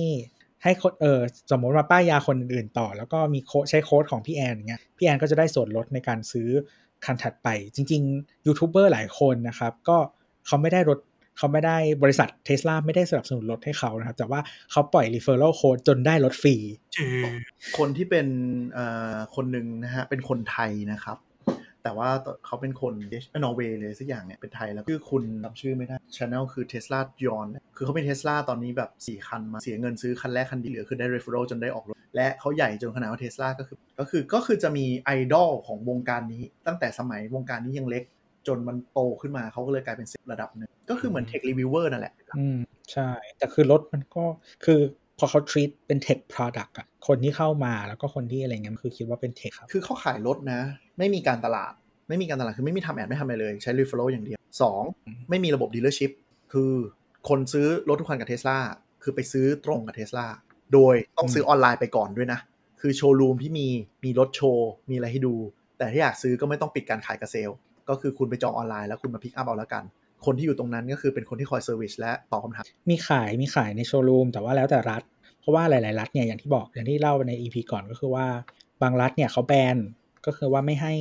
[0.63, 6.49] ให้คนเออสมมติว่าป้ายยาคนอื่นต่อ แล้วก็มีโค้ใช้โค้ดของพี่แอนอย่างเงี้ยพี่แอนก็จะได้ส่วนลดในการซื้อ
[7.05, 9.97] คันถัดไป จริงๆยูทูบเบอร์หลายคนนะครับ ก็
[10.47, 10.99] เขาไม่ได้รถ
[11.39, 14.41] เขาไม่ได้บริษัทเทสลาไม่ได้สนับสนุนรถให้เขานะครับ แต่ว่า
[14.71, 16.57] เขาปล่อย referral code จนได้รถฟรี
[17.79, 18.27] คนที่เป็น
[19.35, 21.19] คนหนึ่งนะฮะเป็นคนไทยนะครับ
[21.89, 22.13] แต่ว่า
[22.47, 22.93] เขาเป็นคน
[23.45, 33.49] นอร์เวย์เลยสักอย่างเนี่ยเป็นไทยแล้วชื่อคุณจำชื่อไม่ได้ช anel คือ Tesla y o n คือเขาเป็น Tesla ตอนนี้แบบ 4 คันมาเสียเงินซื้อคันแรกคันเดียวเหลือคือได้ referral จนได้ออกรถ และเขาใหญ่จนขนาดว่า Tesla
[33.59, 38.05] ก็คือ ก็คือก็คือจะมีไอดอลของวงการนี้ ตั้งแต่สมัยวงการนี้ยังเล็ก
[38.47, 42.59] จนมันโตขึ้นมาเขาก็เลยกลายเป็นระดับหนึ่งก็คือเหมือน tech reviewer นั่นแหละอืม
[42.93, 44.25] ใช่ แต่คือรถมันก็
[44.65, 44.81] คือ
[45.19, 50.61] พอเขา treat เป็น tech product อะคนที่เข้ามาแล้วก็คนที่อะไรเงี้ยมันคือคิดว่าเป็น tech ครับคือเขาขายรถนะ
[50.99, 51.73] ไม่มีการตลาด
[52.09, 54.39] ไม่มีการตลาดคือไม่มีทำแอดไม่ทำอะไรเลย ใช้ referral อย่างเดียว
[54.85, 55.29] 2.
[55.31, 56.13] ไม่มีระบบ dealership
[56.53, 56.73] คือ
[57.29, 58.59] คนซื้อรถทุกคันกับเทสลา
[59.03, 60.27] คือไปซื้อตรงกับเทสลา
[60.73, 62.41] โดยต้องซื้อออนไลน์ไปก่อนด้วยนะ
[62.81, 63.69] คือโชว์รูมที่มี
[64.05, 65.35] มีรถโชว์ มีอะไรให้ดู
[65.79, 67.57] แต่ถ้าอยากซื้อก็ไม่ต้องปิดการขายกับเซลล์
[67.89, 69.85] ก็คือคุณไปจองออนไลน์แล้วคุณมา pick up เอาแล้วกัน
[70.25, 75.03] คนที่อยู่ตรงนั้นก็คือเป็นคนที่คอย service และตอบคำถามมีขายมีขายในโชว์รูมแต่ว่าแล้วแต่รัฐ
[75.41, 78.27] เพราะว่าหลาย ๆ รัฐเนี่ยอย่างที่บอกอย่างที่เล่าใน EP ก่อนก็คือว่า
[78.83, 79.77] บางรัฐเนี่ยเขาแบน
[80.27, 80.95] ก็คือว่าไม่ให้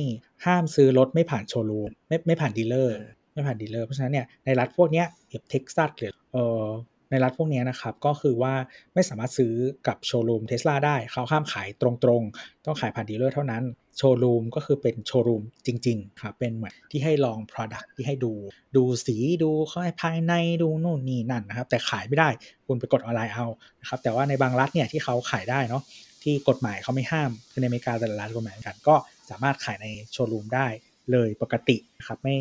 [0.46, 2.96] ห้ามซื้อรถไม่ผ่านโชว์รูมไม่ไม่ผ่านดีลเลอร์
[3.34, 6.64] ไม่ผ่านดีลเลอร์เพราะฉะนั้นเนี่ยในรัฐพวกเนี้ยอย่างเท็กซัสหรือเออ
[7.10, 8.54] ในรัฐพวกนี้นะครับ ก็คือว่า
[8.94, 9.54] ไม่สามารถซื้อ
[9.88, 13.64] กับโชว์รูมเทสลาได้ เขาห้ามขายตรงๆ ต้องขายผ่านดีลเลอร์เท่านั้น
[13.98, 18.32] โชว์รูมก็คือเป็นโชว์รูมจริงๆครับเป็นเหมือนที่ให้ลอง Product ที่ให้ดู
[18.76, 22.28] ดูสีดูข้างในภายในดูนู่นนี่นั่นนะครับ แต่ขายไม่ได้
[22.66, 23.46] คุณไปกดออนไลน์เอา
[23.80, 25.82] นะครับแต่ว่าในบางรัฐเนี่ยที่เขาขายได้เนาะ
[26.22, 28.94] ที่กฎหมายเขาไม่ห้ามคือในอเมริกาแต่ละรัฐกฎหมายเหมือนกัน ก็
[29.30, 30.66] สามารถขายในโชว์รูมได้
[31.12, 32.36] เลยปกตินะครับไม่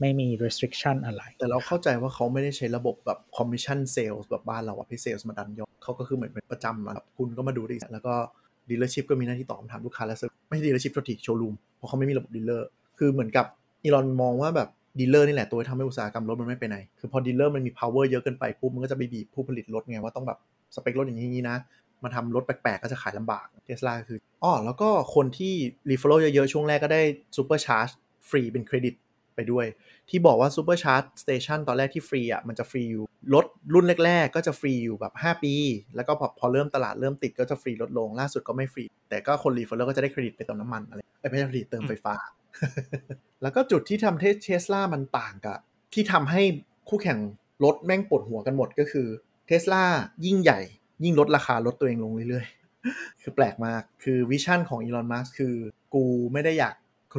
[0.00, 8.14] ไม่มี restriction อะไร แต่เราเข้าใจว่าเขาไม่ได้ใช้ระบบแบบ commission sales แบบบ้านเราอะให้ sales มาดันยอดเขาก็คือเหมือนเป็นประจำอะครับคุณก็มาดูดิแล้วก็
[8.68, 12.62] dealership ก็มีหน้าที่ตอบคำถามลูกค้าและ service ไม่ใช่ dealership โทษทีโชว์รูมเพราะเขาไม่มีระบบ dealer
[12.98, 13.46] คือเหมือนกับ
[13.84, 14.68] อีลอนมองว่าแบบ
[14.98, 20.38] ดีลเลอร์นี่แหละตัวที่ทำให้อุตสาหกรรมรถมันไม่ไปไหน คือพอดีลเลอร์มันมี power เยอะเกินไปปุ๊บมันก็จะไปบีบผู้ผลิตรถไงว่าต้องแบบ
[20.74, 21.56] สเปครถอย่างนี้นะ
[22.04, 25.54] มาทำรถแปลกๆ ก็จะขายลำบากเทสลาคืออ๋อแล้วก็คนที่
[25.90, 27.02] referral เยอะๆ ช่วงแรกก็ได้
[27.36, 27.92] super charge
[28.28, 28.94] ฟรีเป็นเครดิต
[29.38, 29.66] ไปด้วย
[30.10, 35.54] ที่บอกว่า super charge station ตอนแรกที่ฟรีอะมันจะฟรีอยู่รถรุ่นแรก ๆ ก็จะฟรีอยู่แบบ 5 ปี
[35.96, 42.14] แล้วก็พอพอเริ่มตลาดเริ่มติดก็จะฟรีลดลงล่าสุดก็ไม่ฟรี แต่ก็คน referral ก็จะได้เครดิตไปเติมน้ำมันอะไรไม่ใช่เครดิตเติมไฟฟ้า
[43.42, 45.58] แล้วก็จุดที่ทำเทสลามันต่างกับ
[45.94, 46.42] ที่ทำให้
[46.88, 47.18] คู่แข่ง
[47.64, 49.06] รถแม่งปวดหัวกันหมดก็คือ
[49.46, 49.84] เทสลา
[50.26, 50.60] ยิ่งใหญ่
[51.04, 55.54] ยิ่งลดราคารถตัวเองลงเรื่อยๆ คือแปลกมากคือ vision ของอีลอนมัสก์คือ
[55.94, 56.74] กูไม่ได้อยาก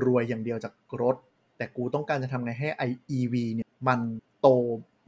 [0.06, 1.16] รวยอย่างเดียวจากรถ
[1.60, 2.68] แต่กูต้องการจะทำไงให้
[3.18, 4.00] EV เนี่ยมัน
[4.42, 4.48] โต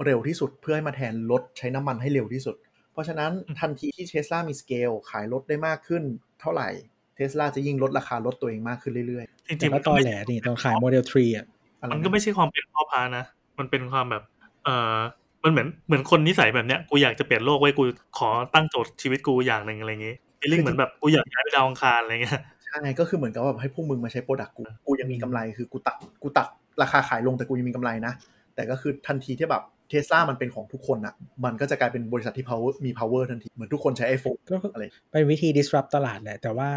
[0.05, 2.55] เร็วที่สุดเพื่อให้มาแทนรถใช้น้ำมันให้เร็วที่สุด
[2.91, 6.03] เพราะฉะนั้นทันทีที่เทสลามีสเกลขายรถได้มากขึ้น
[6.41, 6.69] เท่าไหร่
[7.15, 11.45] เทสลาจะยิ่งลดราคารถตัวเองมากขึ้นเรื่อยๆ แต่จริงๆมัก็นตก็อไม่แหลนี่ตอนขายโมเดล3อะ
[11.79, 13.25] อะไรมันก็ไม่ใช่ความเป็นพ่อพระนะ
[13.59, 14.23] มันเป็นความแบบ
[14.63, 14.97] เออ
[15.43, 17.83] มันเหมือนเหมือนคนนิสัยแบบเนี้ยกูอยากจะเปลี่ยนโลกว่ะกู
[18.17, 22.41] ขอตั้งโจทย์ชีวิตกูอย่างหนึ่งอะไรเงี้ย feeling เหมือนแบบกูอยากย้ายไปดาวอังคารอะไรเงี้ย
[22.71, 26.47] ใช่ ก็คือเหมือนกับว่าให้พวกมึงมาใช้ product กู กูยังมีกำไร คือกูตัด กูตัด
[26.81, 28.13] ราคาขายลงแต่กูยังมีกำไรนะ
[28.55, 31.13] แต่ก็คือทันทีที่แบบเทสลามันเป็นของทุกคนอะ
[31.45, 36.69] มันก็จะกลายเป็นบริษัทที่ power มี power ทันที เหมือนทุกคนใช้ iPhone ก็อะไร เป็นวิธี disrupt ตลาดแหละ แต่ว่า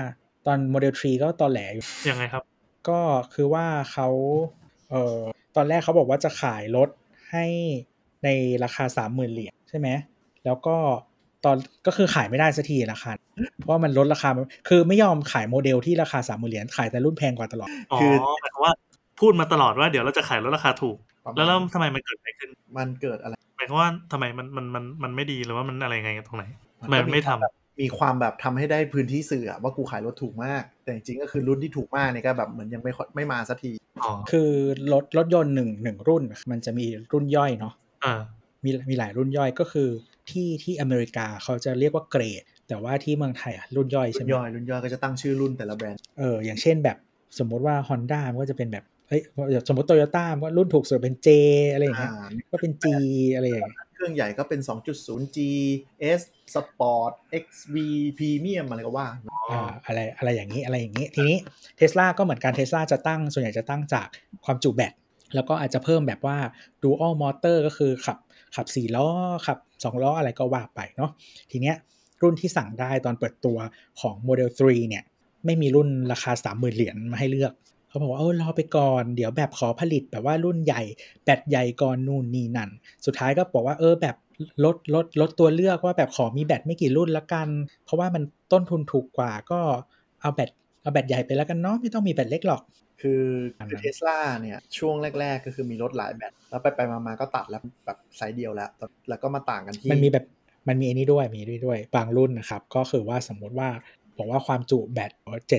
[0.47, 2.42] ตอน Model 3 ก็ตอนแหลอยู่ยังไงครับ
[2.88, 3.01] ก็
[3.34, 4.09] คือว่าเขา
[4.90, 5.18] เอ่อ
[5.57, 6.88] ตอนแรกเขาบอกว่าจะขายรถ
[7.30, 7.47] ให้
[8.24, 8.28] ใน
[8.64, 9.88] ราคาสามหมื่นเหรียญใช่ไหม
[10.45, 10.76] แล้วก็
[11.45, 13.11] ตอนก็คือขายไม่ได้สักทีราคา
[13.59, 18.74] เพราะมันลดราคามาคือไม่ยอมขายโมเดลที่ราคาสามหมื่นเหรียญขายแต่รุ่นแพงกว่าตลอดอ๋อคือหมายความว่า
[19.20, 20.97] พูดมาตลอดว่าเดี๋ยวเราจะขายลดราคาถูก
[21.36, 26.45] แล้วแล้วทำไมมันเกิดอะไรขึ้น มันเกิดอะไรหมายความว่าทำไมมันมันมันมันไม่ดีหรือว่ามันอะไรไงตรงไหน
[26.84, 33.72] ทำไมมันไม่ทำมีความแบบทำให้ได้พื้นที่สื่ออะว่ากูขายรถถูกมาก แต่จริงๆก็คือรุ่นที่ถูกมากเนี่ยก็แบบเหมือนยังไม่ค่อยไม่มาสักที
[34.03, 34.51] อ๋อคือ
[34.92, 37.74] รถรถยนต์หนึ่งหนึ่งรุ่น มันจะมีรุ่นย่อยเนาะ
[38.05, 38.20] อ่า
[38.64, 39.88] มีมีหลายรุ่นย่อยก็คือ
[40.31, 46.97] ที่ที่อเมริกาเขาจะเรียกว่าเกรด แต่ว่าที่เมืองไทยอะรุ่นย่อยรุ่ใช่นไหมย่อยรุ่นย่อยก็จะตั้งชื่อรุ่นแต่ละแบรนด์เอออย่างเช่นแบบ
[47.39, 49.22] สมมุติว่า Honda มันก็จะเป็นแบบเฮ้ย
[49.68, 51.29] สมมติโตโยต้ามันก็รุ่นถูกสุดเป็น J
[51.72, 52.85] อะไรอย่างเงี้ยอ่าก็เป็น G
[53.35, 55.39] อะไรอย่างเงี้ยเครื่องใหญ่ก็เป็น 2.0G
[56.18, 56.20] S
[56.55, 57.12] Sport
[57.43, 57.75] XV
[58.18, 59.09] Premium อะไรก็ว่า
[59.53, 61.39] อ่าอะไรอะไรอย่างนี้อะไรอย่างนี้ ทีนี้
[61.77, 64.07] เทสลาก็เหมือนกันเทสลาจะตั้งส่วนใหญ่จะตั้งจาก
[64.45, 64.93] ความจุแบต
[65.35, 66.37] แล้วก็อาจจะเพิ่มแบบว่า
[66.83, 68.18] dual motor ก็คือขับ
[68.57, 69.09] ขับ 4 ล้อ
[69.47, 71.11] ขับ 2 ล้ออะไรก็ว่าไปเนาะ
[71.51, 71.76] ทีเนี้ย
[72.22, 73.57] รุ่นที่สั่งได้ตอนเปิดตัว
[74.01, 75.05] ของ Model 3เนี่ย
[75.45, 77.53] ไม่มีรุ่นราคา 30,000 เหรียญมาให้เลือก
[77.89, 80.82] เขาบอกว่าเออรอไปก่อน เดี๋ยวแบบขอผลิตแบบว่ารุ่นใหญ่
[81.24, 82.70] แบตใหญ่ก่อนนู่นนี่นั่น
[83.07, 84.16] สุดท้ายก็บอกว่าเออแบบ
[84.64, 87.49] ลดลดลดตัวเลือกว่าแบบขอมีแบตไม่กี่รุ่นละกัน
[87.85, 88.22] เพราะว่ามัน
[88.53, 89.61] ต้นทุนถูกกว่าก็
[90.20, 90.51] เอาแบต
[90.82, 92.62] เอาแบตใหญ่ไปแล้วกันเนาะไม่ต้องมีแบตเล็กหรอก
[93.07, 93.24] คือ
[93.61, 98.70] อันนั้นคือเทสลาเนี่ยช่วงแรก ๆ ก็คือมีรถหลายแบตแล้วไปไปๆมาๆก็ตัดแล้วแบบไซส์เดียวแล้ว
[99.09, 100.24] แล้วก็มาต่างกันที่มันมีแบบ
[100.68, 103.68] มันมีอันนี้ด้วยมีด้วยด้วยบางรุ่นนะครับ ก็คือว่าสมมุติว่า
[104.18, 105.11] บอกว่าความจุแบต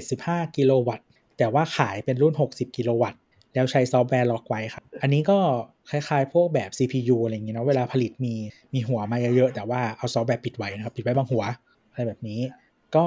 [0.03, 3.19] 75 กิโลวัตต์ แต่ว่าขายเป็นรุ่น 60 กิโลวัตต์
[3.53, 5.37] แล้วใช้ซอฟต์แวร์ล็อกไว้ครับ อันนี้ก็
[5.89, 8.33] คล้ายๆ พวกแบบ CPU อะไรอย่างเงี้ยเนาะเวลาผลิตมี
[8.73, 11.43] มีหัวมาเยอะๆแต่ว่าเอาซอฟต์แวร์ปิดไว้นะครับ ปิดไว้บางหัว
[11.91, 12.39] อะไรแบบนี้
[12.95, 13.05] ก็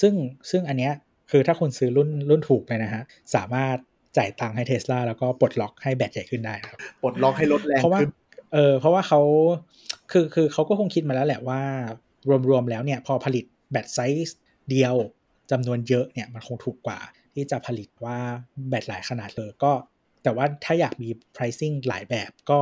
[0.00, 0.14] ซึ่ง
[0.50, 0.92] ซึ่งอันเนี้ย
[1.30, 3.02] คือถ้าคุณซื้อรุ่นรุ่นถูกไปนะฮะ
[3.34, 3.76] สามารถ
[4.16, 8.10] จ่ายตังค์ให้เทสลาแล้วก็ปลดล็อกให้แบตใหญ่ขึ้นได้นะครับปลดล็อกให้รถแรงเพราะว่าขึ้น
[8.54, 9.20] เออเพราะว่าเขา
[10.12, 11.60] คือคือเขาก็คงคิดมาแล้วแหละว่า
[12.50, 14.38] รวมๆแล้วเนี่ยพอผลิตแบตไซส์
[14.70, 14.94] เดียว
[15.50, 16.98] จำนวนเยอะเนี่ยมันคงถูกกว่า
[17.34, 18.18] ที่จะผลิตว่า
[18.68, 19.72] แบตหลายขนาดเลยก็
[20.22, 22.58] แต่ว่าถ้าอยากมี pricing หลายแบบก็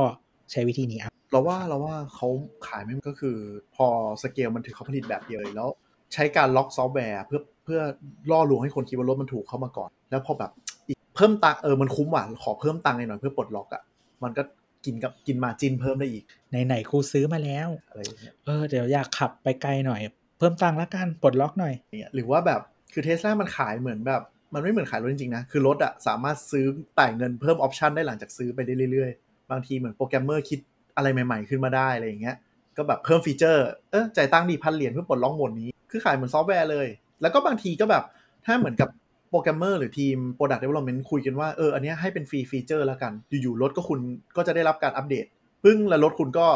[0.51, 2.27] ใช้วิธีนี้ครับเราว่าเราว่าเขา
[2.67, 3.37] ขายไม่ก็คือ
[3.75, 3.87] พอ
[4.23, 5.69] สเกลมันถึงเขาผลิตแบบเดียวเลยแล้ว
[6.13, 7.83] ใช้การล็อกซอฟต์แวร์เพื่อ เพื่อ
[8.31, 10.51] ล่อลวงให้คนคิดว่ารถมันถูกเข้ามาก่อน แล้วพอแบบ
[10.87, 13.81] อีกเพิ่มตังค์เออมันคุ้มว่ะขอเพิ่มตังค์หน่อยเพื่อปลดล็อกอะ่ะ
[14.23, 14.43] มันก็
[14.85, 16.23] กินกับกิน margin เพิ่มได้อีก
[16.65, 20.01] ไหนๆกูซื้อมาแล้วอะไรอย่างเงี้ยเออเดี๋ยวอยากขับไปไกลหน่อย
[20.37, 22.61] เพิ่มตังค์ละกันปลดล็อกหน่อยเนี่ยหรือว่าแบบ
[22.93, 24.21] คือเทสลามันขายเหมือนแบบ
[24.53, 26.65] มันไม่เหมือนขายรถจริงๆนะ คือรถอะสามารถซื้อ
[26.97, 30.59] จ่ายเงินเพิ่ม option ได้หลังจากซื้อไปได้เรื่อยๆ บางทีเหมือนโปรแกรมเมอร์คิด
[30.95, 32.35] อะไรใหม่ๆ ขึ้นมาได้อะไรอย่างเงี้ย
[32.77, 36.87] ก็แบบเพิ่ม feature เออจ่ายตังค์สี่พันเหรียญเพื่อปลดล็อกโหมดนี้ คือขายเหมือนซอฟต์แวร์เลย
[37.21, 38.03] แล้วก็บางทีก็แบบ
[38.45, 38.89] ถ้าเหมือนกับ
[39.29, 43.99] โปรแกรมเมอร์หรือทีม Product Development คุยกันว่าเอออันนี้ให้เป็น free feature แล้วกัน อยู่ๆรถก็คุณ
[44.37, 45.25] ก็จะได้รับการอัปเดต
[45.63, 46.47] ปึ้งแล้วรถคุณก็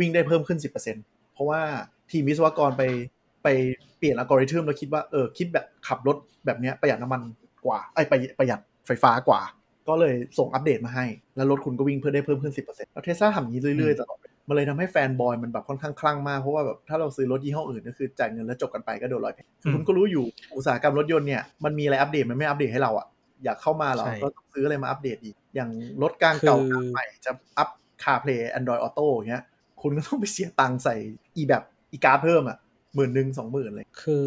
[0.00, 1.60] วิ่งได้เพิ่มขึ้น 10%เพราะว่า
[2.10, 2.82] ทีมวิศวกรไป
[3.44, 3.48] ไป
[3.98, 7.22] เปลี่ยนอัลกอริทึมแล้วคิดว่าเออคิดแบบขับรถแบบนี้ประหยัดน้ำมัน
[7.64, 9.40] กว่าไอ้ประประหยัดไฟฟ้ากว่า
[9.88, 11.06] ก็เลยส่งอัปเดตมาให้
[11.36, 14.18] แล้วรถคุณก็วิ่งเพื่อได้เพิ่มขึ้น 10%แล้วเทสลาทำอย่างนี้เรื่อยๆตลอด
[14.48, 20.24] มันเลยทำให้แฟนบอยมันแบบค่อนข้างคลั่งมากเพราะว่าแบบถ้าเราซื้อรถยี่ห้ออื่นก็คือจ่ายเงินแล้วจบกันไปก็โดนลอยแพคือคุณก็รู้อยู่
[20.56, 23.06] อุตสาหกรรมรถยนต์เนี่ยมันมีอะไรอัปเดตมันไม่อัปเดตให้เราอะ
[23.44, 25.70] อยากเข้ามาเราใช่ก็ต้องซื้ออะไรมาอัปเดตอีก อย่าง
[26.02, 27.68] รถกลางเก่าคือกลางใหม่จะอัพ
[28.02, 29.44] CarPlay Android Auto อย่างเงี้ย
[29.82, 30.94] คุณก็ต้องไปเสียตังค์ใส่
[31.36, 32.58] อีแบบอีการ์ดเพิ่มอะ
[32.94, 34.26] หมื่นหนึ่งสองหมื่นเลย คือ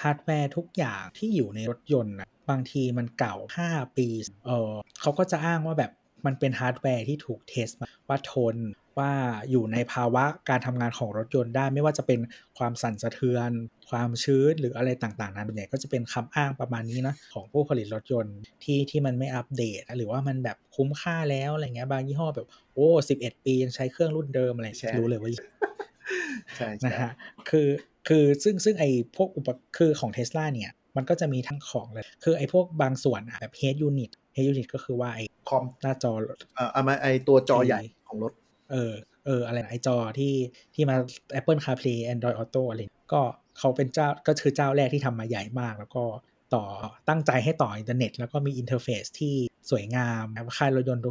[0.00, 3.36] ฮาร์ดแวร์ทุกอย่างที่อยู่ในรถยนต์นะบางทีมันเก่า
[3.68, 4.08] 5 ปี
[4.46, 5.92] เออเขาก็จะอ้างว่าแบบ
[6.26, 8.56] มันเป็นฮาร์ดแวร์ที่ถูก test มาว่าทน
[8.98, 9.12] ว่า
[9.50, 12.20] อยู่ในภาวะการทำงานของรถยนต์ได้ ไม่ว่าจะเป็น
[12.58, 13.50] ความสั่นสะเทือน
[13.90, 22.88] ความชื้นหรืออะไรต่างๆ นั้นเนี่ยก็จะเป็นคำอ้างประมาณนี้นะของผู้ผลิตรถยนต์ที่ที่มันไม่อัปเดต หรือว่ามันแบบคุ้มค่าแล้วอะไรเงี้ยบางยี่ห้อแบบโอ้
[23.18, 25.30] 11ปียังใช้เครื่องรุ่นเดิมอะไรใช่รู้เลยว่า
[26.56, 27.12] ใช่ใช่นะฮะ
[27.50, 27.68] คือ
[28.08, 28.84] คือซึ่งซึ่งไอ
[29.16, 36.12] พวกอุปคือของเท s l a เนี่ยมันก็จะมีทั้งของเลย คือไอพวกบางส่วนอะแบบ head unit head unit ก็คือว่าไอคอมหน้าจอ
[36.56, 38.32] เอ่อเอามาไอตัวจอใหญ่ของรถ
[38.70, 38.92] เออ
[39.26, 40.34] เอออะไรนะไอจอที่
[40.74, 40.96] ที่มา
[41.38, 42.80] Apple CarPlay Android Auto อะไร
[43.14, 43.22] ก็
[43.58, 46.04] เขาเป็นเจ้าก็คือเจ้าแรกที่ทำมาใหญ่มาก แล้วก็
[46.54, 46.64] ต่อ
[47.08, 49.34] ตั้งใจให้ต่ออินเทอร์เน็ต แล้วก็มี interface ที่
[49.70, 50.24] สวยงาม
[50.56, 51.02] ค่ายรถยนต์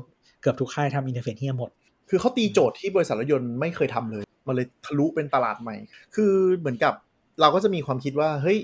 [0.42, 1.72] เกือบทุกค่ายทำ interface เหี้ยหมด
[2.10, 5.76] คือเขาตีโจทย์ที่บริษัทรถยนต์ไม่เคยทำเลย มันเลยทะลุเป็นตลาดใหม่
[6.16, 6.94] คือเหมือนกับ
[7.42, 8.58] เราก็จะมีความคิดว่าเฮ้ย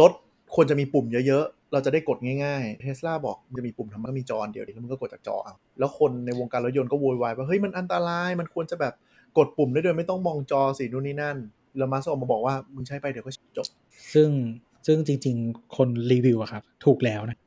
[0.00, 0.12] รถ
[0.54, 8.94] ควรจะมีปุ่มเยอะๆ เราจะได้กดง่ายๆเทสลาบอกมันจะมีปุ่มทำไมก็มีจออันเดียวดิแล้วมึงก็กดจากจอเอาแล้วคนในวงการรถยนต์ก็โวยวายว่าเฮ้ยมันอันตรายมันควรจะแบบ
[9.38, 11.36] กดปุ่มได้โดยไม่ต้องมองจอสินู่นนี่นั่น
[11.78, 13.66] แล้วมัสก์ออกมาบอกว่ามึงใช้ไปเดี๋ยวก็จบ
[14.14, 14.30] ซึ่ง
[14.86, 17.38] ซึ่งจริง ๆ คนรีวิวอะครับ ถูกแล้วนะ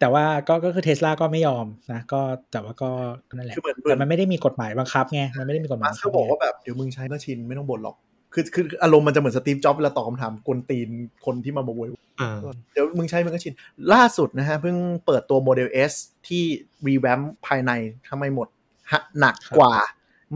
[0.00, 2.20] แต่ว่าก็ก็คือเทสลาก็ไม่ยอมนะก็
[2.52, 2.90] แต่ว่าก็
[3.36, 7.96] นั่นแหละคือเหมือนแต่มันไม่ได้มีกฎหมายบังคับไงมันไม่ได้มีกฎหมายมาบัสงก์ก็บอกไงว่าแบบเดี๋ยวมึงใช้ก็ชินไม่ต้องบ่นหรอก
[8.36, 10.88] คือคืออารมณ์มันจะเหมือนสตีฟจ็อบส์เวลาตอบคำถามกวนตีน
[11.24, 12.38] คนที่มาโวยเออ
[12.72, 13.54] เดี๋ยวมึงใช้มึงก็ชิน
[13.92, 14.76] ล่าสุดนะฮะ เพิ่ง
[15.06, 15.92] เปิดตัวโมเดล S
[16.26, 16.42] ที่
[16.86, 17.72] revamp ภายใน
[18.08, 18.48] ทำใหม่หมด
[18.92, 19.74] ฮะหนักกว่า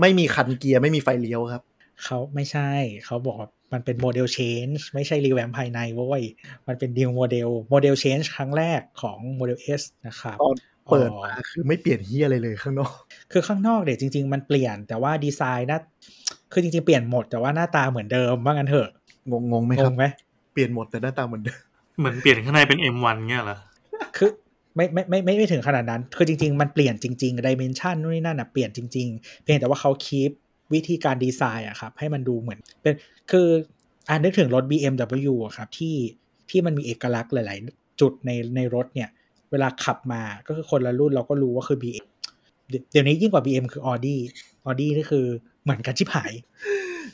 [0.01, 1.63] ไม่มีคันเกียร์ไม่มีไฟเลี้ยวครับ
[2.05, 2.71] เขาไม่ใช่
[3.07, 6.23] เขาบอกว่ามันเป็น model change ไม่ใช่ revamp ภายในเว้ย
[6.69, 10.57] มันเป็น real model model change ครั้งแรกของโมเดล S นะครับตอน
[10.91, 12.95] เปิดอ๋อมาคือไม่เปลี่ยนเหี้ยอะไรเลยข้างนอก
[13.33, 15.79] คือข้างนอกเนี่ยจริง ๆ มันเปลี่ยนแต่ว่าดีไซน์หน้า
[16.53, 18.89] คือจริงๆเปลี่ยนหมดแต่ว่าหน้าตาเหมือนเดิมว่างั้นเถอะ
[19.31, 20.05] งงๆไหมครับงงไหม
[20.53, 21.61] เปลี่ยนหมดแต่หน้าตาเหมือนเดิม
[21.99, 23.59] เหมือนเปลี่ยนข้างในเป็น M1 เงี้ยเหรอ
[24.17, 24.31] คือ
[24.77, 30.31] ไม่ไม่ไม่ไม่ไม่ถึงขนาดนั้น คือจริง ๆ มันเปลี่ยนจริงๆดิเมนชันนู่นนี่นั่นอะเปลี่ยนจริง ๆ เพียงแต่ว่าเขาคีป
[30.75, 32.95] วิธีการดีไซน์อะครับให้มันดูเหมือนเป็น
[33.31, 33.47] คือ
[34.09, 35.97] อ่านนึกถึงรถ BMW อะครับที่
[36.51, 39.09] ที่มันมีเอกลักษณ์หลาย ๆ จุดในในรถเนี่ย
[39.51, 42.07] เวลาขับมาก็คือคนละรุ่นเราก็รู้ว่าคือ BM
[42.69, 44.17] เดี๋ยวเดี๋ยวนี้ยิ่งกว่า BM คือ Audi
[44.67, 45.27] Audi นี่คือ
[45.63, 46.33] เหมือนกันชิบหาย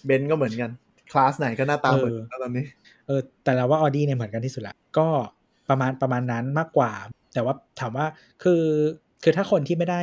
[0.07, 0.71] เบนซ์ก็เหมือนกัน
[1.13, 2.65] คลาสไหนก็หน้าตาเหมือนกันตอนนี้
[3.07, 5.09] เออ แต่เราว่าออดี้เนี่ยเหมือนกันที่สุดละ ก็
[5.69, 6.93] ประมาณประมาณนั้นมากกว่า
[7.35, 8.07] แต่ว่าถามว่า
[8.43, 8.63] คือ
[9.23, 10.03] คือถ้าคนที่ไม่ได้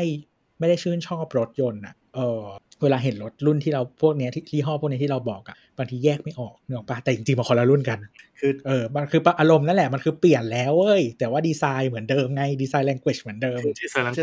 [0.59, 2.41] ไม่ได้ชื่นชอบรถยนต์อะ เออ
[2.81, 7.99] เวลาเห็นรถรุ่นที่เราพวกเนี้ยที่ที่ห้อพวกเนี้ยที่เราบอกอะบางทีแยกไม่ออกนึกออกปะแต่จริงๆมันคนละรุ่นกัน
[8.39, 14.13] คือเออมันคืออารมณ์นั่นแหละมันคือเปลี่ยนแล้วเว้ยแต่ว่าดีไซน์เหมือนเดิมไงดีไซน์ language เหมือนเดิมที่ใส่แล้ว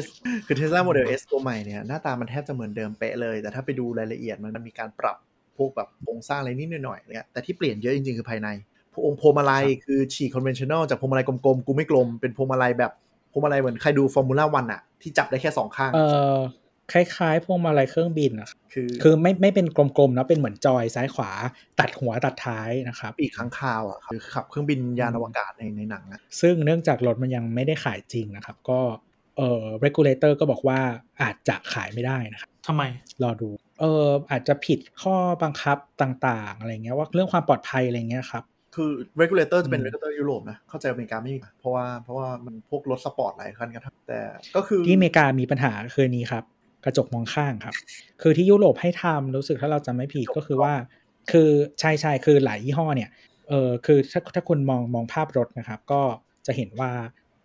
[0.46, 5.16] คือเทสลาโมเดล S ตัวใหม่เนี่ยหน้าตามันแทบจะเหมือนเดิมเป๊ะเลย แต่ถ้าไปดูรายละเอียดมันมีการปรับ
[5.56, 8.48] พวกแบบโครงสร้างอะไรนิดหน่อยๆเนี่ยแต่ที่เปลี่ยนเยอะจริงๆคือภายใน
[8.92, 12.92] พวงพวงมาลัยคือฉีกคอนเวนชั่นแนลจากพวงมาลัยกลมๆกูไม่กลมเป็นพวงมาลัยแบบ
[13.32, 16.00] พวงมาลัยเหมือนใครดูฟอร์มูล่าวันอะที่จับได้แค่สองข้างเอ
[16.34, 16.36] อ
[16.92, 21.30] คล้ายๆ พวงมาลัยเครื่องบินอะครับคือคือไม่ไม่เป็นกลมๆนะเป็นเหมือนจอยซ้ายขวา
[21.80, 28.80] ตัดหัวตัดท้ายนะครับปีกค้างคาวอะคือขับเครื่องบินยานอวกาศในในหนังอะซึ่งเนื่องจากรถมันยังไม่ได้ขายจริงนะครับ ก็
[29.36, 30.78] เอ่อ regulator ก็บอกว่า
[31.22, 32.82] อาจจะขายไม่ได้นะครับทำไม
[33.22, 33.48] รอดู
[33.80, 38.44] เอออาจจะผิดข้อบังคับต่าง ๆ อะไรเงี้ยว่าเรื่องความปลอดภัยอะไรเงี้ยครับ
[38.76, 44.20] คือ regulator จะเป็นอืม regulator ยุโรปนะ เข้าใจอเมริกาไม่มี เพราะว่าเพราะว่ามันพวกรถสปอร์ตหลายคันกันครับแต่
[44.56, 46.44] ก็คือที่อเมริกามีปัญหาคือนี้ครับ
[46.84, 47.74] กระจกมองข้างครับ
[48.22, 50.72] คือที่ยุโรปให้ทำรู้สึกถ้าเราจำไม่ผิดก็คือว่า
[51.30, 51.50] คือ
[51.80, 53.10] ใช่ใช่คือหลายยี่ห้อเนี่ย
[53.48, 56.02] เออคือถ้าถ้าคุณมองมองภาพรถนะครับ ก็
[56.46, 56.92] จะเห็นว่า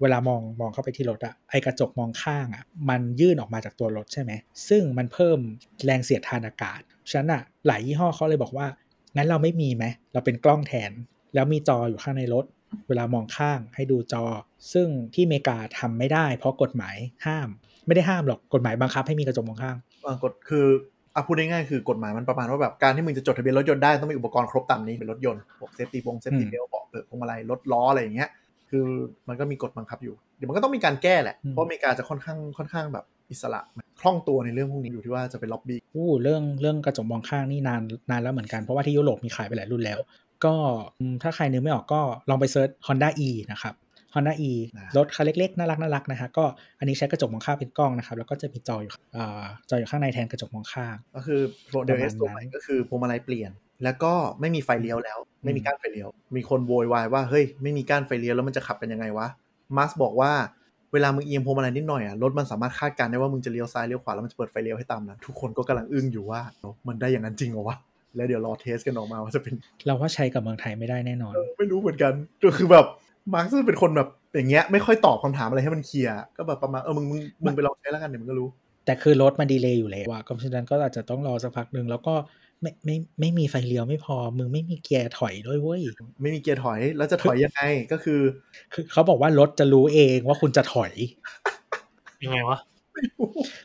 [0.02, 4.32] เวลามองมองเข้าไปที่รถอะไอกระจกมองข้างอะมันยื่นออกมาจากตัวรถใช่ไหม
[4.70, 5.40] ซึ่งมันเพิ่ม
[5.86, 8.68] แรงเสียดทานอากาศฉะนั้นอะหลายยี่ห้อเขาเลยบอกว่า
[9.16, 10.92] งั้นเราไม่มีไหมเราเป็นกล้องแทน
[11.34, 12.46] แล้วมีจออยู่ข้างในรถ
[12.88, 14.26] เวลามองข้างให้ดูจอ
[14.74, 17.50] ซึ่งที่อเมริกาทำไม่ได้ เพราะกฎหมายห้าม
[17.88, 19.76] ไม่ได้ห้ามหรอกกฎหมายบังคับให้มีกระจกมองข้าง
[20.06, 20.66] อ่ากฎคือ
[21.16, 28.30] อะพูดง่ายๆคือกฎหมายมันประมาณว่าแบบการที่มึงจะจดทะเบียนรถยนต์ได้ต้องมีอุปกรณ์ครบตามนี้เป็นรถยนต์พวก safety บ safety อืม belt เบาะเปิดพวงมาลัยรถล้ออะไรอย่างเงี้ย
[28.70, 28.84] คือ
[29.28, 33.62] มันก็มีกฎบังคับอยู่ เดี๋ยวมันก็ต้องมีการแก้แหละ เพราะอเมริกาจะค่อนข้างค่อนข้างแบบอิสระ
[34.00, 40.00] คล่องตัวในเรื่องพวกนี้อยู่ที่ว่าจะเป็นล็อบบี้อยู่เรื่องเรื่องกระจกมองข้างนี่นานนานแล้วเหมือนกันเพราะว่าที่ยุโรปมีขายไปหลายรุ่นแล้ว
[40.46, 40.54] ก็
[41.00, 43.74] อืมถ้าใครนึกไม่ออกก็ลองไป search Honda e นะครับ
[44.16, 44.52] Honda e
[44.98, 46.46] รถคันเล็กๆ น่ารักน่ารักนะฮะก็
[46.80, 51.42] อันนี้ใช้กระจกมองข้างเป็นกล้องนะครับ แล้วก็จะมีจออยู่อ่าจออยู่ข้างในแทนกระจกมองข้าง ก็คือ
[51.72, 53.52] Model S ตัวใหม่นั้นก็คือพวงมาลัยเปลี่ยน
[53.84, 59.28] แล้วก็ไม่มีไฟเลี้ยวแล้ว ไม่มีอืมก้านไฟเลี้ยว มีคนโวยวายว่าเฮ้ยไม่มีก้านไฟเลี้ยวแล้วมันจะขับกันยังไงวะ
[59.78, 60.32] มัสก์บอกว่า
[60.94, 67.78] เวลามึงเอียงพวงมาลัยนิดหน่อยอะรถมันสามารถคาดการณ์ได้ว่ามึงจะเลี้ยวซ้ายเลี้ยวขวาแล้วมันจะเปิดไฟเลี้ยวให้ตามนั้นทุกคนก็กำลังอึ้งอยู่ว่าเนอะมันได้อย่างนั้นจริงเหรอวะ
[68.16, 69.54] แล้วเดี๋ยวรอ test กันออกมาว่าจะเป็น
[69.86, 72.14] เราว่าใช้กับเมืองไทยไม่ได้แน่นอนเออไม่รู้เหมือนกัน
[72.44, 72.86] ก็คือแบบ
[73.34, 78.48] มัสก์เป็นคนแบบอย่างเงี้ยไม่ค่อยตอบคำถามอะไรให้มันเคลียร์ก็แบบประมาณเออมึงมึงมึงไปลองใช้แล้วกันเดี๋ยวมึงก็รู้
[78.86, 82.16] แต่คือรถมัน delay อยู่แล้วอะก็เพราะฉะนั้นก็อาจจะต้องรอสักพักหนึ่งแล้วก็
[82.62, 85.82] ไม่ไม่ไม่มีไฟเลี้ยวไม่พอ มึงไม่มีเกียร์ถอยด้วยเว้ย
[86.22, 87.62] ไม่มีเกียร์ถอยแล้วจะถอยยังไง
[87.92, 88.22] ก็คือ
[88.74, 90.94] คือเขาบอกว่ารถจะรู้เองว่าคุณจะถอย
[92.24, 92.58] ยังไงวะ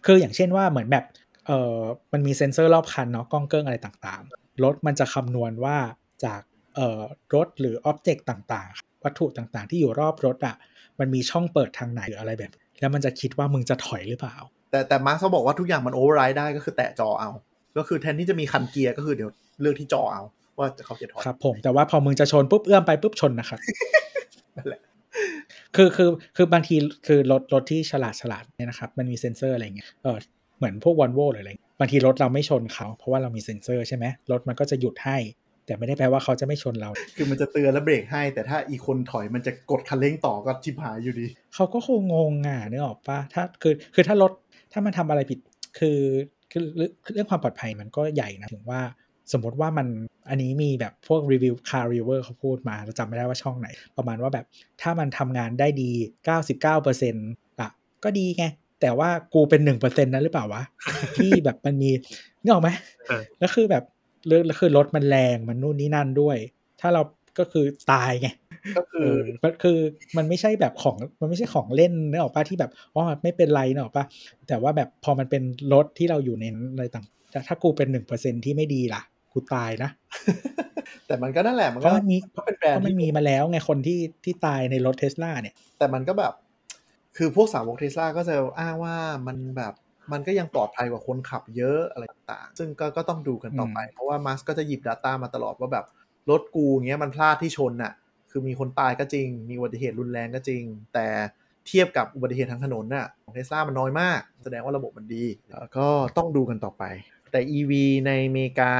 [0.06, 1.04] คืออย่างเช่นว่าเหมือนแบบ
[1.46, 1.78] เออ
[2.12, 5.76] มันมีเซ็นเซอร์รอบคันเนาะกล้องเกิ้งอะไรต่างๆรถมันจะคำนวณว่า
[6.24, 6.40] จาก
[6.76, 7.00] เอ่อ
[7.34, 10.56] รถหรือ object ต่างๆ วัตถุต่างๆ ที่อยู่รอบรถอะ
[11.00, 14.36] มันมีช่องเปิดทางไหนหรืออะไรแบบ แล้วมันจะคิดว่ามึงจะถอยหรือเปล่า
[14.70, 17.30] แต่แต่มัสก์เขาบอกว่าทุกอย่างมัน override ได้ก็คือแตะจอเอา
[17.76, 19.30] ก็คือแทนที่จะมีคันเกียร์ก็คือเดี๋ยว
[19.60, 20.22] เลือกที่จอเอา
[20.58, 23.60] ว่าจะเขาจะถอยครับ ผมแต่ว่าพอมึงจะชนปุ๊บเอื้อมไปปุ๊บชนนะครับ
[24.56, 24.80] นั่นแหละ
[25.76, 26.76] คือคือคือบางที
[27.06, 30.16] คือรถรถที่ฉลาดฉลาดเนี่ยนะครับมันมีเซ็นเซอร์อะไรเงี้ยเออ
[30.58, 35.16] เหมือนพวกวอลโวหรืออะไรบางทีรถเราไม่ชนเขา เพราะว่าเรามีเซ็นเซอร์ใช่ไหมรถมันก็จะหยุดให้
[35.70, 44.32] แต่ไม่ได้แปลว่าเขาจะไม่ชนเรา คือมันจะเตือนและเบรกให้ แต่ถ้าอีกคนถอยมันจะกดคันเร่งต่อก็ชิบหายอยู่ดี เขาก็คงงงอะนึกออกปะถ้าคือคือถ้ารถ
[44.72, 45.38] ถ้ามันทำอะไรผิด
[45.78, 45.98] คือ
[46.50, 46.62] คือ
[47.14, 48.80] เรื่องความปลอดภัยมันก็ใหญ่นะถึงว่า
[49.32, 49.86] สมมติว่ามัน
[50.28, 54.46] อันนี้มีแบบพวกรีวิว car review เขาพูดมาเราจำไม่ได้ว่าช่องไหน ประมาณว่าแบบ
[54.82, 55.90] ถ้ามันทำงานได้ดี
[56.76, 57.70] 99%อะ
[58.04, 58.44] ก็ดีไง
[58.80, 60.62] แต่ว่ากูเป็นหนึ่งเปอร์เซ็นต์นั้นหรือเปล่าวะ
[61.16, 61.90] ที่แบบมันมี
[62.42, 62.70] นึกออกไหม
[63.08, 63.84] เออแล้วคือแบบ
[64.26, 66.36] แล้วคือรถมันแรงมันนู่นนี่นั่นด้วย
[66.80, 67.02] ถ้าเรา
[67.38, 68.28] ก็คือตายไง
[68.76, 69.78] ก็คืเอออมันคือ
[70.16, 74.04] มันไม่ใช่แบบของมันไม่ใช่ของเล่นเนกออกปะที่แบบอ๋อไม่เป็นไรเนกออกปะ
[74.48, 75.42] แต่ว่าแบบพอมันเป็น
[75.72, 79.02] รถที่เราอยู่ในอะไรต่างแต่ถ้ากูเป็นหนึ่งเปอร์เซ็นที่ไม่ดีล่ะ
[79.32, 79.90] กูตายนะ
[81.06, 86.32] แต่มันก็นั่นแหละมันเพก็ราะมันมีก็เป็นแบเพรนด์ราะมันที่มีมาแล้วไงคนที่ที่ตายในรถเทสลาเนี่ย แต่มันก็แบบ
[87.16, 88.96] คือพวกสาวกเทสลาก็จะอ้างว่า
[89.26, 89.74] มันแบบ
[90.12, 95.86] มันก็ยังปลอดภัยกว่าคนขับเยอะอะไรต่างๆ ซึ่งก็ก็ต้องดูกันต่อไป เพราะว่ามัสก็จะหยิบ Data มาตลอดว่าแบบ
[96.30, 97.92] รถกูเงี้ยมันพลาดที่ชนน่ะ
[98.30, 100.62] คือมีคนตายก็จริง มีอุบัติเหตุรุนแรงก็จริง
[100.94, 101.06] แต่
[101.66, 105.88] เทียบกับอุบัติเหตุทางถนนน่ะของเทสลามันน้อยมาก แสดงว่าระบบมันดีแล้วก็
[106.18, 106.84] ต้องดูกันต่อไป
[107.32, 107.72] แต่ EV
[108.06, 108.72] ในอเมริกา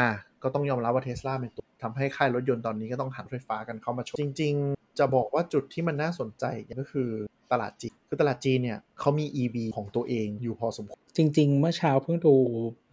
[0.42, 6.44] ก็ต้องยอมรับว่าเทสลาเป็นตัวทำให้ค่ายรถยนต์ตอนนี้ก็ต้องหันไฟฟ้ากันเข้ามาชนจริงๆ จะบอกว่าจุดที่มันน่าสนใจ
[6.80, 7.08] ก็คือ
[7.52, 12.34] ตลาดจีนคือตลาดจีนเนี่ยเขามี EV ของตัวเองอยู่พอสมควร จริง ๆ เมื่อเช้าเพิ่งดู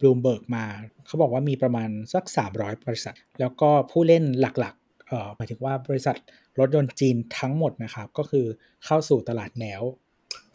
[0.04, 0.64] ลูมเบิร์กมา
[1.06, 2.24] เขาบอกว่ามีประมาณสัก
[2.54, 6.16] 300 บริษัท แล้วก็ผู้เล่นหลักๆเอ่อหมายถึงว่าบริษัท
[6.58, 8.46] รถยนต์จีนทั้งหมดนะครับ ก็คือ
[8.84, 9.82] เข้าสู่ตลาดแนว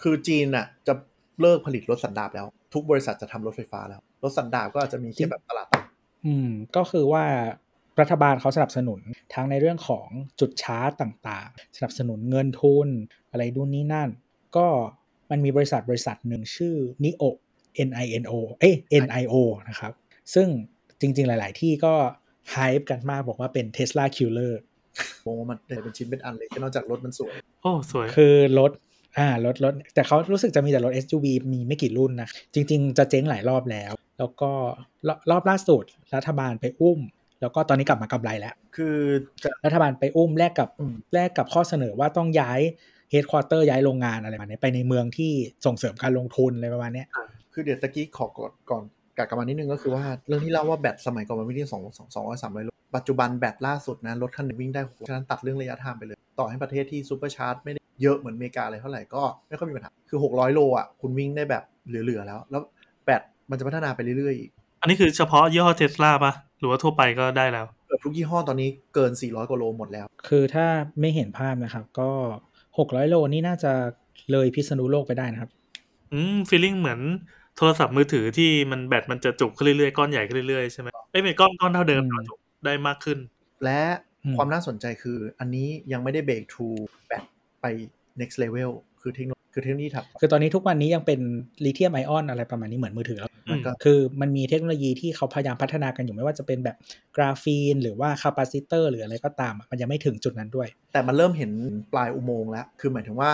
[0.01, 0.93] คือจีนน่ะจะ
[1.41, 5.87] เลิกผลิตรถสันดาปแล้ว ทุกบริษัทจะทำรถไฟฟ้าแล้ว รถสันดาปก็อาจจะมีแค่แบบตลาดต่าง
[6.25, 7.25] อืมก็คือว่า
[8.01, 8.99] รัฐบาลเขาสนับสนุน
[9.33, 10.07] ทั้งในเรื่องของ
[10.39, 12.87] จุดชาร์จต่างๆ สนับสนุนเงินทุน
[13.31, 14.09] อะไรดูนนี่นั่น
[14.57, 14.67] ก็
[15.31, 17.23] มันมีบริษัทบริษัทหนึ่งชื่อ NIO
[17.87, 19.35] N I N O เอ้ย N I O
[19.69, 19.93] นะครับ
[20.33, 20.47] ซึ่ง
[21.01, 21.93] จริง ๆ หลาย ๆ ที่ก็
[22.51, 24.53] ไฮป์กันมากบอกว่าเป็น Tesla Killer
[25.25, 28.71] มองว่ามันเป็นชิ้นเป็นอันเลยแค่นอกจากรถมันสวย โอ้ สวย คือรถ
[29.17, 34.51] อ่ารถรถแต่เขารู้สึกจะมีแต่รถ SUV มีไม่กี่รุ่นนะ จริง ๆ จะเจ๊งหลายรอบแล้ว แล้วก็
[35.07, 35.83] รอบรอบล่าสุด
[36.15, 36.99] รัฐบาลไปอุ้ม
[37.43, 38.97] แล้วก็ตอนนี้กลับมากำไรแล้ว คือ
[39.43, 42.59] จะรัฐบาลไปอุ้มแลกกับอืมแลกกับข้อเสนอว่าต้องย้าย
[43.11, 45.31] เฮดค q อเตอร์ย้ายโรงงานอะไรประมาณนี้ไปในเมืองที่
[45.65, 47.07] ส่งเสริมการลงทุนอะไรประมาณเนี้ย
[47.53, 48.83] คือเดี๋ยวตะกี้ขอก่อนก่อน
[49.17, 62.61] กลับกลับมานิดนึงก็คือว่าเรื่องที่เล่าว่าแบตสมัยก่อนมันวิ่งได้สองสองสองร้อยสามร้อยโลปัจจุบันแบตล่าสุดนะรถคันหนึงวิ่งได้หกฉะนั้นตัดเรื่องระยะทางไปเลย ต่อให้ประเทศที่ supercharge ไม่ได้เยอะเหมือนอเมริกาเลยเท่าไหร่ก็ไม่ค่อยมีปัญหาคือ 600 โลอะคุณวิ่งได้แบบเหลือๆแล้ว แล้ว
[63.05, 70.65] แบตมันจะพัฒนาไปเรื่อยๆอีกอันนี้คือเฉพาะยี่ห้อเทสลาปะห รือว่าทั่วไปก็ได้แล้วเกือบทุกยี่ห้อตอนนี้เกิน 400กว่าโลหมดแล้ว คือถ้า
[70.99, 72.09] ไม่เห็นภาพนะครับ ก็
[72.77, 73.73] 600 โลนี่น่าจะ
[74.31, 75.49] เลยพิษณุโลกไปได้นะครับ
[76.13, 76.99] อืมฟีลลิ่งเหมือน
[77.57, 83.17] โทรศัพท์มือถือที่มันแบตมันจะจุกขึ้นเรื่อยๆ ก้อนใหญ่ขึ้นเรื่อยๆ ใช่ไหมเอ้ยไม่ก้อนก้อนเท่าเดิมอืมแต่ว่าจุกได้มากขึ้น
[83.63, 83.81] และ
[84.23, 86.67] อืมความน่าสนใจคืออันนี้ยังไม่ได้เบรกทู
[87.07, 87.23] แบต
[87.61, 87.65] ไป
[88.19, 91.19] next level คือเทคโน คือเทคโนโลยีถัดคือตอนนี้ทุกวันนี้ยังเป็น
[91.65, 96.75] ลิเธียมไอออนอะไรประมาณนี้เหมือนมือถือแล้วมันก็คือมันมีเทคโนโลยีที่เขาพยายามพัฒนากันอยู่ไม่ว่าจะเป็นแบบ
[97.15, 101.51] กราฟีน หรือว่าคาปาซิเตอร์หรืออะไรก็ตามอะมันยังไม่ถึงจุดนั้นด้วย แต่มันเริ่มเห็น
[101.93, 103.31] ปลายอุโมงค์แล้ว คือหมายถึงว่า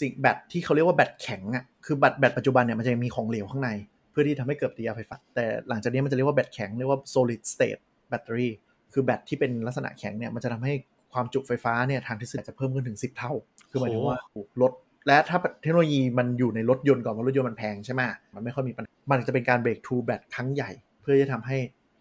[0.00, 3.70] สิ่งแบตที่เขาเรียกว่าแบตแข็งอะคือแบตแบตปัจจุบันเนี่ยมันจะมีของเหลวข้างใน
[4.10, 7.80] เพื่อที่ทำให้เกิดปฏิกิริยาไฟฟ้าแต่หลังจากนี้มันจะเรียกว่าแบตแข็งเรียกว่า solid state
[8.10, 8.50] battery
[8.92, 10.74] คือแบตที่เป็นลักษณะแข็งเนี่ยมันจะทำให้
[11.12, 13.32] ความจุไฟฟ้าเนี่ยทางทฤษฎีจะเพิ่มขึ้นถึง 10 เท่า
[13.70, 14.18] คือหมายถึงว่า
[14.62, 14.72] ลด
[15.06, 18.02] และถ้าเทคโนโลยีมันอยู่ในรถยนต์ก่อนเพราะรถยนต์มันแพงใช่ไหม
[18.34, 20.70] มันไม่ค่อยมีปัญหามันจะเป็นการเบรกทูแบตครั้งใหญ่
[21.00, 21.56] เพื่อจะทำให้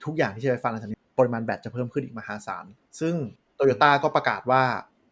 [0.05, 2.65] ทุกอย่างที่ใช้ไฟฟ้าหลังจากนี้ปริมาณแบตจะเพิ่มขึ้นอีกมหาศาล
[2.99, 3.15] ซึ่ง
[3.55, 4.61] โตโยต้าก็ประกาศว่า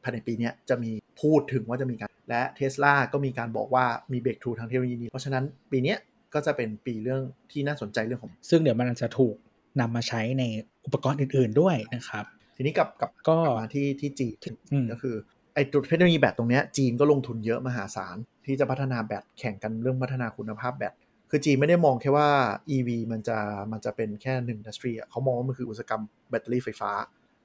[0.03, 5.97] ภายในปีเนี้ยจะมีพูดถึงว่าจะมีการ และเทสลาก็มีการบอกว่ามีเบรกทูทางเทคโนโลยีนี้ เพราะฉะนั้นปีเนี้ย
[6.33, 7.21] ก็จะเป็นปีเรื่อง
[7.51, 9.35] ที่น่าสนใจเรื่องของ ซึ่งเดี๋ยวมันจะถูก
[9.79, 10.43] นำมาใช้ใน
[10.85, 12.25] อุปกรณ์อื่น ๆด้วยนะครับ
[12.55, 14.33] ทีนี้กลับกลับก็กลับมาที่ที่จีน
[14.71, 15.15] อืมก็คือ
[15.57, 20.93] ไอ้ตัวเทคโนโลยีแบตตรงเนี้ยจีนก็ลงทุนเยอะมหาศาล ที่จะพัฒนาแบตแข่งกันเรื่องพัฒนาคุณภาพแบต
[21.29, 22.29] คือจีนไม่ได้มองแค่ว่า
[22.75, 23.37] EV มันจะ
[23.71, 26.91] มันจะเป็นแค่หนึ่ง industry เขามองว่ามันคืออุตสาหกรรมแบตเตอรี่ไฟฟ้า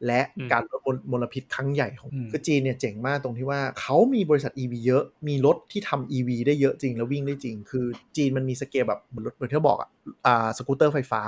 [0.06, 7.86] และอืมการลดมลมลพิษครั้งใหญ่ของอืมคือจีนเนี่ยเจ๋งมากตรงที่ว่าเขามีบริษัท EV เยอะมีรถที่ทำ EV ได้เยอะจริงแล้ววิ่งได้จริง คือ
[8.16, 9.88] จีนมันมีสเกลแบบเหมือนรถเหมือนที่เขาบอกอะ
[10.26, 11.22] อ่าสกูตเตอร์ไฟฟ้า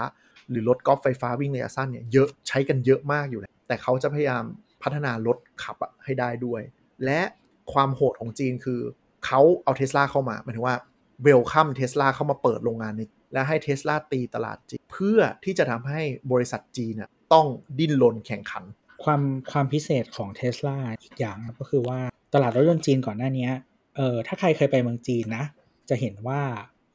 [0.51, 4.45] หรือรถกอล์ฟไฟฟ้าวิ่งระยะสั้นเนี่ยเยอะใช้กันเยอะมากอยู่แล้วแต่เขาจะพยายาม
[4.85, 6.63] พัฒนารถขับอะให้ได้ด้วย
[7.05, 7.21] และ
[7.73, 8.81] ความโหดของจีนคือ
[9.25, 10.77] เขาเอาเทสลาเข้ามาหมายถึงว่า
[11.23, 16.01] welcome เทสลาเข้ามาเปิดโรงงานในและให้เทสลาตีตลาดจีน เพื่อที่จะทำให้
[16.33, 17.47] บริษัทจีนน่ะต้อง
[17.79, 18.65] ดิ้นรนแข่งขัน
[19.05, 21.99] ความความพิเศษของเท s l a อีกอย่างก็คือว่า
[22.35, 23.49] ตลาดรถยนต์จีนก่อนหน้านี้
[23.97, 25.45] เออถ้าใครเคยไปเมืองจีนนะ
[25.89, 26.41] จะเห็นว่า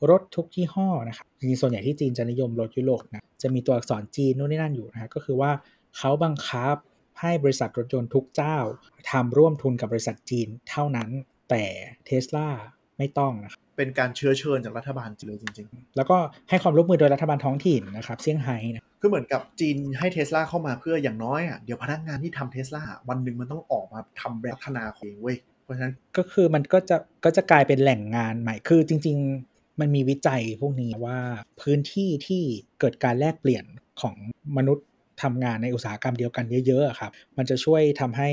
[0.09, 5.51] รถทุกยี่ห้อนะครับจริงส่วนใหญ่ที่จีนจะนิยมรถยุโรปนะจะมีตัวอักษรจีนนู่นนี่นั่นอยู่นะฮะก็คือว่า
[5.97, 6.75] เขาบังคับ
[7.19, 8.57] ให้บริษัทรถยนต์ทุกเจ้า
[9.11, 11.09] ทำร่วมทุนกับบริษัทจีนเท่านั้น
[11.49, 11.63] แต่
[12.05, 12.47] เทสลา
[12.97, 15.67] ไม่ต้องนะครับเป็นการเชื้อเชิญจากรัฐบาลจีนเลยจริง
[15.97, 16.17] แล้วก็
[16.49, 29.17] ให้ความร่วมมือโดยรัฐบาลท้องถิ่นนะครับเซี่ยงไฮ้นะๆคือเหมือนกับจีนให้เทสลาเข้ามาเพื่ออย่างน้อยอะเดี๋ยวพนักงานที่ทำเทสลาวันหนึ่งมันต้องออกมาทำแบรนด์พัฒนาของเองเว้ยเพราะฉะนั้นก็คือมันก็จะก็จะกลายเป็นแหล่งงานใหม่คือจริง
[29.49, 31.17] ๆ มันมีวิจัยพวกนี้ว่า
[31.61, 32.43] พื้นที่ที่
[32.79, 33.65] เกิดการแลกเปลี่ยน
[34.01, 34.15] ของ
[34.57, 34.87] มนุษย์
[35.23, 38.29] ทำงานในอุตสาหกรรมเดียวกันเยอะๆอะครับ มันจะช่วยทำให้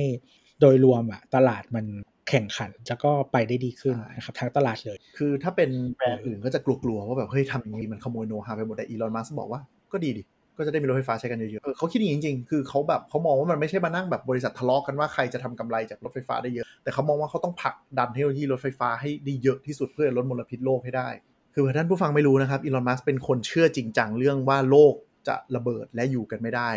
[0.61, 1.87] โดยรวมอะตลาดมัน
[2.29, 9.61] แข่งขันแล้วก็ไปได้ดีขึ้นนะครับทั้งตลาดเลย คือถ้าเป็นแบรนด์อื่นก็จะกลัวๆว่าแบบเฮ้ยทำอย่างนี้มันขโมยโน้ตฮาวไปหมดแต่อีลอนมัสบอกว่า
[9.93, 10.23] ก็ดีดิ
[10.59, 21.09] ก็จะได้มีรถไฟฟ้าใช้กันเยอะๆเออเขาคิดอย่างนี้จริงๆ คือเขาแบบเขามองว่ามันไม่ใช่มานั่งแบบบริษัททะเลาะกันว่าใครจะทำกำไรจากรถไฟฟ้าได้เยอะ แต่เขามองว่าเขาต้องผลักดันเทคโนโลยีรถไฟฟ้าให้ได้เยอะที่สุดเพื่อลดมลพิษโลกให้ได้
[21.55, 24.95] คือท่านผู้ฟังไม่รู้นะครับ อีลอน มัสเป็นคนเชื่อจริงจังเรื่องว่าโลก
[25.29, 26.71] จะระเบิดและอยู่กันไม่ได้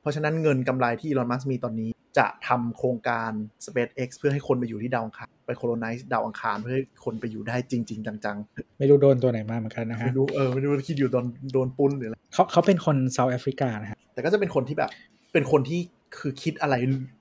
[0.00, 3.30] เพราะฉะนั้นเงินกำไรที่อีลอนมัสมีตอนนี้จะทำโครงการ
[3.66, 8.36] SpaceX เพื่อให้คนไปอยู่ที่ดาวอังคาร ไป colonize ดาวอังคารเพื่อให้คนไปอยู่ได้จริง ๆ จัง
[8.78, 14.90] ไม่รู้โดนตัวไหนมาเหมือนกันนะๆฮะไม่รู้เออไม่รู้คิดอยู่โดนโดนปุ้นหรืออะไรเขาเขาเป็นคนเซาท์แอฟริกานะฮะแต่ก็จะเป็นคนที่แบบ
[15.32, 15.80] เป็นคนที่
[16.18, 16.74] คือคิดอะไร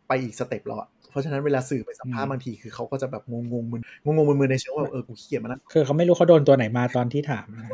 [0.08, 7.72] ไปอีก step แล้วอะเพ ราะฉะนั้นเวลาสื่อไปสัมภาษณ์บางทีคือเขาก็จะแบบงงงๆมึนงงงๆมึนๆในเชิงว่าแบบเออกูขี้เกียจมานั่งคือเขาไม่รู้เขาโดนตัวไหนมาตอนที่ถามนะฮะ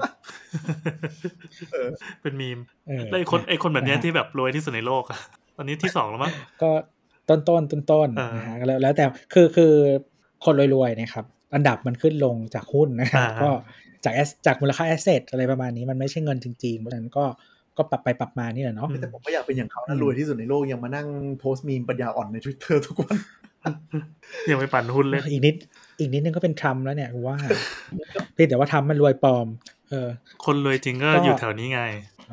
[1.72, 1.88] เออ
[2.22, 5.20] เป็นมีมเออแล้วไอ้คนไอ้คนแบบเนี้ยนะฮะที่แบบรวยที่สุดในโลกอะ
[5.58, 6.72] ตอนนี้ที่สองแล้วมั้งก็
[7.30, 9.74] ต้นต้นต้นต้นๆอ่านนะฮะแล้วแล้วแต่คือคือ
[10.46, 11.26] คนรวยๆเนะครับ
[11.56, 13.52] อันดับมันขึ้นลงจากหุ้นนะครับก็
[14.06, 17.26] จาก as- จากมูลค่าแอสเซทอะไรประมาณนี้มันไม่ใช่เงินจริงๆเพราะฉะนั้นก็
[17.78, 21.08] ก็ปรับไปปรับมานี่แหละเนาะแต่ผมก็อยากเป็นอย่างเขาอืนะมรวยที่สุดในโลกยังมานั่ง
[21.40, 23.18] โพสต์มีมปัญญาอ่อนใน Twitter ทุกวัน
[24.50, 25.56] ยังไปปั่นหุ้นเลยอีกนิด
[26.00, 27.38] อีกนิดนึงก็เป็นทรัมป์แล้วเนี่ยกูว่า
[28.34, 29.48] เพียงแต่ว่าทำมันรวยปลอม
[29.90, 30.08] เออ
[30.46, 31.82] คนรวยจริงก็ก็อยู่แถวนี้ไง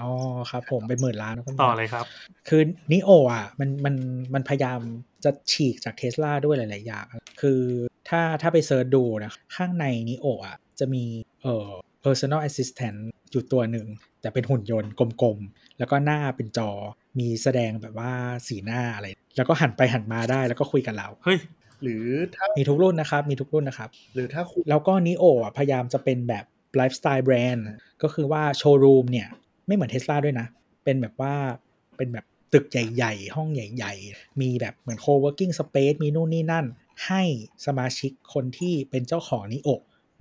[0.00, 0.10] อ๋อ
[0.50, 2.04] ครับ ผมเป็นหมื่นล้านแล้วก็มีต่อเลยครับ
[2.48, 2.62] คือ
[2.92, 3.94] นิโออะมันมัน
[4.34, 4.80] มันพยายาม
[5.24, 7.06] จะฉีกจากเทสลาด้วยหลาย ๆ อย่าง
[7.40, 7.60] คือ
[8.08, 11.04] ถ้าถ้าไป search ดูนะ ข้างในนิโออะจะมี
[11.42, 11.68] เอ่อ
[12.04, 12.98] personal assistant
[13.30, 13.86] อยู่ตัวหนึ่ง
[14.20, 14.92] แต่เป็นหุ่นยนต์
[15.22, 16.70] กลมๆ แล้วก็หน้าเป็นจอ
[17.18, 18.12] มีแสดงแบบว่า
[18.46, 19.06] สีหน้าอะไร
[19.36, 21.38] แล้วก็หันไปหันมาได้แล้วก็คุยกับเรา เฮ้ย
[21.82, 22.04] หรือ
[22.34, 26.44] ถ้ามีทุกรุ่นนะครับ มีทุกรุ่นนะครับ หรือถ้าคุณแล้วก็นิโออะพยายามจะเป็นแบบ
[26.76, 27.66] lifestyle brand
[28.02, 29.28] ก็คือว่าโชว์รูมเนี่ย
[29.66, 30.46] ไม่เหมือนเทสลาด้วยนะ
[30.84, 31.34] เป็นแบบว่า
[31.96, 36.66] เป็นแบบตึกใหญ่ ๆ ห้องใหญ่ ๆ มีแบบเหมือน co-working space มีนู่นนี่นั่น
[37.06, 37.22] ให้
[37.66, 39.68] สมาชิกคนที่เป็นเจ้าของนิโอ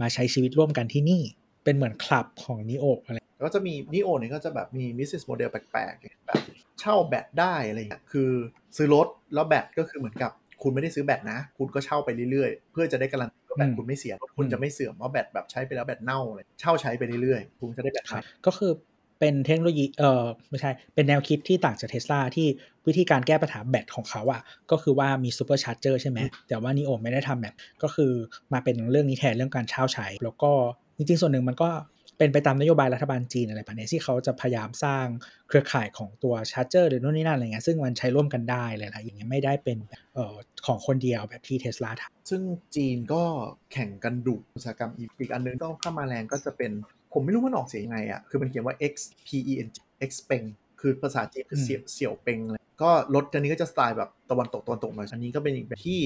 [0.01, 1.21] มาใช้ชีวิตร่วมกันที่นี่
[1.63, 6.41] เป็นเหมือนคลับของนิโออะไร ก็จะมีนิโอเนี่ยก็จะแบบมี business model แปลกๆแบบ
[6.79, 8.29] เช่าแบตได้อะไรอย่างเงี้ยคือ
[8.77, 10.31] ซื้อรถแล้วแบตก็คือเหมือนกับ
[10.61, 18.71] คุณไม่ได้ซื้อแบตนะ คุณก็เช่าไปเรื่อยๆ เพื่อจะได้การันตีว่าแบตอืมคุณไม่เสียรถคุณจะไม่เสื่อมว่าแบตแบบใช้ไปแล้วแบตเน่าเลยเช่าใช้ไปเรื่อยๆ คุณจะได้แบตใหม่ก็คือ
[19.19, 22.47] เป็นเทคโนโลยีเออไม่ใช่เป็นแนวคิดที่ต่างจากเทสลาที่
[22.88, 28.11] วิธีการแก้ปัญหาแบตของเขาอะก็คือว่ามี supercharger ใช่ไหมแต่ว่านีโอไม่ได้ทำแบบก็คือ
[28.53, 30.51] มาเป็นเรื่องนี้แทนเรื่องการเช่าใช้ แล้วก็
[30.97, 31.69] จริงๆส่วนหนึ่งมันก็
[32.18, 35.05] เป็นไปตามนโยบายรัฐบาลจีนอะไรแบบนี้ที่เขาจะพยายามสร้าง
[35.47, 42.41] เครือข่ายของตัว charger หรือนู่นนี่นั่นอะไรเงี้ยซึ่งมันใช้ร่วมกันได้อะไรอย่างเงี้ยไม่ได้เป็นแบบเอ่อของคนเดียวแบบที่เทสลาทำซึ่ง
[42.76, 43.24] จีนก็
[43.72, 46.72] แข่งกันดุอุตสาหกรรมอีกอีกอันนึงต้องเข้ามาแรงก็จะเป็น
[47.13, 48.93] ผมไม่รู้มันออกเสียงยังไงอะคือมันเขียนว่า X
[49.26, 49.78] P E N G
[50.09, 50.43] X เปง
[50.82, 55.99] คือภาษาจีนคือเสี่ยวเสี่ยวเปงเลยก็รถอันนี้ก็จะสไตล์แบบตะวันตกตะวันตกหน่อยอันนี้ก็เป็นอีกแบบที่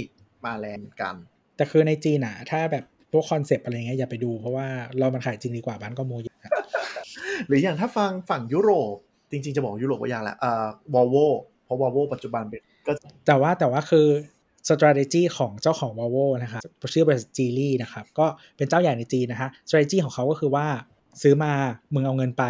[0.45, 1.15] มาแรงเหมือนกัน
[1.57, 6.51] แต่คือในจีนอะถ้าแบบ พวก concept อะไรเงี้ยอย่าไปดูเพราะว่าเรามันขายจริงดีกว่าบ้านก็โมเยอะนะ
[7.47, 8.95] หรืออย่างถ้าฟังฝั่งยุโรป
[9.31, 11.15] จริง ๆ จะบอกยุโรปว่ายากแหละเอ่อวอลโว
[11.65, 12.91] เพราะวอลโวปัจจุบันเป็นก็
[13.27, 14.07] แต่ว่าแต่ว่าคือ
[14.69, 16.61] strategy ของเจ้าของ Volvo นะครับ
[16.93, 18.25] ชื่อบริษัทจีลี่นะครับ ก็
[18.57, 20.65] เป็นเจ้าใหญ่ในจีนนะฮะ strategy ของเขาก็คือว่า
[21.21, 21.53] ซื้อมา
[21.93, 22.43] มึงเอาเงินไป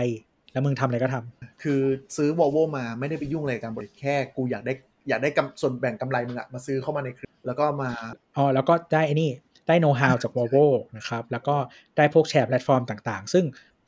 [0.52, 1.82] แล้วมึงทำอะไรก็ทำคือ
[2.18, 4.74] ซื้อวอลโวมาไม่ได้ไปยุ่งอะไรกับการบริแค่กูอยากได้
[5.10, 7.90] อยากได้กำส่วนแบ่งกำไรมึงอะมาซื้อเข้ามาในเครือแล้วก็มา
[8.38, 9.30] อ๋อแล้วก็ได้ไอ้นี่
[9.68, 10.66] ได้ know how จาก Volvo
[10.98, 11.56] นะครับแล้วก็
[11.98, 13.46] ได้พวกแชร์แพลตฟอร์มต่างๆ ซึ่ง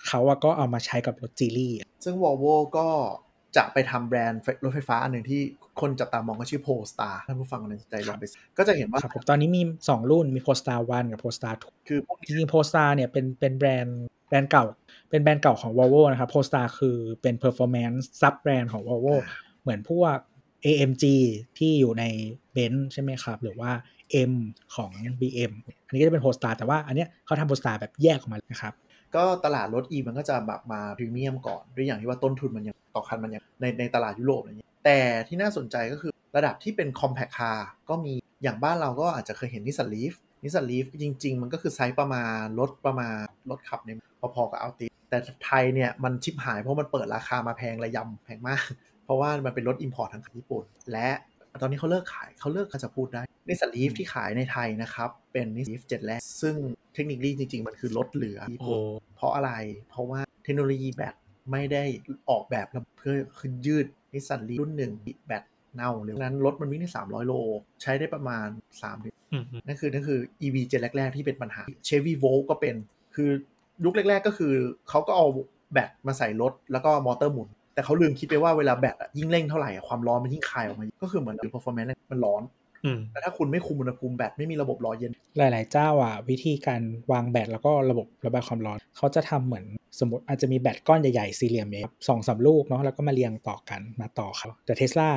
[0.08, 1.74] เขาอะก็เอามาใช้กับรถจีลี่
[2.06, 2.88] ซึ่ง Volvo ก็
[3.58, 5.41] จะไปทำแบรนด์รถไฟฟ้าอันหนึ่งที่
[5.82, 8.24] คนจับตามองก็ชื่อ Polestar ท่านผู้ฟังคนไหนสนใจลองไป
[8.58, 14.64] ก็จะเห็นว่าครับผมตอนนี้มี 2 รุ่นมี Polestar 1 กับ Polestar 2 คือพวกจริงๆ Polestar เนี่ยเป็นเป็นแบรนด์แบรนด์เก่า
[15.10, 19.16] เป็นแบรนด์เก่าของ Volvo นะครับ Polestar คือเป็น performance sub แบรนด์ของ Volvo
[19.62, 20.18] เหมือนพวก
[20.66, 21.06] AMG
[21.58, 22.04] ที่อยู่ใน
[22.56, 23.72] Benz ใช่ไหมครับ หรือว่า
[24.30, 24.34] M
[24.76, 25.52] ของ BM
[25.85, 28.73] อันนี้ก็จะเป็น Polestar แต่ว่าอันเนี้ยเขาทำ Polestar แบบแยกออกมานะครับ
[29.15, 37.60] ก็ตลาดรถ E มันก็จะแบบมาพรีเมียมก่อน ด้วยอย่างที่ว่าต้นทุนมันยังต่อคันมันยังในในตลาดยุโรปอะไรเงี้ยแต่ที่น่าสนใจก็คือระดับที่เป็น compact car
[37.90, 38.14] ก็มี
[38.44, 40.14] อย่างบ้านเราก็อาจจะเคยเห็นนิสสันลีฟ
[40.44, 43.15] นิสสันลีฟจริง ๆ มันก็คือไซส์ประมาณรถประมาณ
[43.49, 43.98] รถขับเนี่ย
[44.35, 48.64] พอๆกับอัลติสแต่ไทยเนี่ยมันชิบหายเพราะมันเปิดราคามาแพงระยำแพงมาก
[49.06, 51.10] เพราะว่ามันเป็นรถ import ทางญี่ปุ่น และ
[51.62, 56.56] ตอนนี้เขาเลิกขายเขาเลิกเขาจะพูดได้นิสสันลีฟที่ขายในไทยนะครับ เป็นนิสสันลีฟเจ็ดแรก ซึ่ง
[56.94, 58.82] เทคนิคลี่จริง ๆ มันคือรถเหลือญี่โอ้ปุ่น
[59.16, 59.52] เพราะอะไร
[59.90, 61.16] เพราะว่าเทคโนโลยีแบต
[61.52, 61.84] ไม่ได้
[62.30, 62.68] ออกแบบ
[62.98, 64.92] เพื่อขึ้นยืดนิสสันลีฟรุ่นหนึ่ง
[65.28, 65.44] แบต
[65.76, 67.34] เน่าเลยนั้นรถมันวิ่งได้ 300 โล
[67.82, 68.48] ใช้ได้ประมาณ
[68.78, 72.76] 3เดือนอืมอืมนั่นคือนั่นคือ EV เจนแรก ๆ ที่เป็นปัญหา Chevy Volt ก็เป็น
[73.16, 73.30] คือ
[73.86, 74.54] ยุคแรก ๆ ก็คือ
[74.90, 75.28] เขาก็เอา
[75.74, 82.44] แบตมาใส่รถ แล้วก็มอเตอร์หมุน แต่เขาลืมคิดไปว่าเวลาแบตอะยิ่งเร่งเท่าไหร่อะความร้อนมันยิ่งคายออกมาก็คือเหมือน performance มันร้อน
[82.86, 86.82] อืมแต่ถ้าคุณไม่คุมอุณหภูมิแบตไม่มีระบบหล่อเย็น หลาย ๆ เจ้าอะวิธีการ
[87.12, 89.66] วางแบตแล้วก็ระบบระบายความร้อน เขาจะทำเหมือน
[90.00, 95.10] สมมติอาจจะมีแบตก้อนใหญ่ ๆ สี่เหลี่ยมเมตรสองสามลูกเนาะแล้วก็มาเรียงต่อกันมาต่อเขาแต่เทสลา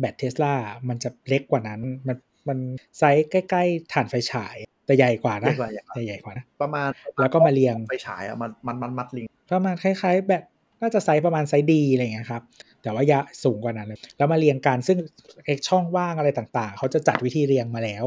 [0.00, 0.54] แบตเทสลา
[0.88, 2.16] มันจะเล็กกว่านั้นมัน
[2.48, 2.58] มัน
[2.98, 4.56] ไซส์ใกล้ๆถ่านไฟฉาย
[4.86, 6.88] แต่ใหญ่กว่านะใหญ่กว่าใหญ่กว่าแต่ใหญ่กว่านะประมาณ
[7.20, 10.44] แล้วก็มาเรียงไฟฉายอะมันมันมันมัดลิงประมาณคล้าย ๆ แบบ
[10.82, 12.42] น่าจะไซส์ประมาณ size D อะไรเงี้ยครับ
[12.82, 14.98] แต่ว่ายาสูงกว่านั้นเลยแล้วมาเรียงกันซึ่ง
[15.44, 18.04] เอกช่องว่างอะไรต่างๆ เขาจะจัดวิธีเรียงมาแล้ว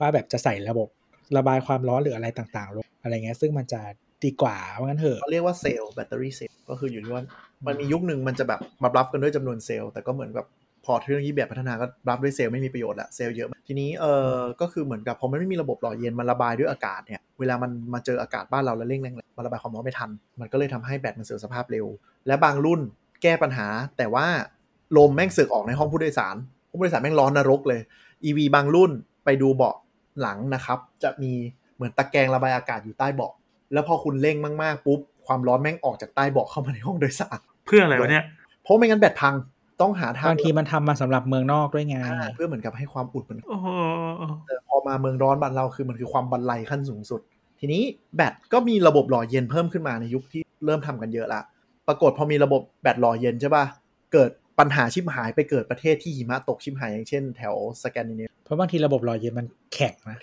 [0.00, 0.88] ว่าแบบจะใส่ระบบ
[1.36, 3.80] ระบายความร้อนหรืออะไรต่างๆลงอะไรเงี้ยซึ่งมันจะ
[4.24, 7.24] ดีกว่าว่างั้นเถอะเขาเรียกว่าเซลล์แบตเตอรี่เซลล์ก็คืออยู่ที่ว่า
[7.66, 10.46] มันมียุคหนึ่งมันจะแบบมารับกันด้วยจำนวนเซลล์แต่ก็เหมือนแบบ
[10.88, 20.10] พอเทคโนโลยีแบบพัฒนาก็รับด้วยเซลล์ไม่มีประโยชน์ละเซลล์เยอะมากทีนี้เออก็คือเหมือนกับพอมันไม่มีระบบหล่อเย็นมันระบายด้วยอากาศเนี่ยเวลามันมาเจออากาศบ้านเราแล้วเร่งแรงๆมันระบายความร้อนไม่ทัน
[20.40, 21.86] มันก็เลยทำให้แบตมันเสื่อมสภาพเร็ว
[22.26, 22.80] และบางรุ่น
[23.22, 24.26] แก้ปัญหา แต่ว่า
[24.96, 26.36] ลมแม่งเสือกออกในห้องผู้โดยสาร
[26.70, 27.80] ห้องผู้โดยสารแม่งร้อนนรกเลย
[28.24, 28.90] EV บางรุ่น
[29.24, 29.76] ไปดูเบาะ
[30.20, 31.32] หลังนะครับ จะมี
[31.76, 33.32] เหมือนตะแกรงระบายอากาศอยู่ใต้เบาะ
[33.72, 38.24] แล้วพอคุณเร่งมากๆปุ๊บความร้อนแม่งออกจากใต้เบาะเข้ามาในห้องโดยสารเพื่ออะไรวะเนี่ย
[38.62, 39.34] เพราะไม่งั้นแบตพัง
[39.80, 43.68] ต้องหาทางบางทีมันทำมาสำหรับเมืองนอกด้วยไงอ่าเพื่อเหมือนกับให้ความอุ่นมันโอ้โห
[44.46, 47.20] แต่พอมาเมืองร้อนบ้านเราคือมันคือความบันไลขั้นสูงสุด
[47.60, 47.82] ทีนี้
[48.16, 51.40] แบตก็มีระบบหล่อเย็นเพิ่มขึ้นมาในยุคที่เริ่มทำกันเยอะละ
[51.88, 53.64] ปรากฏพอมีระบบแบตหล่อเย็นใช่ป่ะ
[54.12, 60.18] เกิดปัญหาชิบหายไปเกิดประเทศที่หิมะตกชิบหายอย่างเช่นแถวสแกนดิเนเวียเพราะบางทีระบบหล่อเย็นมันแข็งนะ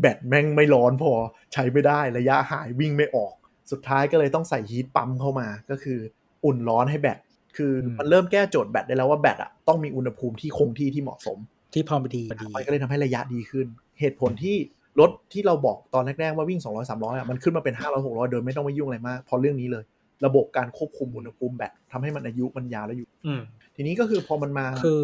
[0.00, 1.12] แบตแม่งไม่ร้อนพอ
[1.52, 3.32] ใช้ไม่ได้ระยะหายวิ่งไม่ออก
[3.70, 5.98] สุดท้ายก็เลยต้องใส่ฮีทปั๊มเข้ามาก็คือ
[6.44, 7.18] อุ่นร้อนให้แบต
[7.56, 11.38] คืออมมันเริ่มแก้โจทย์แบตได้แล้วว่าแบตอะต้องมีอุณหภูมิที่คงที่ที่เหมาะสม
[11.74, 13.66] ที่พอดีดีมันก็เลยทำให้ระยะดีขึ้น
[14.00, 14.56] เหตุผลที่
[15.00, 19.84] รถที่เราบอกตอนแรกๆว่าวิ่ง 200 300อะมันขึ้นมาเป็น 500 600 โดยไม่ต้องไปยุ่งอะไรมากเพราะเรื่องนี้เลย
[20.26, 23.42] ระบบการควบคุมอุณหภูมิแบตทำให้มันอายุมันยาวแล้วอยู่อืม
[23.76, 25.02] ทีนี้ก็คือพอมันมาคือ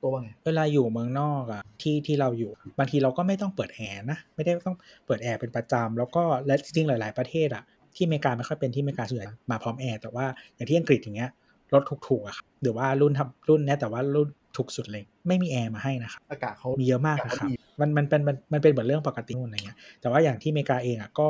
[0.00, 7.62] ตัวว่าไงเวลาอยู่เมืองนอกอะที่ที่เราอยู่บางทีเราก็ไม่ต้องเปิดแอร์นะไม่ได้ต้องเปิดแอร์เป็นประจำแล้วก็และจริงๆหลาย ๆประเทศอะ
[7.94, 11.30] ที่อเมริกาไม่ค่อยเป็นที่อเมริกาส่วนใหญ่มาพร้อมแอร์แต่ว่าอย่างที่อังกฤษอย่างเงี้ย
[11.74, 17.48] รถถูกๆอะครับหรือว่ารุ่นทำรุ่นเนี้ยแต่ว่ารุ่นถูกสุดเลย ไม่มีแอร์มาให้นะครับอากาศเขามีเยอะมากนะครับ
[17.80, 21.28] มันมันเป็นมันมันเป็นเหมือนเรื่องปกตินู่นอะไรเงี้ยแต่ว่าอย่างที่อเมริกาเองอะก็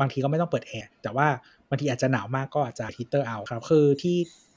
[0.00, 1.26] บางทีก็ไม่ต้องเปิดแอร์แต่ว่า
[1.68, 4.16] บางทีอาจจะหนาวมากก็อาจจะฮีเตอร์เอาครับคือที่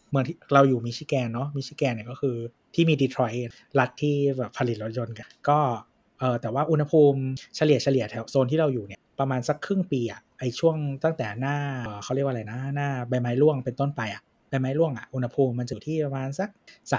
[0.09, 2.35] เมืองที่เราอยู่มิชิแกนเนาะมิชิแกนเนี่ยก็คือ
[2.75, 5.59] ที่มีดีทรอยต์รัฐที่แบบผลิตรถยนต์กันก็
[6.19, 7.19] เออแต่ว่าอุณหภูมิ
[7.55, 11.55] เฉลี่ยเฉลี่ยแถวโซนที่เราอยู่เนี่ยประมาณสักครึ่งปีอะไอช่วงตั้งแต่หน้า
[11.85, 14.21] เอ่อเขาเรียกว่าอะไรนะหน้าใบไม้ร่วงเป็นต้นไปอะ
[14.53, 16.49] ใบไม้ร่วงอะอุณหภูมิมันจะอยู่ที่ประมาณสัก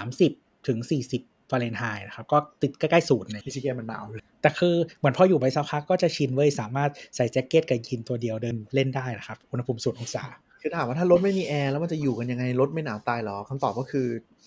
[0.09, 0.79] 30ถึง
[1.15, 10.25] 40ฟาเรนไฮต์นะครับ ก็ติดใกล้ๆศูนย์เลยที่ชิเกนมันหนาวเลยแต่คือเหมือนพออยู่ไปสักพักก็จะชินเว้ยสามารถใส่แจ็คเก็ตกับยีนตัวเดียวเดินเล่นได้นะครับอุณหภูมิศูนย์องศา
[10.61, 14.07] คือถามว่าถ้ารถไม่มีแอร์แล้วมันจะอยู่กันยังไงรถไม่หนาวตายเหรอคำตอบก็คือ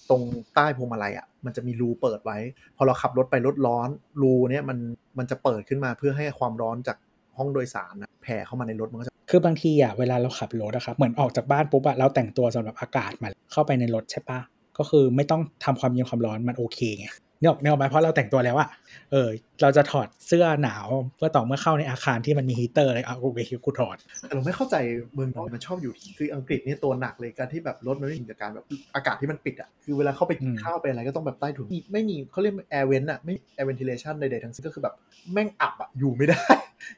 [0.09, 0.21] ตรง
[0.55, 2.37] ใต้พวงมาลัยอะมันจะมีรูเปิดไว้
[2.77, 3.89] พอเราขับรถไปรถร้อน
[4.21, 4.77] รูเนี่ยมัน
[5.17, 6.97] มันจะเปิดขึ้นมาเพื่อให้ความร้อนจาก
[7.37, 14.39] ห้องโดยสารนะแผ่เข้ามาในรถมันก็จะคือบางทีอะเวลาเราขับรถอะครับเหมือนออกจากบ้านปุ๊บอะเราแต่งตัวสำหรับอากาศมาเข้าไปในรถใช่ปะ
[14.77, 17.07] ก็คือไม่ต้องทำความเย็นความร้อนมันโอเคไง
[17.39, 18.69] เนี่ยออกเนี่ยออกไหมเพราะเราแต่งตัวแล้วอะ
[19.11, 19.29] เออ
[19.61, 24.75] เราจะถอดเสื้อหนาวเพื่อต่อเมื่อเข้าในอาคารที่มันมีฮีเตอร์เลยอะโอเคกูถอดแต่เราไม่เข้าใจ
[25.13, 28.65] เมืองนอกมันชอบอยู่ที่คืออังกฤษเนี่ยตัวหนักเลยการที่แบบรถมันไม่มีจากการแบบ
[28.95, 34.95] อากาศที่มันปิดอะคือเวลาเข้าไปกินอืมข้าวไปอะไรก็ต้องแบบใต้ถุนไม่ไม่มีเขาเรียก air vent อะไม่ air ventilation ใดๆทั้งสิ้นก็คือแบบ
[35.33, 36.39] แม่งอับอะอยู่ไม่ได้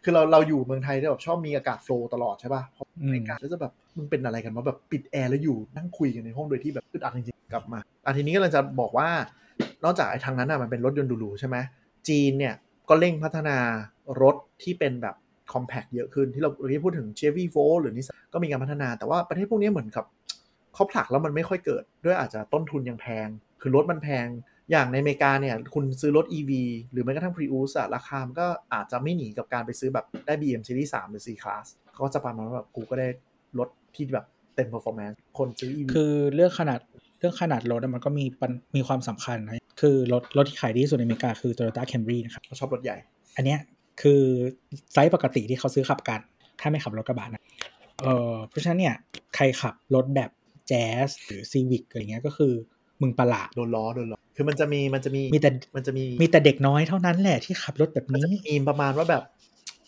[0.04, 9.10] คือเราเราอยู่เมืองไทยที่แบบชอบมีอากาศ flow ตลอดใช่ป่ะพออืมอากาศแล้วจะแบบมึงเป็นอะไรกันวะแบบปิดแอร์แล้วอยู่นั่งคุยกันในห้องโดยที่แบบอึดอัดจริงๆกลับมาอะทีนี้ก็เลยจะบอกว่า
[9.84, 11.58] นอกจากไอ้ทางนั้นอะมันเป็นรถยนต์หรูใช่ไหม
[12.08, 12.56] จีนเนี่ย
[12.90, 13.58] ก็เร่งพัฒนา
[14.22, 15.16] รถที่เป็นแบบ
[15.54, 20.06] compact เยอะขึ้นที่เราเมื่อกี้พูดถึง Chevy Volt หรือนิสสันก็มีการพัฒนา แต่ว่าประเทศพวกนี้เหมือนกับ
[20.74, 23.28] เขาผลักแล้วมันไม่ค่อยเกิด ด้วยอาจจะต้นทุนยังแพง
[23.62, 24.28] คือรถมันแพง
[24.72, 26.52] อย่างในอเมริกาเนี่ย คุณซื้อรถ EV
[26.92, 33.08] หรือแม้กระทั่ง Prius อะราคามันก็อาจจะไม่หนีกับการไปซื้อแบบได้ BM Series 3 หรือ C Class เขาก็จะประมาณว่าแบบกูก็ได้
[33.60, 34.26] รถที่แบบ
[34.56, 36.80] เต็ม performance คนซื้อ EV คือเรื่องขนาด
[37.20, 42.98] เรื่องขนาดรถอะมันก็มีปัญมีความสำคัญนะ คือรถรถที่ขายดีที่สุดในอเมริกาคือ Toyota Camry นะครับเขาชอบรถใหญ่
[43.36, 43.60] อันเนี้ย
[44.02, 44.22] คือ
[44.94, 46.20] ไซส์ปกติที่เขาซื้อขับกัน
[46.60, 47.42] ถ้าไม่ขับรถกระบะนะ
[48.04, 48.96] เออเพราะฉะนั้นเนี่ย
[49.36, 50.30] ใครขับรถแบบ
[50.68, 52.54] แจ๊สหรือ Civic อะไรเงี้ยก็คือ
[53.02, 59.24] มึงประหลาดโดนล้อโดนล้อคือมันจะมีมันจะมีมีแต่มันจะมีมีแต่เด็กน้อยเท่านั้นแหละที่ขับรถแบบมันนี้จะมีมีมประมาณว่าแบบ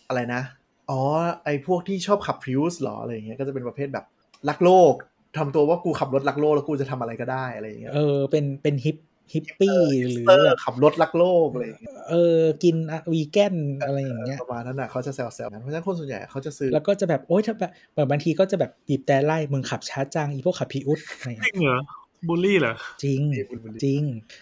[0.08, 0.42] อะไรนะ
[0.90, 1.02] อ๋อ
[1.44, 4.06] ไอพวกที่ชอบขับ Prius หรออะไรอย่างเงี้ยก็จะเป็นประเภทแบบ
[4.50, 4.94] รักโลก
[5.38, 8.98] ทำตัวว่ากูขับรถรักโลกแล้วกูจะทำอะไรก็ได้อะไรอย่างเงี้ยเออเป็นเป็นฮิป
[9.34, 12.76] hippie หรือเตอร์แบบขับรถรักโลกอะไรอย่างเงี้ยเออ กิน
[13.14, 13.56] วีแกน
[13.86, 21.80] อะไรอย่างเงี้ยประมาณนั้นน่ะเขาจะแซวๆกันเพราะฉะนั้นคนส่วนใหญ่เขาจะซื้อ แล้วก็จะแบบ โอ๊ยถ้าแบบแบบบางทีก็จะแบบบีบแตรไล่มึงขับช้าจัง อีพวกขับพีอุดอะไรอย่างจริงเหรอ
[22.28, 24.02] บูลลี่เหรอ จริงเออ bully bully จริง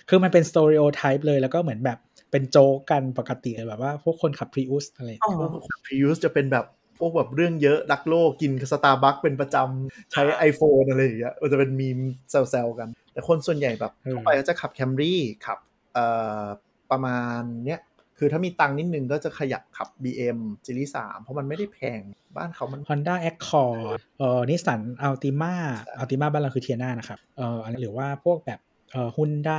[0.10, 1.98] คือมันเป็นส t ต r ร o t ไทป์เลยแล้วก็เหมือนแบบ
[2.32, 6.66] เป็นโจกกันปกติเลยแบบว่า พวกคนขับ Prius อะไรอ๋อพวก Prius จะเป็นแบบ
[7.00, 12.00] พวกแบบเรื่องเยอะรักโลกกินสตาร์บัคเป็นประจำใช้ iPhone อะไรอย่างเงี้ยมันจะเป็นมีม
[12.30, 15.60] แซวๆกัน แต่คนส่วนใหญ่แบบทั่วไปก็จะขับ Camry ขับ
[15.94, 16.06] เอ่
[16.42, 16.44] อ
[16.92, 17.82] ประมาณเนี้ย
[18.18, 22.02] คือถ้ามีตังค์นิดนึงก็จะขยับขับ BM Series 3เพราะมันไม่ได้แพง
[22.38, 23.84] บ้านเขามัน Honda Accord
[24.20, 28.60] เอ่อ Nissan Altima Altima บ้านเราคือ Teana นะครับเอ่อหรือว่าพวกแบบ
[28.92, 29.52] เอ่อ Hyundai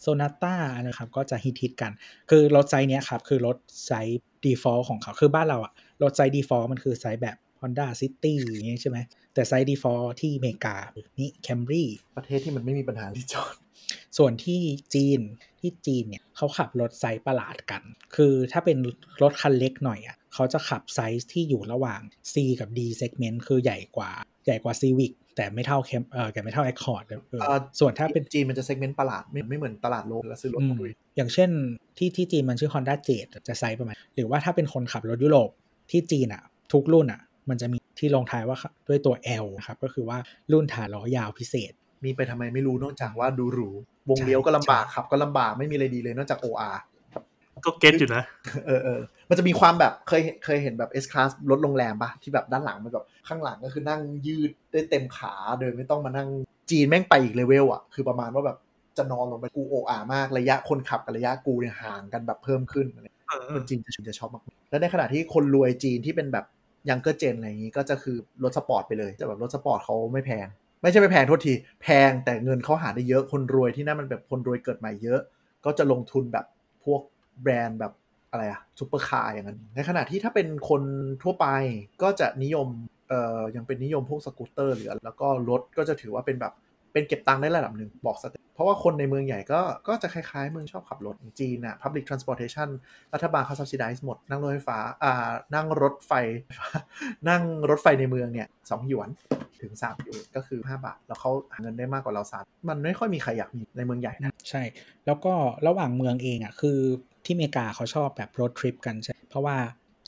[0.00, 1.92] Sonata นะครับก็จะฮิตฮิตๆกัน
[2.30, 3.56] คือรถไซส์เนี้ยครับ คือรถ
[3.86, 5.72] ไซส์ default ของเขาคือบ้านเราอะ
[6.02, 8.98] รถ size default มันคือไซส์แบบ Honda City อย่างเงี้ยใช่ไหม
[9.34, 10.76] แต่ size default ที่อเมริกา
[11.20, 11.84] นี่ Camry
[12.16, 13.54] ประเทศที่มันไม่มีปัญหาที่จอด
[14.18, 14.60] ส่วนที่
[14.94, 15.20] จีน
[15.60, 17.82] ที่จีนเนี่ยเขาขับรถไซส์ประหลาดกัน
[18.16, 18.78] คือถ้าเป็น
[19.22, 22.00] รถคันเล็กหน่อยอะเขาจะขับไซส์ที่อยู่ระหว่าง
[22.32, 24.10] C กับ D segment คือใหญ่กว่า
[24.46, 31.50] ใหญ่กว่า Civic แต่ไม่เท่า Cam เออแต่ไม่เท่า Accord เลยเออเอ่อส่วนถ้าเป็นจีนมันจะ segment ประหลาดไม่ไม่เหมือนตลาดโลกแล้วซื้อรถอืมมาลุยอย่างเช่น
[31.98, 35.50] ที่ที่จีนมันชื่อ Honda Jade จะไซส์ประมาณ หรือว่าถ้าเป็นคนขับรถยุโรป
[35.92, 36.42] ที่จีนอะ
[36.72, 38.56] ทุกรุ่นอะมันจะมีที่ลงท้ายว่า
[38.88, 39.14] ด้วยตัว
[39.44, 40.18] L นะครับ ก็คือว่า
[40.52, 41.72] รุ่นฐานล้อยาวพิเศษ
[42.04, 43.70] มีไปทำไมไม่รู้นอกจากว่าดูหรู
[44.08, 46.78] วงใช่เลี้ยวก็ลำบากใช่ขับก็ลำบากไม่มีอะไรดีเลยนอกจาก OR
[47.66, 48.22] ก็เก็ตอยู่นะ
[48.66, 56.28] เออเออ มันจะมีความแบบเคยเคยเห็นแบบ S class รถโรงแรมปะที่แบบด้านหลังมันแบบข้างหลังก็คือนั่งยืดได้เต็มขาโดยไม่ต้องมานั่ง
[56.70, 58.58] จีนแม่งไปอีกเลเวลอะคือประมาณว่าแบบ
[58.98, 63.21] จะนอนลงไปกู OR มากระยะคนขับกับระยะกูเนี่ยห่างกันแบบเพิ่มขึ้นอะไรเออ
[63.54, 66.46] คนจีนจะจะชอบมากแล้วในขณะที่คนรวยจีนที่เป็นแบบ
[66.88, 70.46] ยังเกอร์เจนอะไรอย่างนี้ก็จะคือรถสปอร์ตไปเลยจะแบบรถสปอร์ตเขาไม่แพง
[70.82, 75.20] ไม่ใช่ไม่แพงโทษที แพงแต่เงินเขาหาได้เยอะคนรวยที่นั่นมันแบบคนรวยเกิดใหม่เยอะ
[75.64, 76.46] ก็จะลงทุนแบบ
[76.84, 77.00] พวก
[77.42, 77.92] แบรนด์แบบ
[78.30, 80.82] อะไรอะซุปเปอร์คาร์อย่างนั้น ในขณะที่ถ้าเป็นคน
[81.22, 81.46] ทั่วไป
[82.02, 82.68] ก็จะนิยม
[83.08, 86.52] เอ่อยังเป็นนิยมพวกสกูตเตอร์หรือแล้วก็รถก็จะถือว่าเป็นแบบ
[86.92, 92.68] เป็นเก็บตังค์ได้ระดับหนึ่งบอก step เพราะว่าคนในเมืองใหญ่ก็ก็จะคล้ายๆ เมืองชอบขับรถจีนอะ public transportation
[93.14, 96.12] รัฐบาลเขา subsidize หมด นั่งรถไฟฟ้าอ่านั่งรถไฟ
[97.28, 99.08] นั่งรถไฟในเมืองเนี่ยสองหยวน
[99.62, 104.62] ถึงสามหยวนก็คือ 5 บาท แล้วเขาหาเงินได้มากกว่าเราสามมันไม่ค่อยมีใครอยากมีในเมืองใหญ่นะใช่
[105.06, 105.32] แล้วก็
[105.66, 106.78] ระหว่างเมืองเองอะคือ
[107.24, 109.56] ที่อเมริกาเขาชอบแบบรถทริปกันใช่เพราะว่า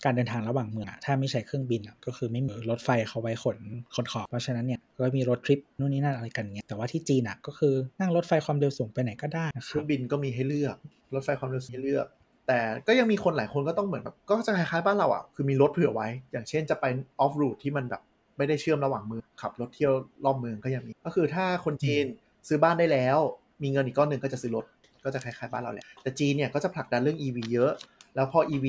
[0.05, 3.59] การเดินทางระหว่างเมืองอะถ้าไม่ใช้เครื่องบินอะก็คือไม่มีรถไฟเขาไว้ขน
[3.95, 10.77] ขนของเพราะฉะนั้นเนี่ยก็มีรถทริปนู่นนี่นั่นอะไรกันเงี้ยแต่ว่าที่จีนอะก็คือนั่งรถไฟความเร็วสูงไปไหนก็ได้นะคเครัรื่บองบินก็มีให้เลือก
[11.15, 12.07] รถไฟความเร็วสูงให้เลือก
[12.49, 16.85] แต่ก็ยังมีคนหลายคนก็ต้องเหมือนแบบก็จะคล้ายๆบ้านเราอะคือมีรถเผื่อไว้ อย่างเช่นจะไป
[17.21, 18.03] ออฟรูทที่มันแบบ
[18.37, 19.93] ไม่ได้เชื่อมระหว่างเมืองขับรถเที่ยว
[20.25, 22.05] รอบเมืองก็ยังมีก็คือถ้าคนจีน
[22.49, 23.19] ซื้อบ้านได้แล้ว
[23.63, 24.65] มีเงินอีกก้อนหนึ่งก็จะซื้อรถ
[25.05, 27.73] ก็จะคล้ายๆบ้านเราแหละแต่จีนเนี่ยก็จะผลักดันเรื่อง EV เยอะ
[28.15, 28.67] แล้วพอ EV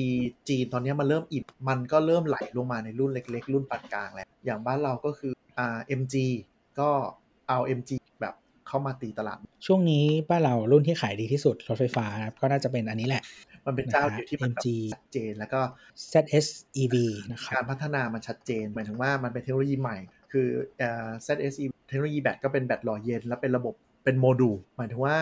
[0.48, 6.14] จีนตอนนี้มันเริ่มอิ่มมันก็เริ่มไหลลงมาในรุ่นเล็ก ๆ รุ่นปานกลางแล้ว อย่างบ้านเราก็คืออ่า MG
[6.78, 6.90] ก็
[7.48, 7.90] เอา MG
[8.20, 8.34] แบบ
[8.68, 13.22] เข้ามาตีตลาด ช่วงนี้บ้านเรารุ่นที่ขายดีที่สุดรถไฟฟ้านะครับก็น่าจะเป็นอันนี้แหละ
[13.66, 15.60] มันเป็นเจ้าเดียวที่มันแบบ MG ชัดเจนแล้วก็
[16.12, 16.46] ZS
[16.82, 16.94] EV
[17.30, 19.96] นะครับการพัฒนามันชัดเจนหมายถึงว่ามันเป็นเทคโนโลยีใหม่
[20.32, 20.48] คือ
[20.78, 23.74] เอ่อ ZSE เทคโนโลยีแบตก็เป็นแบตหล่อเย็น แล้วเป็นระบบ
[24.04, 25.16] เป็นโมดูลหมายถึงว่า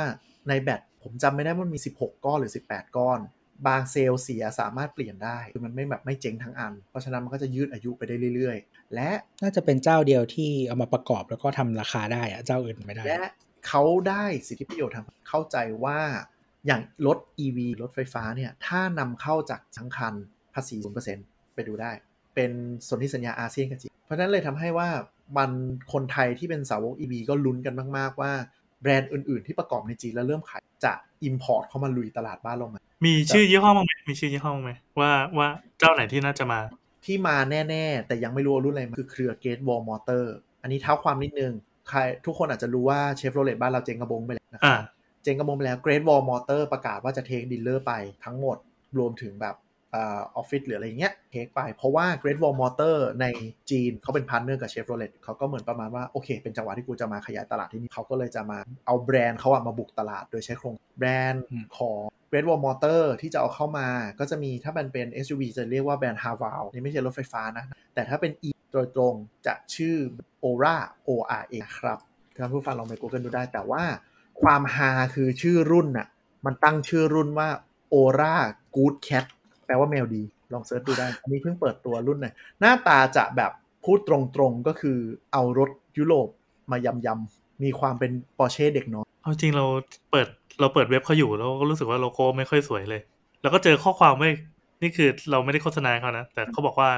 [0.49, 3.19] ในแบตผมจำไม่ได้ว่ามันมี 16 ก้อนหรือ 18 ก้อน
[3.67, 9.11] บางเซลล์เสียสามารถเปลี่ยนได้คือมันไม่แบบไม่เจ๊งทั้งอัน เพราะฉะนั้นมันก็จะยืดอายุไปได้เรื่อยๆ และ
[9.43, 13.23] น่าจะเป็นเจ้าเดียวที่เอามาประกอบแล้วก็ทำราคาได้อะเจ้าอื่นไม่ได้ และ
[13.67, 16.01] เขาได้สิทธิประโยชน์ทางเข้าใจว่า
[16.67, 20.15] อย่างรถ EV รถไฟฟ้าเนี่ยถ้านำเข้าจากทั้งคัน
[20.55, 20.77] ภาษี
[21.17, 21.93] 0%ไปดูได้
[22.35, 22.51] เป็น
[22.89, 24.89] สนธิสัญญาอาเซียนกับจีนเพราะฉะนั้นเลยทำให้ว่า
[25.37, 25.51] มัน
[25.93, 28.33] คนไทยที่เป็นสาวก EV ก็ลุ้นกันมาก ๆ ว่า
[28.85, 30.93] แบรนด์อื่นๆ ที่ประกอบในจีนแล้วเริ่มขายจะ
[31.29, 35.49] Import เข้ามาลุยตลาดบ้านเราไหมมีชื่อยี่ห้อบ้างไหมมีชื่อยี่ห้อบ้างไหมว่าว่า
[35.79, 36.59] เจ้าไหนที่น่าจะมา
[37.05, 40.25] ที่มาแน่ๆ แต่ยังไม่รู้ว่ารุ่นอะไรคือเครือ Great Wall Motor
[40.63, 41.53] อันนี้เท้าความนิดนึง
[41.89, 44.83] ใครทุกคนอาจจะรู้ว่าเชฟโรเลตบ้านเราเจ๊งกะบ๊งไปแล้วนะคอ่า
[45.23, 47.93] เจ๊งกะบ๊งไปแล้ว Great Wall Motor ประกาศว่าจะ take dealer ไป
[48.25, 48.57] ทั้งหมด
[48.99, 49.55] รวมถึงแบบ
[49.95, 49.99] อ
[50.41, 53.27] อฟฟิศหรืออะไรเงี้ย take ไป เพราะว่า Great Wall Motor ใน
[53.71, 61.45] จีนเขาเป็น partner กับ Chevrolet เขาก็เหมือนประมาณว่าโอเค เป็นจังหวะที่กูจะมาขยายตลาดที่นี่เขาก็เลยจะมาเอาแบรนด์เขาอะมาบุกตลาดโดยใช้โครงแบรนด์
[61.79, 61.99] ของ
[62.31, 63.89] Great Wall Motor ที่จะเอาเข้ามา
[64.19, 67.65] ก็จะมีถ้ามันเป็น SUV จะเรียกว่าแบรนด์ h a v a l นี่ไม่ใช่รถไฟฟ้านะ
[67.95, 69.15] แต่ถ้าเป็น E โดยตรง
[69.47, 69.97] จะชื่อ
[70.45, 70.77] Ora
[71.09, 71.99] ORA ครับ
[72.35, 73.83] ท่านผู้ฟังลองไป Google ดูได้ แต่ว่า
[74.43, 76.07] ความฮาคือชื่อรุ่นน่ะ
[76.47, 77.49] มันตั้งชื่อรุ่นว่า
[77.95, 78.37] Ora
[78.77, 79.27] Good Cat
[79.67, 80.23] แปลว่าแมวดี
[80.53, 83.53] ลองเซิร์ชดูได้ อันนี้เพิ่งเปิดตัวรุ่นหน่อยหน้าตาจะแบบ
[83.85, 84.99] พูดตรงๆก็คือ
[85.33, 86.29] เอารถยุโรป
[86.71, 89.65] มายำยำๆมีความเป็นปอร์เช่เด็กน้อยเอาจริงเรา
[90.11, 90.29] เปิด
[90.61, 93.01] เราเปิดเว็บเขาอยู่แล้วก็รู้สึกว่าโลโก้ไม่ค่อยสวยเลย
[93.43, 94.31] แล้วก็เจอข้อความไว้
[94.83, 96.89] นี่คือเราไม่ได้โฆษณาเขานะ แต่เขาบอกว่า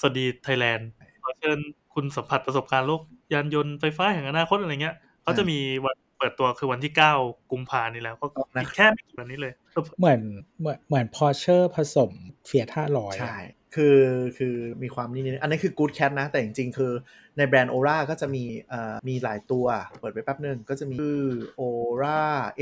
[0.00, 0.88] สวัสดีไทยแลนด์
[1.24, 1.58] ขอเชิญ
[1.94, 3.02] คุณสัมผัสประสบการณ์โลก
[3.32, 7.14] ยานยนต์ไฟฟ้าแห่งอนาคตอะไรเงี้ยเขาจะมีวัน เปิดตัวคือวันที่เก้า
[7.52, 9.52] กุมภานี่แล้วก็อีกแค่ไม่กี่วันนี้เลย
[9.98, 10.20] เหมือน
[10.60, 12.10] เหมือนเหมือนพอเชอร์ผสม
[12.46, 13.36] Fiat ห้าร้อยใช่
[13.74, 14.00] คือ
[14.38, 16.92] คือมีความนี่นี่อันนี้คือ Good Cat นะ แต่จริงๆ คือ
[17.36, 19.66] ในแบรนด์ Aura ก็จะมีเอ่อมีหลายตัว
[20.00, 21.20] เปิดไปแป๊บนึงก็จะมีชื่อ
[21.60, 22.20] Aura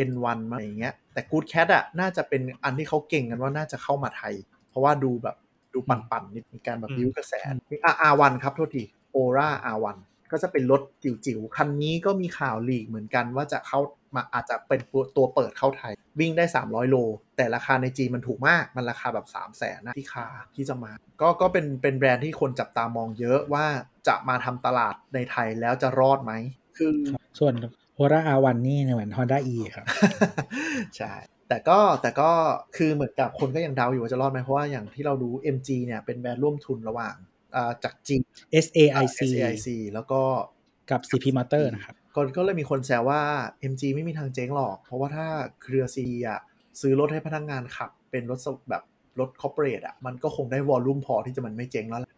[0.09, 4.35] N1 มาอย่างเงี้ยแต่ Good Cat อะน่าจะเป็นอันที่เขาเก่งกันว่าน่าจะเข้ามาไทย
[4.69, 5.37] เพราะว่าดูแบบ
[5.75, 7.33] ดูปั่นๆนิดมีการแบบบิ้วกระแส
[7.71, 7.77] มี
[8.11, 8.85] R1 ครับโทษที
[9.17, 9.97] Aura R1
[10.33, 13.81] ก็จะเป็นรถจิ๋วๆ คันนี้ก็มีข่าวลีกเหมือนกันว่าจะเข้า
[14.15, 14.81] มาอาจจะเป็น
[15.17, 16.97] ตัวเปิดเข้าไทย วิ่งได้ 300 โล
[17.37, 20.27] แต่ราคาในจีนมันถูกมาก มันราคาแบบ 3 0 0แสนนะที่คา
[20.57, 23.67] ที่จะมา ก็ก็เป็นเป็นแบรนด์ที่คนจับตามองเยอะว่า
[24.09, 26.33] จะมาทำตลาดในไทยแล้วจะรอดไหม
[26.77, 26.91] คือ
[27.39, 27.55] ส่วน
[27.95, 29.87] โอราอาวันนี่เหมือน Honda E ครับ
[30.97, 31.13] ใช่
[31.49, 32.31] แต่ก็แต่ก็
[32.77, 37.28] คือเหมือนกับคนก็ยังเดาอยู่ว่าจะรอดไหมเพราะว่าอย่างที่เรารู้ MG เนี่ยเป็นแบรนด์ร่วมทุนระหว่างอ่า
[37.85, 38.21] จากจีน
[38.65, 40.21] SAIC SAIC แล้วก็
[40.91, 43.21] กับ CP Motor นะครับก็ก็เลยมีคนแซวว่า
[43.73, 45.27] MG ไม่มีทางเจ๊งหรอก เพราะว่าถ้า
[45.63, 46.41] เครือซีอะ
[46.81, 48.83] ซื้อรถให้พนักงานขับ เป็นรถสแบบ
[49.21, 52.13] รถคอร์เปอเรทอะมันก็คงได้วอลลุ่มพอที่จะมันไม่เจ๊งแล้วแหละ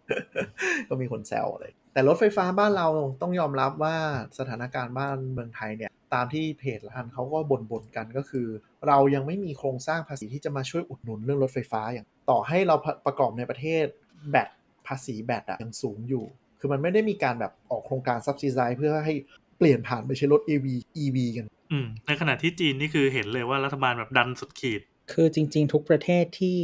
[0.89, 2.89] ก็มีคนแซวเลย แต่รถไฟฟ้าบ้านเรา
[3.23, 3.97] ต้องยอมรับว่า
[4.39, 8.47] สถานการณ์บ้านเมืองไทยเนี่ย ตามที่เพจละทันเขาก็บ่นๆกันก็คือ
[8.86, 12.77] เรายังไม่มีโครงสร้างภาษีที่จะมาช่วยอุดหนุนเรื่องรถไฟฟ้าอย่าง ต่อให้เรา
[13.07, 13.85] ประกอบในประเทศ
[14.31, 14.48] แบต
[14.91, 16.25] ภาษีแบตอะยังสูงอยู่
[16.61, 19.15] คือมันไม่ได้มีการแบบออกโครงการซับซิไ z เพื่อให้
[19.59, 20.67] เปลี่ยนผ่านไปใช้รถ EV
[21.03, 24.81] EV กัน อืม ในขณะที่จีนนี่คือเห็นเลยว่ารัฐบาลแบบดันสุดขีด
[25.12, 26.59] คือจริง ๆ ทุกประเทศที่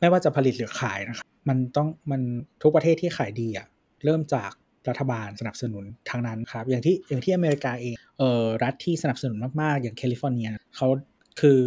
[0.00, 2.22] ไม่ว่าจะผลิตหรือขายนะครับมันต้องมัน
[2.62, 3.66] ทุกประเทศที่ขายดีอะ
[4.04, 4.50] เริ่มจาก
[4.88, 10.88] รัฐบาลสนับสนุนทางนั้นครับ อย่างที่อย่างที่อเมริกาเองเอ่อรัฐที่สนับสนุนมาก ๆ อย่างแคลิฟอร์เนียเขา
[11.40, 11.62] คือ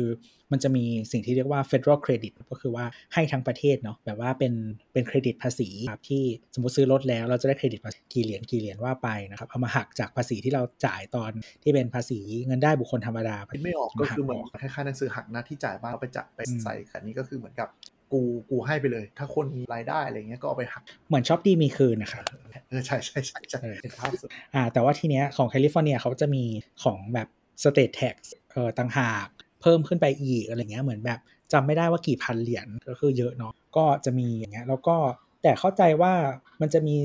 [0.52, 4.54] มันจะมีสิ่งที่เรียกว่า federal credit ก็คือว่าให้ทั้งประเทศเนาะแบบว่าเป็น
[4.94, 6.24] เป็นเครดิตภาษีครับที่
[6.54, 11.32] สมมติซื้อรถแล้วเราจะได้เครดิตภาษีกี่เหรียญกี่เหรียญว่าไปนะครับเอามาหักจากภาษีที่เราจ่ายตอน
[11.64, 17.70] ที่เป็นภาษีเงินได้บุคคลธรรมดาคิดไม่ออกก็คือเหมือนคล้ายๆหนังสือหักหน้าที่จ่ายบ้านเอาไปจัดไปใส่อันนี้ก็คือเหมือนกับ
[18.14, 22.24] กูกูให้ไปเลย ถ้าคนมีรายได้อะไรเงี้ยก็เอาไปหัก เหมือนช็อปดีมีคืนนะครับ
[22.70, 26.44] เออใช่ใช่ใช่ใช่เออเห็นภาพสุดอ่าแต่ว่าทีเนี้ยของแคลิฟอร์เนียเขาจะมี
[26.84, 27.28] ของแบบ
[27.64, 28.16] state tax
[28.52, 29.28] เอ่อต่างหาก
[29.64, 31.20] เพิ่มขึ้นไปอีกอะไรเงี้ยเหมือนแบบ
[31.54, 34.96] จำไม่ได้ว่ากี่พันเหรียญก็คือเยอะเนาะก็จะมีอย่างเงี้ยแล้วก็
[35.44, 36.14] แต่เข้าใจว่า
[36.62, 36.98] มันจะมี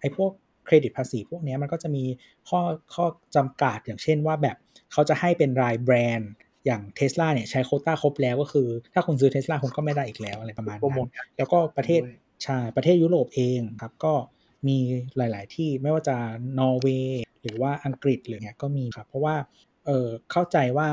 [0.00, 0.32] ไอ้พวก
[0.66, 2.04] เครดิตภาษีพวกเนี้ยมันก็จะมี
[2.48, 2.60] ข้อ
[2.94, 3.06] ข้อ
[3.36, 4.56] จำกัดอย่างเช่นว่าแบบ
[4.92, 6.32] เขาจะให้เป็นรายแบรนด์
[6.66, 12.00] อย่างเทสลาเนี่ยใช้โควต้าครบแล้วก็คือ ถ้าคุณซื้อเทสลาคุณก็ไม่ได้อีกแล้วอะไรประมาณนั้น โปรโมทแล้วก็ประเทศ
[12.44, 14.14] ใช่ประเทศยุโรปเองครับก็
[14.68, 14.78] มี
[15.16, 16.16] หลาย ๆ ที่ไม่ว่าจะ
[16.58, 19.36] นอร์เวย์หรือว่าอังกฤษหรือเงี้ยก็มีครับ เพราะว่า
[19.86, 20.88] เออเข้าใจว่า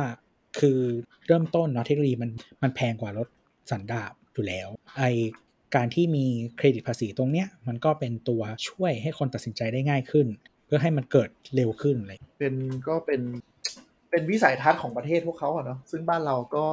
[0.60, 0.80] คือ
[1.28, 2.32] เริ่มต้นเนาะเทคโนโลยีมัน
[2.64, 3.28] มันแพงกว่ารถ
[3.72, 4.68] สันดาปอยู่แล้ว
[4.98, 5.04] ไอ
[5.76, 6.26] การที่มี
[6.58, 10.28] เครดิตภาษีตรงเนี้ยมันก็เป็นตัวช่วยให้คนตัดสินใจได้ง่ายขึ้น
[10.66, 12.56] เพื่อให้มันเกิดเร็วขึ้นอะไรเป็น
[12.88, 13.22] ก็เป็น
[14.10, 16.68] เป็นวิสัยทัศน์ของประเทศพวกเขาอะเนาะซึ่งบ้านเราก็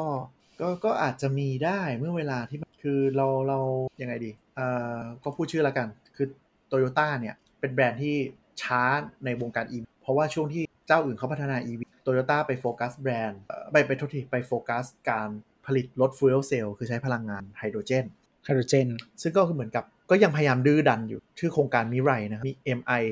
[0.60, 3.58] ก็ก็อาจจะมีได้เมื่อเวลาที่คือเราเรา
[4.02, 6.26] ยังไงดีเอ่อก็พูดชื่อละกัน คือ
[6.68, 8.16] โตโยต้าเนี่ยเป็นแบรนด์ที่
[8.62, 8.82] ช้า
[9.24, 15.28] ในวงการ EV เพราะว่าช่วงที่เจ้าอื่นเขาพัฒนา EV โตโยต้าไปโฟกัสแบรนด์เอ่อไปไปโทษทีไปโฟกัสการ
[15.66, 18.04] ผลิตรถฟู e l เซลล์คือใช้พลังงานไฮโดรเจน
[18.44, 18.88] ไฮโดรเจน
[19.22, 23.04] ซึ่งก็คือเหมือนกับก็ยังพยายามดื้อดันอยู่ ชื่อโครงการมิไรนะมี M I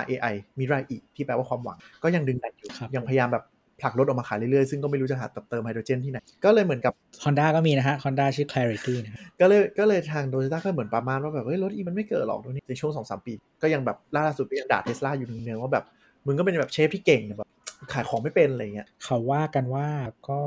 [0.00, 3.44] R A I มิไรอีที่แปลว่าความหวัง ก็ยังดึงดันอยู่ครับยังพยายามแบบ
[3.82, 6.92] ผลักรถออกมาขายเรื่อยๆ ซึ่งก็ไม่รู้จะหาเติมไฮโดรเจนที่ไหน ก็เลยเหมือนกับ
[7.24, 13.32] Honda ก็มีนะฮะ Honda ชื่อ Clarity นะฮะก็เลยก็เลยทางโตโยต้าก็เหมือนประมาณว่าแบบเฮ้ยรถอีมันไม่เกิดหรอกตรงนี้ในช่วงสองสามปี
[13.62, 15.84] ก็ยังแบบล่าสุดก็ยังด่าเทสลาอยู่เนืองๆว่าแบบ
[16.26, 17.48] มึงก็เป็นแบบเชฟที่เก่งแบบ
[17.92, 19.86] ขายของไม่เป็นอะไรเงี้ยเขาว่ากันว่า
[20.28, 20.40] ก็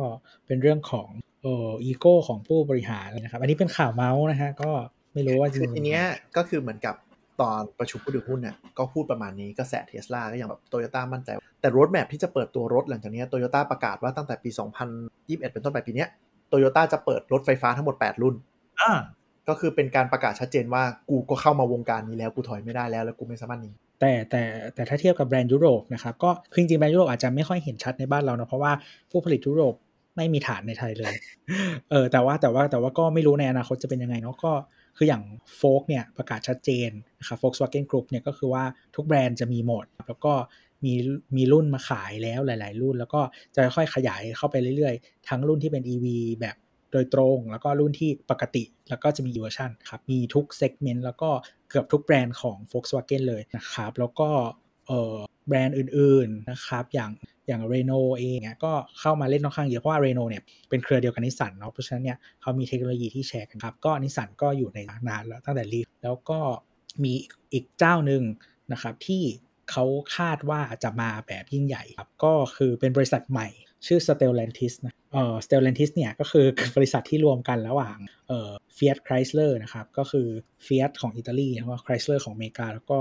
[0.45, 1.07] เป็นเรื่องของ
[1.43, 4.71] เอ่ออีโก้ของผู้บริหารนะครับ อันนี้เป็นข่าวเมาส์นะฮะก็
[5.13, 6.03] ไม่รู้ว่าจริง คือทีเนี้ย
[6.37, 6.95] ก็คือเหมือนกับ
[7.41, 11.29] ตอนประชุมผู้ถือหุ้นเนี่ยก็พูดประมาณนี้ก็แสเทสลาก็ยังแบบโตโยต้ามั่นใจ
[11.61, 14.49] แต่ roadmap ที่จะเปิดตัวรถหลังจากเนี้ย โตโยต้าประกาศว่าตั้งแต่ปี
[14.95, 16.09] 2021 เป็นต้นไปปีเนี้ย
[16.49, 18.35] โตโยต้าจะเปิดรถไฟฟ้าทั้งหมด 8 รุ่น
[18.81, 18.91] อ่า
[19.47, 23.71] ก็คือเป็นการประกาศชัดเจนว่ากูก็เข้ามาวงการนี้แล้วกูถอยไม่ได้แล้วแล้วกูไม่สามารถหนี
[24.01, 24.43] แต่แต่
[24.75, 28.71] แต่ถ้าเทียบกับแบรนด์ยุโรปนะครับก็คือจริงๆแบรนด์ยุโรปอาจจะไม่ค่อยเห็นชัดในบ้านเรานะเพราะว่า
[29.11, 29.75] ผู้ผลิตยุโรป
[30.15, 31.13] ไม่มีฐานในไทยเลย
[31.91, 34.51] เออแต่ว่าแต่ว่าแต่ว่าก็ไม่รู้ในอนาคตจะเป็นยังไงเนาะก็
[34.97, 35.23] คืออย่าง
[35.57, 38.63] โฟล์คเนี่ยประกาศชัดเจนนะครับ Volkswagen Group เนี่ยก็คือว่า
[38.95, 40.33] ทุกแบรนด์จะมีหมด แล้วก็
[40.85, 40.93] มี
[41.37, 43.21] มีรุ่นมาขายแล้วหลาย ๆ รุ่น แล้วก็
[43.55, 46.05] จะค่อยขยายเข้าไปเรื่อย ๆ ทั้งรุ่นที่เป็น EV
[46.41, 46.55] แบบ
[46.91, 51.29] โดยตรง แล้วก็รุ่นที่ปกติ แล้วก็จะมีเวอร์ชันครับ มีทุก segment แล้วก็
[51.69, 54.29] เกือบทุกแบรนด์ของ Volkswagen เลยนะครับ แล้วก็
[55.47, 57.11] แบรนด์อื่นๆนะครับอย่าง
[57.47, 66.39] อย่าง Renault เองเนี่ยก็เข้ามาเล่นค่อนข้างเยอะ เพราะว่า Renault เนี่ยเป็นเครือเดียวกับนิสสันเนาะเพราะฉะนั้นเนี่ยเขามีเทคโนโลยีที่แชร์กันครับ ก็นิสสันก็อยู่ในนานแล้วตั้งแต่ Leaf แล้วก็
[67.03, 67.13] มี
[67.53, 68.23] อีกเจ้าหนึ่ง
[68.71, 69.23] นะครับที่
[69.71, 69.85] เขา
[70.15, 73.47] คาดว่าจะมาแบบยิ่งใหญ่ครับก็คือเป็นบริษัทใหม่
[73.85, 76.45] ชื่อ Stellantis นะเอ่อ Stellantis เนี่ยก็คือ
[76.75, 77.97] บริษัทที่รวมกันระหว่าง
[78.27, 80.27] เอ่อ Fiat Chrysler นะครับ ก็คือ
[80.65, 82.99] Fiat ของอิตาลีแล้วก็ Chrysler ของอเมริกา แล้วก็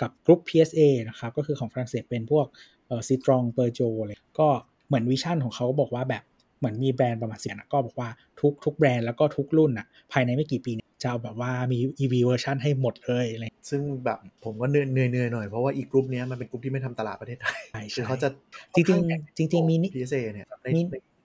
[0.00, 2.46] กับ group PSA นะครับ ก็คือของฝรั่งเศสเป็นพวก
[2.86, 4.48] เอ่อ Citroën Peugeot เลยก็
[4.86, 6.22] เหมือน vision ของเขาบอกว่าแบบ
[6.58, 8.08] เหมือนมีแบรนด์ประมาณเสียนะก็บอกว่า
[8.40, 10.72] ทุกทุกแบรนด์แล้วก็ทุกรุ่นอะภายในไม่กี่ปี
[11.02, 18.28] จะเอาแบบว่ามี EV เวอร์ชันให้หมดเลยอะไรซึ่งแบบผมก็เหนื่อยเหนื่อยเหนื่อยหน่อย เพราะว่าไอ้กลุ่มเนี้ยมันเป็นกลุ่มที่ไม่ทำตลาดประเทศไทยใช่คือใช่เขาจะ
[18.76, 20.82] จริงๆจริงๆมีนิพีเอเนี่ยได้มี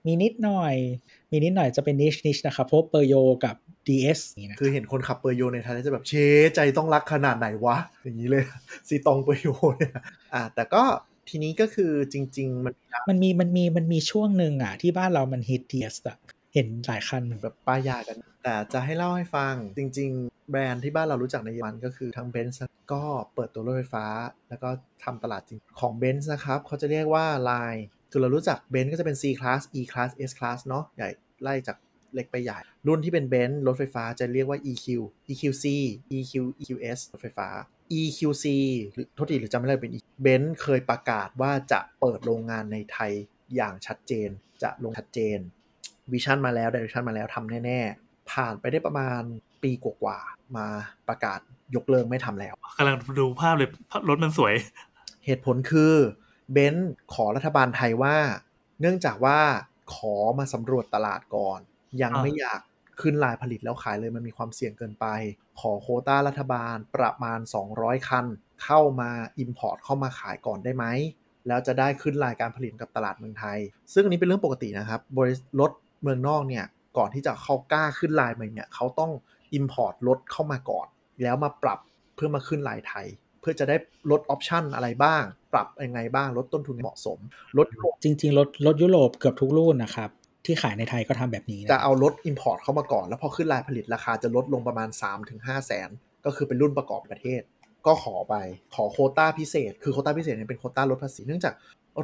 [0.07, 0.75] มีนิดหน่อย
[1.31, 3.15] มีนิดหน่อยจะเป็นนิชนิชนะครับเพราะเปอร์โย
[3.45, 3.55] กับ
[3.87, 6.13] DS นี่นะคือเห็นคนขับเปอร์โยในไทยแล้วจะแบบเช
[6.55, 8.43] ใจต้องรักขนาดไหนวะ อย่างนี้เลย
[8.87, 9.47] ซีตองเปอร์โย
[9.77, 9.93] เนี่ย
[10.33, 10.83] อ่าแต่ก็
[11.29, 12.73] ทีนี้ก็คือจริง ๆ มัน
[13.09, 16.17] มันมีมันมีมันมีช่วงหนึ่งอะที่บ้านเรามันฮิต DS อะ
[16.53, 22.59] เห็นหลายคันเหมือนแบบป้ายยากัน แต่จะให้เล่าให้ฟังจริง ๆ แบรนด์ที่บ้านเรารู้จักในเยอรมันก็คือทั้งเบนซ์
[22.91, 23.03] ก็
[23.33, 24.05] เปิดตัวรถไฟฟ้า
[24.49, 24.69] แล้วก็
[25.03, 31.09] ทำตลาดจริงของเบนซ์นะครับเขาจะเรียกว่า Line คือเรารู้จักเบนซ์ก็จะเป็น C class E class S class เนาะใหญ่
[31.43, 31.77] ไล่จาก
[32.13, 34.87] เล็กไปใหญ่ รุ่นที่เป็นเบนซ์รถไฟฟ้าจะเรียกว่า EQ
[35.29, 35.65] EQC
[36.17, 37.47] EQ EQS รถไฟฟ้า
[37.99, 38.45] EQC
[38.91, 43.11] หรือโทษทีหรือจำไม่ได้เป็นเบนซ์เคยประกาศว่าจะเปิดโรงงานในไทย
[43.55, 44.29] อย่างชัดเจน
[44.63, 45.39] จะลงชัดเจน
[46.13, 49.21] vision มาแล้ว direction มาแล้วทำแน่ ๆ ผ่านไปได้ประมาณ
[49.63, 50.67] ปีกว่าๆมา
[51.07, 51.39] ประกาศ
[51.75, 53.69] ยกเลิกไม่ทำแล้วกำลังดูภาพเลย
[54.09, 54.53] รถมันสวย
[55.25, 55.93] เหตุผลคือ
[56.51, 58.15] เบนซ์ขอรัฐบาลไทยว่า
[58.81, 59.39] เนื่องจากว่า
[59.93, 61.59] ขอมาสำรวจตลาดก่อน
[62.01, 62.59] ยังอ่าไม่อยาก
[63.01, 65.05] ขึ้นลายผลิตแล้วขายเลยมันมีความเสี่ยงเกินไป
[65.59, 67.39] ขอโควต้ารัฐบาลประมาณ
[67.73, 68.25] 200 คัน
[68.63, 69.11] เข้ามา
[69.43, 70.85] Import เข้ามาขายก่อนได้ไหม
[71.47, 73.57] แล้วจะได้ขึ้นรายการผลิตกับตลาดเมืองไทย
[73.93, 76.65] ซึ่งอันนี้เป็นเรื่องปกตินะครับบริษัทรถ เมืองนอกเนี่ย
[76.97, 79.11] ก่อนที่จะเข้ากล้าขึ้นลายใหม่เนี่ยเขาต้อง
[79.57, 80.87] Import รถเข้ามาก่อน
[81.23, 81.79] แล้วมาปรับ
[82.15, 83.07] เพื่อมาขึ้นลายไทย
[83.41, 83.75] เพื่อจะได้
[84.11, 85.23] ลดออปชันอะไรบ้าง
[85.53, 87.19] ปรับยังไงบ้างลดต้นทุนให้เหมาะสม
[87.57, 87.67] ลด
[88.03, 90.09] จริง ๆ รถรถยุโรปเกือบทุกรุ่นนะครับ
[90.45, 94.89] ที่ขายในไทยก็ทำแบบนี้นะจะเอารถ Import เข้ามาก่อน แล้วพอขึ้นลายผลิตราคาจะลดลงประมาณ
[95.27, 95.89] 3-5แสน
[96.25, 97.41] ก็คือเป็นรุ่นประกอบประเทศ
[97.87, 98.35] ก็ขอไป
[98.75, 101.53] ขอโควต้าพิเศษ คือโควต้าพิเศษเนี่ยเป็นโควต้าลดภาษีเนื่องจาก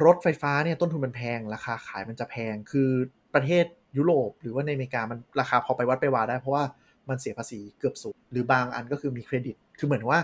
[0.04, 2.90] รถไฟฟ้าเนี่ยต้นทุนมันแพงราคาขายมันจะแพง คือ
[3.36, 3.64] ประเทศ
[3.96, 6.64] ยุโรป หรือว่าในอเมริกามันราคาพอไปวัดไปวาได้ เพราะว่า
[7.08, 10.20] มันเสียภาษีเกือบศูนย์หรือบางอันก็คือมีเครดิต คือเหมือนว่า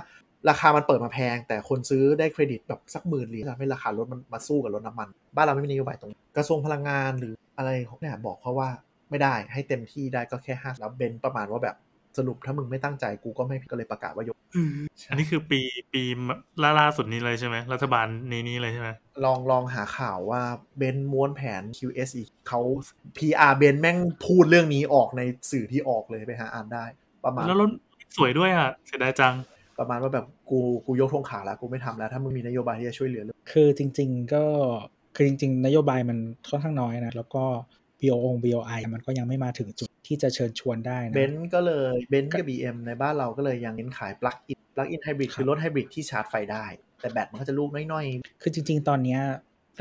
[0.49, 7.71] ราคามันเปิดมาแพง แต่คนซื้อได้เครดิตแบบสักหมื่นเหรียญทำให้ราคารถมันมาสู้กับรถน้ำมัน บ้านเราไม่มีนโยบายตรงกระทรวงพลังงานหรืออะไร
[8.01, 8.69] เนี่ยบอกเขาว่า
[9.11, 11.77] ไม่ได้ให้เต็มที่ได้ก็แค่ห้าแล้วเบนประมาณว่าแบบ
[12.19, 14.37] สรุปถ้ามึงไม่ตั้งใจกูก็ไม่ก็เลยประกาศว่ายก
[15.11, 15.61] อันนี้คือปี
[15.93, 16.03] ปี
[16.63, 18.89] ล่าล่าสุดนี้เลยใช่ไหมรัฐบาลนี้นี้เลยใช่ไหม
[19.25, 20.43] ลองลองหาข่าวว่า
[20.79, 22.61] เบนม้วนแผน QS อีกเขา
[23.17, 26.85] PR เบนแม่งพูดเรื่องนี้ออกในสื่อที่ออกเลยไปหาอ่านได้
[27.25, 27.71] ประมาณแล้วรถ
[28.17, 29.35] สวยด้วยอะเสียดายจัง
[29.79, 34.45] ประมาณว่าแบบกูกูยกธงขาวแล้วกูไม่ทำแล้ว ถ้ามึงมีนโยบายที่จะช่วยเหลือเรื่องคือจริง ๆ ก็
[35.17, 36.19] คือจริง ๆ นโยบายมัน
[36.49, 37.45] ค่อนข้างน้อยนะแล้วก็
[38.01, 46.65] BOO BOI มันก็ยังไม่มาถึงจุด ที่จะเชิญชวนได้นะเบนซ์ก็เลยเบนซ์กับ BM ในบ้านเราก็เลยยังเน้นขาย plug-in plug-in hybrid ครับคือรถไฮบริดที่ชาร์จไฟได้
[47.01, 48.07] แต่แบตมันก็จะลูกน้อย
[48.43, 49.21] คือจริง ๆ ตอนเนี้ย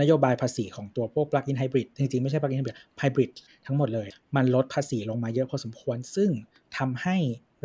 [0.02, 3.32] นโยบายภาษีของตัวพวก plug-in hybrid จริง ๆ ไม่ใช่ plug-in hybrid hybrid
[3.66, 6.30] ทั้งหมดเลย มันลดภาษีลงมาเยอะพอสมควร ซึ่ง
[6.78, 7.18] ทำให้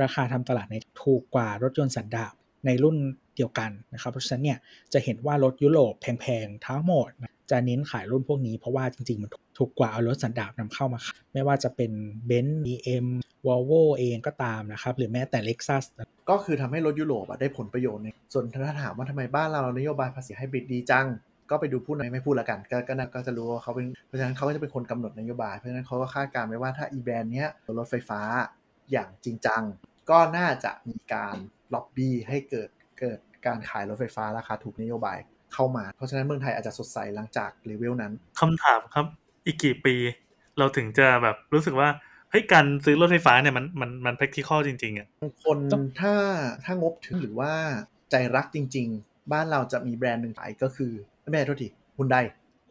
[0.03, 2.33] ราคาทำตลาดในถูกกว่ารถยนต์สันดาป
[2.67, 2.97] ในรุ่น
[3.37, 4.59] เดียวกันนะครับเพราะฉะนั้นเนี่ย
[4.93, 11.93] จะเห็นว่ารถยุโรปแพงๆทั้งหมดนะ จะเน้นขายรุ่นพวกนี้เพราะว่าจริง ๆ มันถูกกว่าเอารถสันดาปนำเข้ามาขายไม่ว่าจะเป็น
[12.29, 13.07] Benz BM
[13.47, 21.07] Volvo เองก็ตามนะครับ หรือแม้แต่ Lexus ๆก็คือทำให้รถยุโรปได้ผลประโยชน์ในส่วนถ้าถามว่าทำไมบ้านเรานโยบายภาษีไฮบริดดีจัง
[21.51, 27.49] ก็ไปดูผู้นไม่พูดละกันก็ก็น่าก็จะรู้ว่าเขาเป็นเพราะฉะนั้นเขาก็จะเป็นคนกำหนดนโยบายเพราะฉะนั้นเขาก็คาดการณ์ไว้ว่าถ้าอีแบรนด์เนี้ย
[27.79, 28.21] รถไฟฟ้า
[28.93, 29.63] อย่างจริงจัง
[30.11, 31.37] ก็น่าจะมีการ
[31.75, 32.69] ล็อบบี้ให้เกิด
[33.01, 35.19] เกิดการขายรถไฟฟ้าราคาถูกนโยบาย
[35.55, 39.07] เข้ามา เพราะฉะนั้นเมืองไทยอาจจะสดใสหลังจากเลเวลนั้นคำถามครับ
[39.47, 39.95] อีกกี่ปี
[40.59, 41.89] เราถึงจะแบบรู้สึกว่า
[42.31, 45.57] เฮ้ยฮ้ยการซื้อรถไฟฟ้าเนี่ยมันมันมัน practical จริงๆอะบางคน
[46.01, 46.15] ถ้า
[46.65, 47.53] ถ้างบถึงหรือว่า
[48.11, 51.69] ใจรักจริง ๆ บ้านเราจะมีแบรนด์หนึ่งขายก็คือไม่ใช่โทษที
[51.99, 52.17] ฮุนได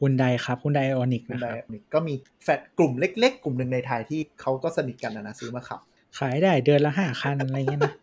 [0.01, 5.79] ฮุนไดครับฮุนไดออนิกฮุนนะไดครับก็มีแฟดกลุ่มเล็ก ๆ กลุ่มหนึ่งในไทยที่เขาก็สนิทกันนะนะซื้อมาขับ
[6.19, 7.93] ขายได้เดือนละห้าคันอะไรเงี้ยนะ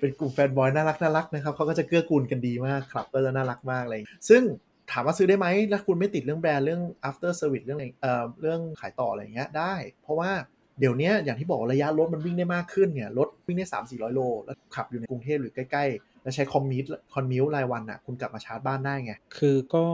[0.00, 4.42] เป็นกลุ่มแฟนบอยน่ารักน่ารักนะครับเขาก็จะเกื้อกูลกันดีมากครับ ก็จะน่ารักมากเลย ซึ่ง
[4.90, 10.30] ถามว่าซื้อได้ไหมแล้วคุณไม่ติดเรื่องแบรนด์เรื่อง after service เรื่องอะไรเอ่อเรื่องขายต่ออะไรอย่างเงี้ยได้ เพราะว่า
[10.80, 16.82] เดี๋ยวนี้อย่างที่บอกระยะรถมันวิ่งได้มากขึ้นเนี่ยรถวิ่งได้ 3 4 0 0 โล แล้วขับอยู่ในกรุงเทพหรือใกล้ๆ แล้วใช้คอมมิว
[17.14, 19.84] คอมมิวรายวันอะคุณกลับมาชาร์จบ้านได้ไง คือก็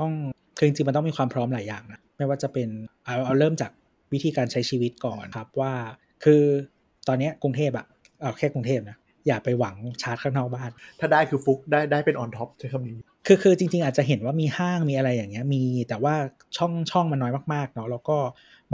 [0.00, 0.12] ต้อง
[0.56, 2.68] คือจริงๆมันต้องมีความพร้อมหลายอย่างนะไม่ว่าจะเป็น
[3.04, 3.70] เอาเอาเริ่มจาก
[4.12, 5.72] วิธีการใช้ชีวิตก่อนครับว่า
[6.24, 6.42] คือ
[7.08, 7.86] ตอนนี้กรุงเทพอะ
[8.20, 10.70] เอาแค่กรุงเทพนะ อย่าไปหวังชาร์จข้างนอกบ้าน
[11.00, 12.96] ถ้าได้คือฟุกได้ได้เป็นออนท็อปใช้คำนี้
[13.26, 16.14] คือคือจริง ๆ อาจจะเห็นว่ามีห้างมีอะไรอย่างเงี้ยมีแต่ว่า
[16.56, 18.16] ช่องช่องมันน้อยมากๆเนาะแล้วก็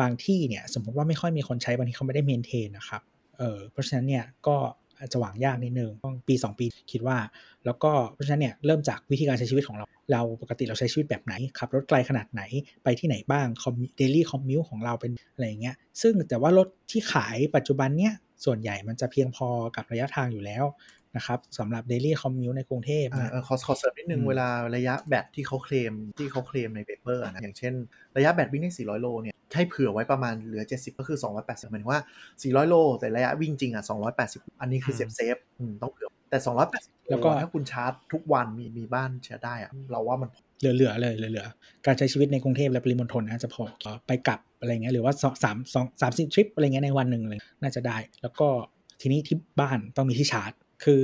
[0.01, 3.03] บางที่เนี่ยสมมติว่าไม่ค่อยมีคนใช้บางทีเขาไม่ได้เมนเทนนะครับ
[3.39, 4.57] เออเพราะฉะนั้นเนี่ยก็
[4.99, 7.19] อาจจะหวังยากนิดนึงต้องปี 2 ปีคิดว่า
[7.65, 12.43] แล้วก็เพราะฉะนั้นเนี่ยเริ่มจากวิธีการใช้ชีวิตของเรา เราปกติเราใช้ชีวิตแบบไหนขับรถไกลขนาดไหน
[12.85, 18.15] ไปที่ไหนบ้างคอม daily commute ของเราเป็นอะไรอย่างเงี้ยซึ่งแต่ว่ารถที่ขายปัจจุบันเนี่ย
[18.45, 20.65] ส่วนใหญ่มันจะเพียงพอกับระยะทางอยู่แล้ว
[21.17, 27.75] นะครับสำหรับ Daily Commute ในกรุงเทพอ่านะเออขอขอเสริมนิดนึงอืมเวลาระยะแบตที่เขาเคลมที่เขาเคลมใน paper นะอย่างเช่น
[28.17, 32.01] ระยะแบตวิ่งได้ 400 โลเนี่ยให้เผื่อไว้ประมาณเหลือ 70 ก็คือ 280หมายถึงว่า
[32.33, 33.85] 400 โล แต่ระยะวิ่งจริงอะ
[34.21, 36.39] 280 อันนี้คือ safe safe อืมต้องเผื่อแต่
[36.73, 43.63] 280แล้วก็ถ้าคุณชาร์จทุกวันมีมีบ้านชาร์จได้อะเราว่ามัน เหลือๆเลยเหลือๆการใช้ชีวิตในกรุงเทพและปริมณฑลน่าจะพอ
[44.07, 45.13] ไปกลับอะไรเงี้ยหรือว่า
[45.45, 48.49] สามสองสามสิบทริปอะไรเงี้ยในวันหนึ่งเลยน่าจะได้ แล้วก็
[49.01, 50.53] ทีนี้ที่บ้านต้องมีที่ชาร์จ
[50.85, 51.03] คือ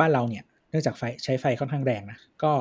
[0.00, 2.52] บ้านเราเนี่ยเนื่องจากไฟใช้ไฟค่อนข้างแรงนะก็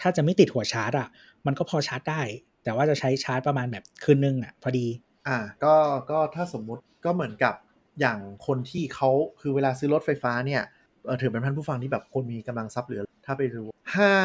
[0.00, 1.08] ถ้าจะไม่ติดหัวชาร์จอะ
[1.46, 2.22] มันก็พอชาร์จได้
[2.64, 4.86] แต่ว่าจะใช้ชาร์จประมาณแบบคืนนึงอะพอดี
[5.28, 5.74] อ่าก็
[6.10, 7.54] ก็ถ้าสมมุติก็เหมือนกับ
[8.00, 9.10] อย่างคนที่เขา
[9.40, 10.62] คือเวลาซื้อรถไฟฟ้าเนี่ย
[11.20, 14.16] ถือเป็นท่านผู้ฟังที่แบบคนมีกำลังทรัพย์เหลือ ถ้าไปรู้ให้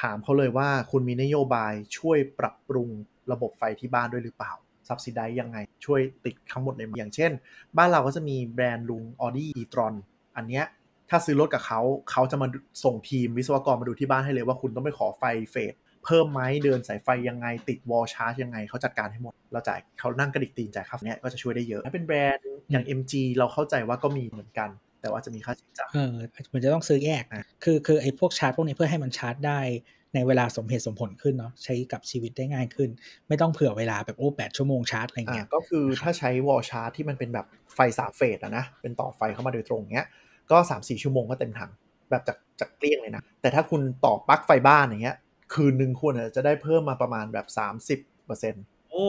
[0.00, 2.88] ถามเขาเลยว่าคุณมีนโยบายช่วยปรับปรุง
[3.32, 4.52] ระบบไฟที่บ้านด้วยหรือเปล่า
[4.88, 7.30] subsidize ยังไง ช่วยติดทั้งหมดเลยอย่างเช่น
[7.76, 9.94] บ้านเราก็จะมีแบรนด์ลุง Audi e-tron
[10.36, 10.64] อันเนี้ย
[11.10, 11.80] ถ้าซื้อรถกับเขา
[12.10, 12.46] เขาจะมา
[12.84, 15.74] ส่งทีมวิศวกรมาดูที่บ้านให้เลยว่าคุณต้องไปขอไฟเฟส
[16.04, 24.68] เพิ่มไหมเดินสายไฟยังไง ติด wall charge ยังไงเขาจัดการให้หมด เราจ่ายเขานั่งกระดิกตีนจ่ายค่าไฟเนี้ยก็จะช่วยได้เยอะ ถ้าเป็นแบรนด์อย่าง MG เราเข้าใจว่าก็มีเหมือนกัน
[25.02, 26.10] แต่ว่าจะมีค่าใช้จ่ายเออ
[26.52, 29.60] มันจะต้องซื้อแยกอะคือคือไอ้พวกชาร์จพวกนี้เพื่อให้มันชาร์จได้
[30.14, 32.90] ในเวลาสมเหตุสมผลขึ้นเนาะใช้กับชีวิตได้ง่ายขึ้น
[33.28, 40.06] ไม่ต้องเผื่อเวลาแบบโอ้แปดชั่วโมงชาร์จอะไรอ่าเงี้ยก็คือนะครับถ้าใช้วอลชาร์จที่มันเป็นแบบไฟสามเฟสอะนะเป็นต่อไฟเข้ามาโดยตรงเงี้ย
[40.50, 41.70] ก็3 4ชั่วโมงก็เต็มถัง
[42.10, 45.16] แบบจากจากเกลี้ยงเลยนะ แต่ถ้าคุณต่อปลั๊กไฟบ้านอย่างเงี้ย
[45.54, 47.46] คืนหนึ่งคุณอาจจะได้เพิ่มมาประมาณแบบ
[47.86, 49.06] 30%เปอร์เซ็นต์โอ้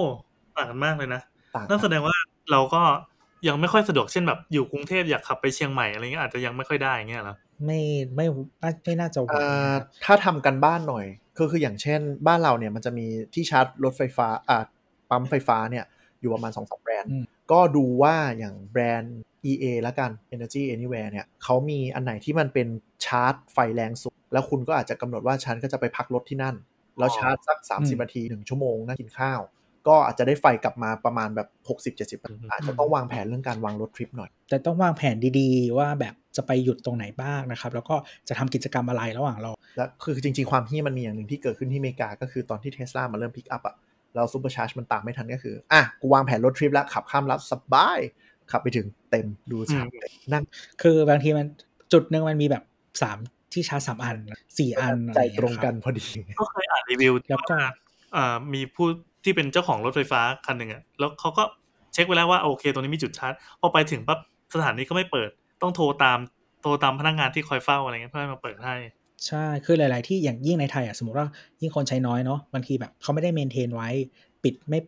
[0.58, 1.22] ต่างกันมากเลยนะ
[1.56, 2.16] ต่างนั่นแสดงว่า
[2.52, 2.82] เราก็
[3.48, 7.82] ยังไม่ค่อยสะดวกเช่นแบบอยู่กรุงเทพอยากขับไปเชียงใหม่อะไรเงี้ยอาจจะยังไม่ค่อยได้อย่างเงี้ยเหรอไม่
[8.16, 8.26] ไม่
[8.60, 11.06] ไม่ไม่น่าจะไหวอ่านะครับถ้าทำกันบ้านหน่อย
[11.40, 14.64] ก็คืออย่างเช่น บ้านเราเนี่ยมันจะมีที่ชาร์จรถไฟฟ้าอ่า
[15.10, 15.86] ปั๊มไฟฟ้าเนี่ย
[16.20, 19.18] อยู่ประมาณ2อสแบรนด์อืมก็ดูว่าอย่างแบรนด์
[19.52, 22.68] EA แล้วกัน Energy Anywhere เนี่ยเขามีอันไหนที่มันเป็น
[23.06, 26.56] ชาร์จไฟแรงสุด แล้วคุณก็อาจจะกำหนดว่าฉันก็จะไปพักรถที่นั่น
[27.00, 29.42] แล้วชาร์จสัก 30นาที1ชั่วโมงนั่งกินข้าว
[29.88, 31.48] ก็อาจจะได้ไฟกลับมาประมาณแบบ
[31.98, 37.96] 60-70%อาจจะต้องวางแผนเรื่องการวาง road trip หน่อย แต่ต้องวางแผนดีๆ ว่าแบบจะไปหยุดตรงไหนบ้างนะครับ แล้วก็
[38.28, 43.76] จะทำกิจกรรมอะไรระหว่างเรา แล้วคือจริง ๆ ความที่มันมีอย่างหนึ่งที่เกิดขึ้นที่อเมริกา ก็คือตอนที่เทสลามาเริ่ม pick up อะ
[44.16, 48.00] เรา supercharge มันตามไม่ทันก็คืออะกูวางแผน road trip แล้วขับข้ามรัฐสบาย
[48.52, 50.44] ขับไปถึงเต็มตู้ชาร์จเต็มนั่ง
[50.82, 51.48] คือบางทีมัน
[51.94, 52.64] จุดหนึ่งมันมีแบบ
[53.02, 53.18] สาม
[53.54, 54.18] ที่ชาร์จสามอัน
[54.58, 56.06] สี่อันอะใจไรอย่างตเงี้ยรงกันครับพอดี
[56.40, 57.72] ก็เคยอ่านรีวิวแล้วก็ว่า
[58.16, 58.88] อ่ามีผู้
[59.24, 61.44] ที่เป็นเจ้าของรถไฟฟ้าคันหนึ่งอะแล้วเขาก็
[61.94, 64.20] เช็คไว้แล้วว่าโอเคตรงนี้มีจุดชาร์จพอไปถึงปั๊บ
[64.54, 65.30] สถานีก็ไม่เปิด
[65.62, 66.20] ต้องโทรตาม
[66.62, 68.76] โทรตามพนักงานที่คอยเฝ้าอะไรเงี้ยเพื่อให้มาเปิดให้
[69.28, 71.28] ใช่ คือหลาย ๆ ที่อย่างยิ่งในไทยอะสมมติว่า
[71.62, 73.90] ยิ่งคนใช้น้อยเนาะบางทีแบบเขาไม่ได้เมนเทนไว้
[74.44, 74.80] ปิดไม่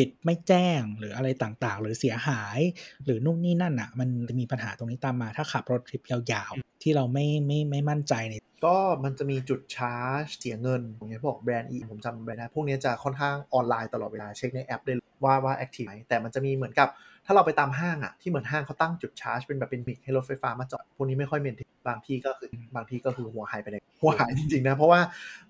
[0.00, 2.58] ปิดปิดไม่แจ้งหรืออะไรต่างๆ หรือเสียหาย
[3.04, 8.34] หรือนู่นนี่นั่นอะ มันจะมีปัญหาตรงนี้ตามมา ถ้าขับ road trip ยาวๆ ที่เราไม่ไม่ไม่มั่นใจใน
[8.66, 16.88] ก็มันจะมีจุดชาร์จเสียเงินอย่างเงี้ยพวกแบรนด์ EA ผมจำไม่ได้พวกเนี้ยจะค่อนข้างออนไลน์ตลอดเวลาเช็คในแอปได้เลยว่าว่า active ไหมแต่มันจะมีเหมือนกับ
[17.26, 25.00] ถ้าเราไปตามห้างอะที่เหมือนห้างเขาตั้งจุดชาร์จเป็นแบบเป็นกิมมิกให้รถไฟฟ้ามาจอด พวกนี้ไม่ค่อย maintain บางที่ก็คือบางที่ก็คือหัวหายไปเลยหัวหายจริงๆนะเพราะว่า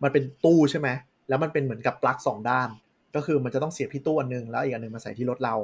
[0.03, 0.89] มันเป็นตู้ใช่ไหม
[1.29, 2.69] แล้วมันเป็นเหมือนกับปลั๊กสองด้าน
[3.17, 5.55] ก็คือมันจะต้องเสียบที่ตู้อันหนึงแล้วอีกอันหนึงมาใส่ที่รถเรา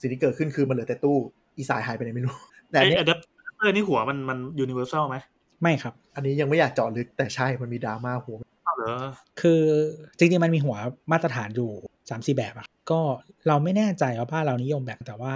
[0.00, 1.16] สิ่งที่เกิดขึ้นคือมันเหลือแต่ตู้
[1.58, 2.36] อีสายหายไปไหนไม่รู้
[2.70, 3.18] แต่อันไอ้เนี้ยอะแดป
[3.56, 5.16] เตอร์นี่หัวมันมัน universal ไหม
[5.62, 8.94] ไม่ครับ อันนี้ยังไม่อยากเจาะลึกแต่ใช่มันมีดราม่าหัวอ้าวเหรอ
[9.40, 9.62] คือ
[10.18, 10.76] จริงๆมันมีหัว
[11.12, 11.70] มาตรฐานอยู่
[12.10, 13.00] สามสี่แบบอะก็
[13.48, 15.34] เราไม่แน่ใจว่าบ้านเรานิยมแบบแต่ว่า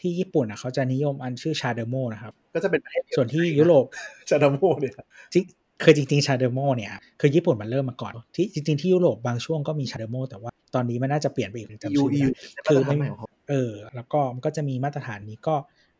[0.00, 3.84] ที่ญี่ปุ่นอะเขาจะนิยมอันชื่อชาเดโมนะครับ ก็จะเป็นประเทศเดียวส่วนที่ยุโรป
[4.28, 4.94] CHAdeMO เนี่ย
[5.34, 5.44] จริง
[5.82, 12.28] คือจริงๆ CHAdeMO เนี่ยคือญี่ปุ่นมันเริ่มมาก่อนที่จริงๆที่ยุโรปบางช่วงก็มี CHAdeMO แต่ว่า ตอนนี้มันน่าจะเปลี่ยนไปอีกจำยูชื่อไม่ยู
[12.66, 15.56] ได้คืคืออไม่ไม่ของเขาเออ แล้วก็มันก็จะมีมาตรฐานนี้ก็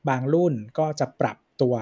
[0.09, 1.75] บางรุ่นก็จะปรับตัว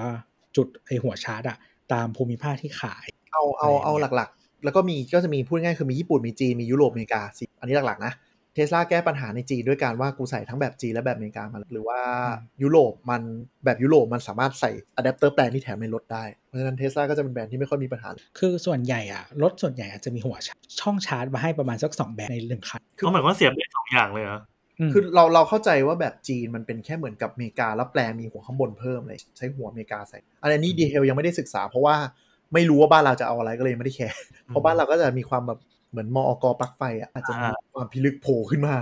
[0.55, 1.57] จุดไอ้หัวชาร์จอะ
[1.93, 12.01] ตามภูมิภาคที่ขาย เอาเอาเอาอะไรอย่างเงี้ยหลักๆ แล้วก็มีก็จะมีพูดง่ายๆคือมีญี่ปุ่นมีจีนมียุโรปอเมริกาสิอันนี้หลักๆนะเทสลาแก้ปัญหาในจีนด้วยการว่ากูใส่ทั้งแบบจีนและแบบอเมริกามาหรือว่า
[12.63, 13.21] ยุโรปมัน
[13.65, 18.09] แบบยุโรปมันสามารถใส่อะแดปเตอร์แปลงที่แถมในรถได้ เพราะฉะนั้นเทสลาก็จะเป็นแบรนด์ที่ไม่ค่อยมีปัญหา
[18.39, 24.39] คือส่วนใหญ่อะรถส่วนใหญ่อาจจะมีหัวชาร์จช่องชาร์จมาให้ประมาณสักสองแบบในหนึ่งคันเขาหมายความว่าเสียบได้สองอย่างเลยเหรอ
[24.87, 31.95] มคือเราเราเข้าใจว่าแบบจีนมันเป็นแค่เหมือนกับอเมริกาแล้วแปลงมีหัวข้างบนเพิ่มเลยใช้หัวอเมริกาใส่อันนี้ detail ยังไม่ได้ศึกษา เพราะว่า
[32.53, 35.59] ไม่รู้ว่าบ้านเราจะเอาอะไรก็เลยไม่ได้แคร์เพราะบ้านเราก็จะมีความแบบ
[35.89, 38.75] เหมือนมอกปลั๊กไฟอะอาจจะมีอ่าความพิลึกโผล่ขึ้นมา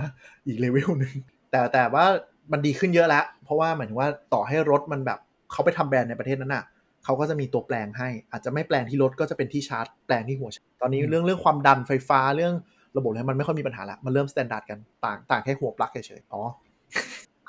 [0.46, 1.14] อีกเลเวลหนึ่ง
[1.50, 2.06] แต่แต่ว่า
[2.52, 5.18] มันดีขึ้นเยอะแล้ว เพราะว่าหมายถึงว่าต่อให้รถมันแบบ
[5.52, 6.64] เขาไปทำแบรนด์ในประเทศนั้นอะ
[7.04, 12.54] เขาก็จะมีตัวแปลงให้ อาจจะไม่แปลงที่รถก็จะเป็นที่ชาร์จแปลงที่หัวชาร์จตอนนี้เรื่องเรื่องความดันไฟฟ้าเรื่อง
[12.96, 16.40] ระบบอะไรมันไม่ค่อยมีปัญหาละมันเริ่ม standard กันต่างต่างแค่หัวปลั๊กเฉยๆอ๋อ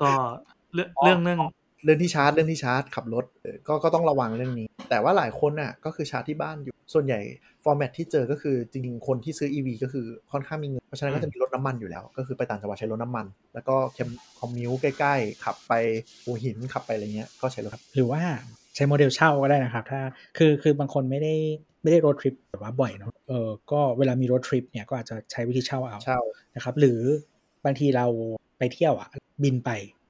[0.01, 0.09] ก็
[0.73, 1.39] เรื่องอ๋อเรื่อง
[1.87, 7.19] เรื่องเรื่องที่ชาร์จเรื่องที่ชาร์จขับรถเออก็ก็ต้องระวังเรื่องนี้ แต่ว่าหลายคนน่ะก็คือชาร์จที่บ้านอยู่ส่วนใหญ่
[7.63, 14.09] format ที่เจอก็คือจริงๆคนที่ซื้อ EV ก็คือค่อนข้างมีเงินเพราะฉะนั้นก็จะมีรถน้ำมันอยู่แล้ว ก็คือไปต่างจังหวัดใช้รถน้ำมัน แล้วก็เคม
[14.39, 15.73] คอมมิวใกล้ๆ ขับไป
[16.23, 18.21] หัวหินขับไปอะไรเงี้ยก็ใช้รถครับหรือว่า
[18.75, 20.01] ใช้โมเดลเช่าก็ได้นะครับ ถ้า
[20.37, 21.33] คือคือบางคนไม่ได้
[21.83, 26.19] ไม่ได้รถทริปแบบว่าบ่อยเนอะเออก็เวลามีรถทริปเนี่ยก็อาจจะใช้วิธีเช่าเอาเช่า
[26.55, 26.99] นะครับหรือ
[27.65, 28.05] บางทีเรา
[28.57, 29.09] ไปเที่ยวอะ
[29.43, 29.69] บินไป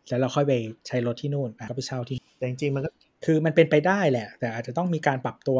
[0.10, 0.54] แล้วเราค่อยไป
[0.88, 2.90] ใช้รถที่นู่นอะก็ไปเช่าที่แต่จริงๆมันก็
[3.26, 5.60] คือมันเป็นไปได้แหละ แต่อาจจะต้องมีการปรับตัว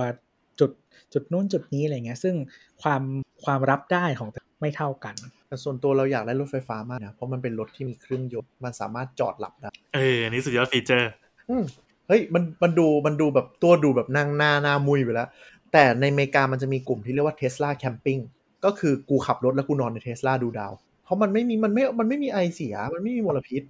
[0.60, 0.72] จุด
[1.14, 2.36] จุดนู้นจุดนี้อะไรเงี้ย ซึ่ง
[2.82, 3.02] ความ
[3.46, 5.16] ความรับได้ของแต่ไม่เท่ากัน
[5.48, 11.12] แต่ส่วนตัวเราอยากได้รถไฟฟ้ามากนะเพราะมันเป็นรถที่มีเครื่องยนต์มันสามารถจอดหลับได้เอออันนี้สุดยอดฟีเจอร์
[11.50, 11.64] อืม
[12.08, 15.30] เฮ้ยมันมันดูมันดูแบบตัวดูแบบนั่งหน้าหน้ามุยไปแล้ว
[15.74, 18.22] แต่ในอเมริกามันจะมีกลุ่มที่เรียกว่า Tesla Camping
[18.66, 23.64] ก็คือกูขับรถแล้วกูนอนในเทสลาดูดาว เพราะมันไม่มีมันไม่มันไม่มีไอเสียมันไม่มีมลพิษ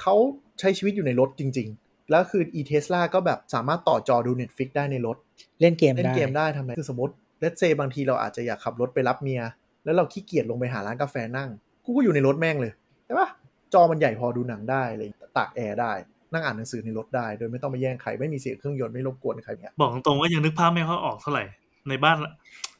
[0.00, 0.14] เขา
[0.60, 5.16] ใช้ชีวิตอยู่ในรถจริง ๆ แล้วคือ e Tesla ก็แบบสามารถต่อจอดู Netflix ได้ในรถ
[5.60, 9.40] เล่นเกมเล่นได้เกมได้ทำอะไรคือสมมติ let's say บางทีเราอาจจะอยากขับรถไปรับเมีย
[9.84, 11.50] แล้วเราขี้เกียจลงไปหาร้านกาแฟนั่ง
[11.84, 12.72] กูก็อยู่ในรถแม่งเลย
[13.04, 13.28] ใช่ปะ
[13.74, 15.92] จอมันใหญ่พอดูหนังได้เลยตากแอร์ได้
[16.32, 21.44] นั่งอ่านหนังสือในรถได้ โดยไม่ต้องไปแย่งใครไม่มีเสียงเครื่องยนต์ไม่รบกวนใครเนี่ยบอกตรงๆว่ายังนึกภาพไม่ค่อยออกเท่าไหร่
[21.88, 22.32] ในบ้านละ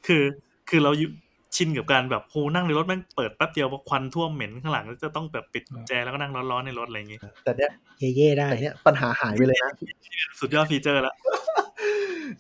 [0.07, 0.23] คือ
[0.69, 1.11] คือเราอยู่
[1.57, 7.71] ชินกับการแบบโหนั่งในรถแม่งเปิดแป๊บเดียวพอควันท่วมเหม็นข้างหลังแล้วจะต้องแบบปิดกุญแจแล้วก็นั่งร้อนๆในรถอะไรอย่างงี้แต่เนี้ย
[8.17, 9.73] เย่ๆได้แต่เนี้ยปัญหาหายไปเลยนะ
[10.41, 11.15] สุดยอด feature ละ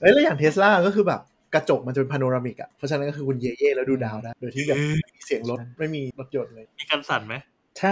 [0.01, 1.21] เอ้ยแล้วอย่างเทสลาก็คือแบบ
[1.55, 7.35] กระจกมันจะเป็น panoramic อะ เพราะฉะนั้นก็คือคุณเย่ๆแล้วดูดาวได้ โดยที่แบบไม่มีเสียงรถไม่มีรถยนต์เลย มีการสั่นไหม
[7.81, 7.91] ถ้า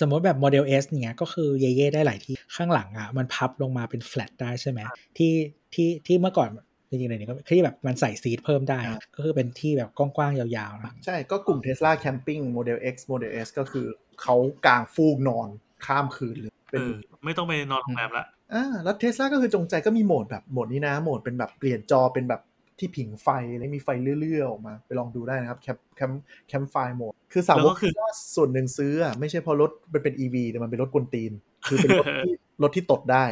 [0.00, 4.80] สมมติแบบโมเดล S เนี่ยก็คือเย่ๆได้หลายที่ ข้างหลังอะ มันพับลงมาเป็นแฟลตได้ใช่ไหม
[5.18, 5.32] ที่
[5.74, 6.48] ที่ที่เมื่อก่อน
[6.92, 13.86] จริงๆเลยนี่ก็ที่แบบมันใส่ seat เพิ่มได้อ่าก็คือเป็นที่แบบกว้างๆยาวๆนะใช่ก็กลุ่ม Tesla Camping Model X Model S ก็คือ
[14.22, 14.36] เขา
[14.66, 15.48] กางฟูกนอน
[15.86, 16.90] ข้ามคืนเลยเอเป็นอ
[17.24, 22.42] ไม่ต้องไปนอนโรงแรมละอ่าแล้วเทสลาก็คือจงใจก็มีโหมดแบบโหมดนี้นะ โหมดเป็นแบบเปลี่ยนจอเป็นแบบ
[22.78, 23.28] ที่ผิงไฟ
[23.58, 26.12] แล้วมีไฟเลื่อยๆออกมา ไปลองดูได้นะครับ แคมแคม
[26.48, 28.06] แคมไฟโหมด คือสาวก Tesla
[28.36, 31.32] ส่วนหนึ่งซื้ออะไม่ใช่เพราะรถมันเป็น EV แต่มันเป็นรถกวนตีน
[31.68, 33.24] คือเป็นรถที่รถที่ตดได้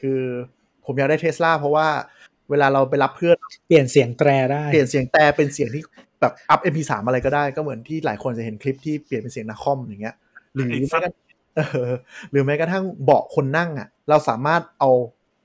[0.00, 0.20] คือ
[0.86, 1.88] ผมอยากได้เทสลาเพราะว่า
[2.50, 5.82] เวลาเราไปรับเพื่อนเปลี่ยนเสียงแตรได้ เปลี่ยนเสียงแต่เป็นเสียงที่
[6.20, 10.16] แบบอัพ MP3 อะไรก็ได้ ก็เหมือนที่หลายคนจะเห็นคลิปที่เปลี่ยนเป็นเสียงนาคอมอย่างเงี้ย
[10.54, 11.14] หรือแม้กระทั่ง
[11.56, 11.92] เออ
[12.30, 14.90] หรือแม้กระทั่งเบาะคนนั่งอะ เราสามารถเอา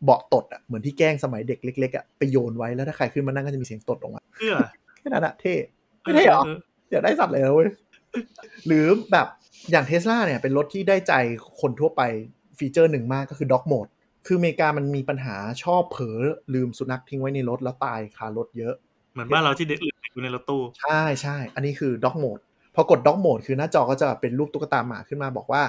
[0.03, 4.55] เบาะตดอะเหมือนที่แกล้งสมัยเด็กเล็กๆอะไปโยนไว้แล้วถ้าใครขึ้นมานั่งก็จะมีเสียงตดออกมาเพื่อ
[4.97, 5.53] แค่นั้นอะเท่
[6.01, 6.57] ไม่เท่เหรอเออ
[6.91, 7.69] อยากได้สัตว์เลยนะเว้ย
[8.67, 9.27] หรือแบบ
[9.71, 11.13] อย่างเทสลาเนี่ยเป็นรถที่ได้ใจ
[11.61, 12.01] คนทั่วไป
[12.57, 13.87] ฟีเจอร์หนึ่งมากก็คือด็อกโหมด
[14.25, 16.19] คืออเมริกามันมีปัญหาชอบเผลอ
[16.53, 18.75] ลืมสุนัขทิ้งไว้ในรถแล้วตายคารถเยอะ
[19.13, 22.39] เหมือนบ้านเราที่เด็กเหลืออยู่ในรถตู้ ใช่ใช่อันนี้คือด็อกโหมด
[22.75, 25.63] พอกดด็อกโหมดคือหน้าจอก็จะเป็นรูปตุ๊กตาหมาขึ้นมาบอกว่า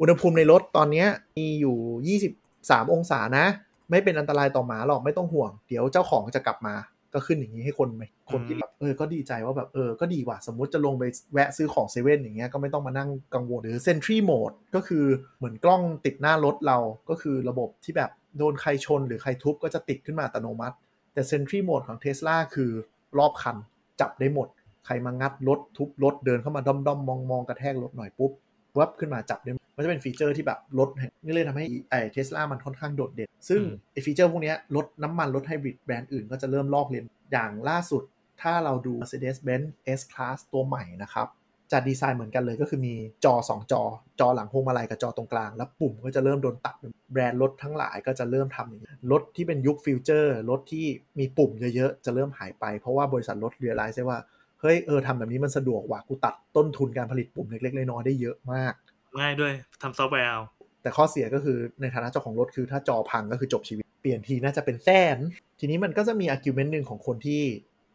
[0.00, 1.06] อุณหภูมิในรถตอนเนี้ย
[1.38, 3.46] มีอยู่ 23 องศานะ
[3.90, 6.74] ไม่เป็นอันตรายต่อหมาหรอกไม่ต้องห่วง เดี๋ยวเจ้าของจะกลับมา
[7.14, 15.04] ก็ขึ้นอย่างนี้ให้คนไหมคนที่แบบเออก็ดีใจว่าแบบเออก็ดีว่ะสมมุติจะลงไปแวะซื้อของเซเว่นอย่างเงี้ยก็ไม่ต้องมานั่งกังวลหรือ Sentry Mode ก็คือ
[15.38, 16.78] เหมือนกล้องติดหน้ารถเรา
[17.08, 20.76] ก็คือระบบที่แบบโดนใครชนหรือใครทุบก็จะติดขึ้นมาอัตโนมัติ
[21.14, 22.70] แต่ Sentry Mode ของ Tesla คือ
[23.18, 23.56] รอบคัน
[24.00, 24.48] จับได้หมด
[24.86, 28.30] ใครมางัดรถทุบรถเดินเข้ามาด้อมด้อมมองมองกระแทกรถหน่อยปุ๊บ
[28.78, 30.88] วับขึ้นมาจับได้ห มดมันจะเป็น feature ที่แบบรถ
[31.24, 38.02] นี่เลยทำให้ไอ้เทสลามันค่อนข้างโดดเด่น ซึ่งอืมไอ้ feature พวกเนี้ยรถน้ำมันรถไฮบริดแบรนด์อื่นก็จะเริ่มลอกเลียนอย่างล่าสุด
[38.42, 39.66] ถ้าเราดู Mercedes-Benz
[39.98, 41.28] S-Class ตัวใหม่นะครับ
[41.72, 42.94] จะดีไซน์เหมือนกันเลยก็คือมี
[43.24, 43.82] จอ 2 จอ
[44.20, 46.74] จอหลังพวงมาลัยกับจอตรงกลาง แล้วปุ่มก็จะเริ่มโดนตัด
[47.12, 50.86] แบรนด์รถทั้งหลายก็จะเริ่มทำอย่างนี้รถที่เป็นยุค future รถที่
[51.18, 54.18] มีปุ่มเยอะๆ จะเริ่มหายไป เพราะว่าบริษัทรถ realize ได้ว่า
[54.60, 58.74] เฮ้ยเออทำแบบนี้มันสะดวกว่ะกูตัดต้นทุนการผลิตปุ่มเล็กๆน้อยๆได้เยอะมาก
[59.20, 60.42] ง่ายด้วยทำซอฟต์แวร์เอา
[60.82, 65.18] แต่ข้อเสียก็คือในฐานะเจ้าของรถคือถ้าจอพังก็คือจบชีวิตเปลี่ยนทีน่าจะเป็นแสน
[65.58, 67.42] ทีนี้มันก็จะมี argument หนึ่งของคนที่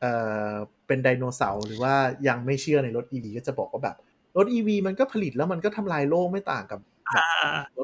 [0.01, 0.13] เอ่
[0.49, 0.53] อ
[0.87, 1.95] เป็นไดโนเสาร์หรือว่า
[2.27, 3.95] ยังไม่เชื่อในรถ EV ก็จะบอกว่าแบบ
[4.37, 6.79] รถ EV มันก็ผลิตแล้วมันก็ทำลายโลกไม่ต่างกับ
[7.09, 7.25] อ่า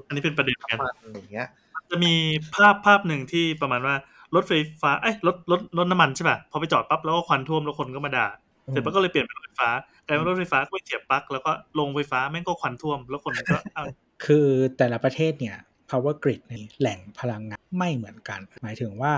[0.08, 1.48] อันนี้เป็นประเด็นเหมือนกันมันอย่างเงี้ย
[1.92, 2.14] จะมี
[2.56, 3.96] ภาพภาพหนึ่งที่ประมาณว่า
[4.36, 4.52] รถไฟ
[4.82, 9.70] ฟ้าเอ้ยรถรถรถน้ำมันใช่ป่ะพอไปจอดปั๊บแล้วก็ควันท่วมแล้วคนก็มาด่าอืม เสร็จปั๊บก็เลยเปลี่ยนเป็นรถไฟฟ้า
[10.08, 13.86] กลายเป็นรถไฟฟ้าก็ไปเสียบปลั๊กแล้วก็ลงไฟฟ้าแม่งก็ควันท่วม แล้วคนก็อ้าว
[14.26, 14.48] คือ
[14.78, 15.58] แต่ละประเทศเนี่ย
[15.90, 19.14] power grid ในแหล่งพลังงานไม่เหมือนกัน หมายถึงว่า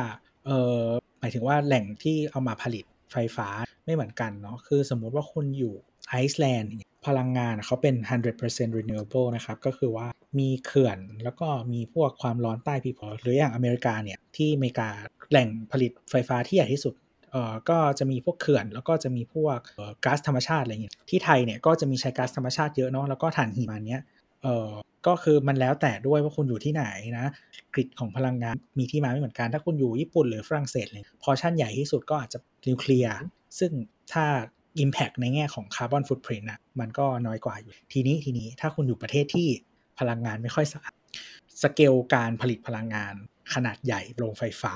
[0.45, 0.49] เอ
[0.79, 0.81] อ
[1.19, 3.47] หมายถึงว่าแหล่งที่เอามาผลิตไฟฟ้า
[3.85, 5.73] ไม่เหมือนกันเนาะคือสมมุติว่าคุณอยู่
[6.09, 7.95] ไอซ์แลนด์เนี่ยพลังงานเขาเป็น
[8.37, 10.07] 100% renewable นะครับ ก็คือว่า
[10.39, 14.89] มีเขื่อนแล้วก็มีพวกความร้อนใต้พิภพหรืออย่างอเมริกาเนี่ย ที่อเมริกา
[15.31, 16.93] แหล่งผลิตไฟฟ้าที่ใหญ่ที่สุด
[17.31, 24.01] เอ่อก็จะมีพวกเขื่อน แล้วก็จะมีพวกเอ่อก๊าซธรรมชาติอะไรเงี้ยที่ไทยเนี่ยก็จะมีใช้ก๊าซธรรมชาติเยอะเนาะแล้วก็ถ่านหินอันเนี้ย
[24.43, 24.69] เอ่อ
[25.07, 26.85] ก็คือมันแล้วแต่ด้วยว่าคุณอยู่ที่ไหน
[27.17, 27.27] นะ
[27.73, 33.15] grid ของพลังงานมีที่มาไม่เหมือนกันถ้าคุณอยู่ญี่ปุ่นหรือฝรั่งเศสเลยพอชั่นใหญ่ที่สุดก็อาจจะนิวเคลียร์
[33.59, 33.71] ซึ่ง
[34.13, 34.25] ถ้า
[34.83, 39.47] Impact ในแง่ของ carbon footprint อะมันก็น้อยกว่าอยู่ทีนี้ทีนี้ถ้าคุณอยู่ประเทศที่
[39.99, 40.93] พลังงานไม่ค่อยสะอาด
[41.63, 43.13] สเกลการผลิตพลังงาน
[43.53, 44.73] ขนาดใหญ่โรงไฟฟ้า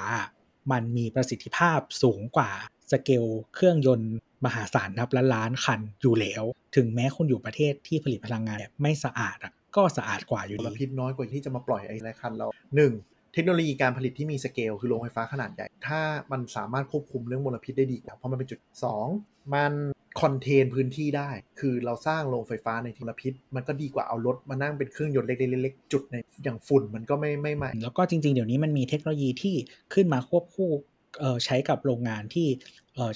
[0.71, 2.51] มันมีประสิทธิภาพสูงกว่า
[2.91, 3.25] สเกล
[3.55, 4.13] เครื่องยนต์
[4.45, 6.43] มหาศาลนับล้านล้านคันอยู่แล้ว
[6.75, 12.93] ถึงแม้คุณอยู่ประเทศที่ผลิตพลังงานแบบไม่สะอาดอะก็สะอาดกว่าอยู่ดีมลพิษน้อยกว่าที่จะมาปล่อยไอ้รายคันเราหนึ่ง
[13.33, 15.99] เทคโนโลยีการผลิตที่มีสเกลคือโรงไฟฟ้าขนาดใหญ่ ถ้า
[16.31, 18.59] มันสามารถควบคุมเรื่องมลพิษได้ดีกว่าเพราะมันเป็นจุด
[19.07, 19.73] 2 มัน
[20.19, 21.29] contain พื้นที่ได้
[21.59, 29.55] คือเราสร้างโรงไฟฟ้าในที่มลพิษ มันก็ดีกว่าเอารถมานั่งเป็นเครื่องยนต์เล็กๆๆจุดในอย่างฝุ่นมันก็ไม่ไม่ใหม่แล้วก็จริง ๆ เดี๋ยวนี้มันมีเทคโนโลยีที่
[29.93, 30.71] ขึ้นมาควบคู่
[31.45, 32.47] ใช้กับโรงงานที่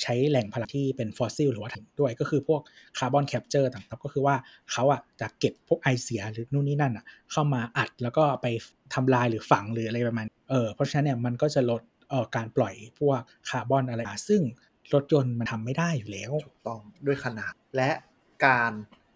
[0.03, 2.61] ใช้แหล่งพลังที่เป็นฟอสซิลหรือว่าถ่านด้วยก็คือพวก
[2.97, 4.35] carbon capture ต่างๆก็คือว่า
[4.71, 8.47] เขาอะจะเก็บพวกไอเสียหรือนู่นนี่นั่นอะเข้ามาอัดแล้วก็ไป
[8.93, 11.81] ทำลายหรือฝังหรืออะไรประมาณเออเพราะฉะนั้นเนี่ยมันก็จะลด
[12.13, 13.19] ออการปล่อยพวก
[13.49, 14.41] คาร์บอนอะไรซึ่ง
[14.93, 17.91] รถยนต์มันทำไม่ได้อยู่แล้วถูกต้องด้วยขนาด และ
[18.45, 18.71] การ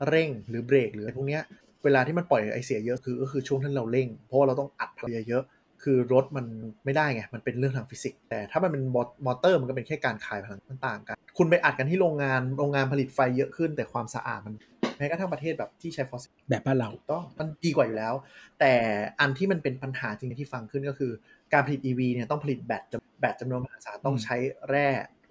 [0.07, 1.43] เร่งหรือเบรกหรืออะไรพวกเนี้ย
[1.83, 6.45] เวลาที่มันปล่อยไอเสียเยอะคือก็คือช่วงที่เราเร่ง เพราะว่าเราต้องอัดพลังเยอะๆคือรถมัน
[6.85, 8.83] ไม่ได้ไง มันเป็นเรื่องทางฟิสิกส์แต่ถ้ามันเป็น
[9.25, 14.55] มอเตอร์มันก็เป็นแค่การคายพลังมันต่างกัน คุณไปอัดกันที่โรงงานโรงงานผลิตไฟเยอะขึ้น แต่ความสะอาดมัน
[14.97, 18.13] แม้กระทั่งประเทศแบบที่ใช้ฟอสซิลแบบบ้านเราถูกต้องมันดีกว่าอยู่แล้ว
[18.59, 18.73] แต่
[19.19, 21.11] อันที่มันเป็นปัญหาจริงๆที่ฟังขึ้นก็คือ
[21.53, 24.35] การผลิต EV เนี่ยต้องผลิตแบตจำแบตจำนวนมหาศาลต้องอืมใช้
[24.69, 24.87] แร่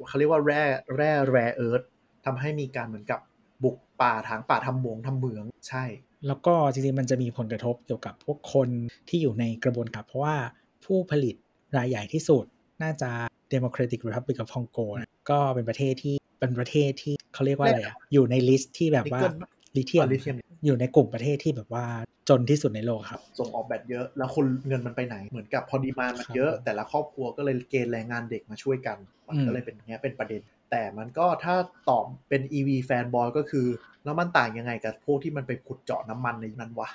[0.08, 0.62] เขาเรียกว่าแร่
[0.96, 1.82] แร่ rare earth
[2.24, 3.20] ทำให้มีการเหมือนกับ
[3.64, 5.84] บุกป่าถางป่าทำหมงทำเหมืองใช่
[6.26, 8.68] แล้วก็จริงๆมันจะมีผลกระทบเกี่ยวกับพวกคน
[9.08, 10.36] ที่อยู่ในกระบวนการเพราะว่า
[10.84, 11.34] ผู้ผลิต
[11.76, 12.44] รายใหญ่ที่สุด
[12.82, 13.10] น่าจะ
[13.54, 21.84] Democratic Republic of Congo นะก็เป็นประเทศที่เป็นประเทศที่เขาเรียกว่าอะไรอะอยู่ใน list ที่แบบว่า Nickel ลิเทียมลิเทียม อยู่ในกลุ่มประเทศที่แบบว่า
[22.28, 31.54] จนที่สุดในโลกครับ ส่งออกแบตเยอะ แล้วคนเงินมันไปไหน เหมือนกับพอดีมานมันเยอะครับแต่ละครอบครัวก็เลยเกณฑ์แรงงานเด็กมาช่วยกัน มันอืมก็เลยเป็นอย่างเงี้ยเป็นประเด็น แต่มันก็ถ้า
[31.90, 33.66] ตอบเป็น EV แฟนบอยก็คือ
[34.04, 36.88] แล้วมันต่างยังไงกับพวกที่มันไปขุดเจาะน้ำมันในนั้นวะ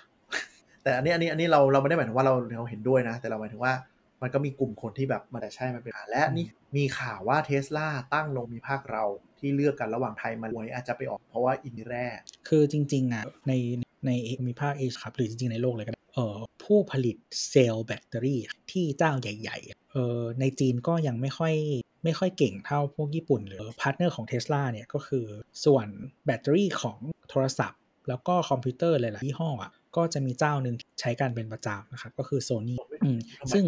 [0.84, 3.73] แต่อันนี้อันนี้อันนี้เราเราไม่ได้หมายถึงว่าเราเราเห็นด้วยนะ แต่เราหมายถึงว่า
[4.23, 6.45] มันก็มีกลุ่มคนที่แบบมันแต่ใช่มันเป็นปัญหาและนี่
[6.77, 9.03] มีข่าวว่าเทสลาตั้งลงมีภาคเรา
[9.39, 12.07] ที่เลือกกันระหว่างไทยมาเลย์อาจจะไปออกเพราะว่าอินโดแร่
[12.47, 13.53] คือจริงๆอะใน
[14.05, 17.17] ในภูมิภาคเอเชียครับหรือจริงๆในโลกเลยก็ได้เอ่อผู้ผลิต
[17.49, 18.39] เซลล์แบตเตอรี่
[18.71, 21.53] ที่เจ้าใหญ่ๆเอ่อในจีนก็ยังไม่ค่อย
[22.03, 25.25] ไม่ค่อยเก่งเท่าพวกญี่ปุ่นหรือ partner ของ Tesla เนี่ยก็คือ
[25.65, 25.87] ส่วน
[26.25, 26.97] แบตเตอรี่ของ
[27.29, 27.79] โทรศัพท์
[28.09, 33.20] แล้วก็คอมพิวเตอร์หลายๆยี่ห้ออะ ก็จะมีเจ้าหนึ่งที่ใช้กันเป็นประจำนะครับ ก็คือ Sony อืม
[33.53, 33.64] ซึ่ง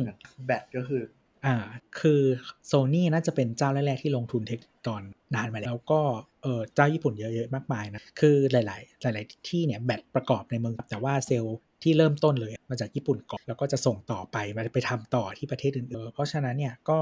[0.46, 1.04] แบตก็คือ
[1.46, 1.56] อ่า
[2.00, 2.22] คือ
[2.68, 5.02] โซนี่น่าจะเป็นเจ้าแรกๆที่ลงทุนเทคตอน
[5.36, 6.02] นานมาแล้วแล้วก็
[6.44, 17.00] เออเจ้าญี่ปุ่นเยอะๆมากมายนะ คือหลาย ๆ หลาย ๆ ที่เนี่ยแบตประกอบในเมืองแต่ว่าเซลล์ที่เริ่มต้นเลยมาจากญี่ปุ่นก่อนแล้วก็จะส่งต่อไปมาไปทำต่อที่ประเทศอื่นๆเพราะฉะนั้นเนี่ยก็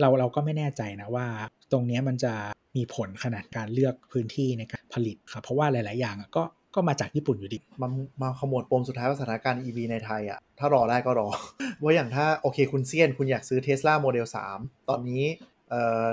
[0.00, 1.26] เราเราก็ไม่แน่ใจนะว่า
[1.72, 2.34] ตรงเนี้ยมันจะ
[2.76, 6.42] มีผลขนาดการเลือกพื้นที่ในการผลิตครับเพราะว่าหลาย ๆ อย่างอะก็
[6.76, 7.88] ก็มาจากญี่ปุ่นอยู่ดีมา
[8.22, 11.28] มาขมวดปมสุดท้ายว่าสถานการณ์ EV ในไทยอะ ถ้ารอได้ก็รอ
[11.82, 14.26] ว่าอย่างถ้าโอเคคุณเซียน คุณอยากซื้อ Tesla Model
[14.56, 15.22] 3 ตอนนี้
[15.70, 16.04] เอ่อ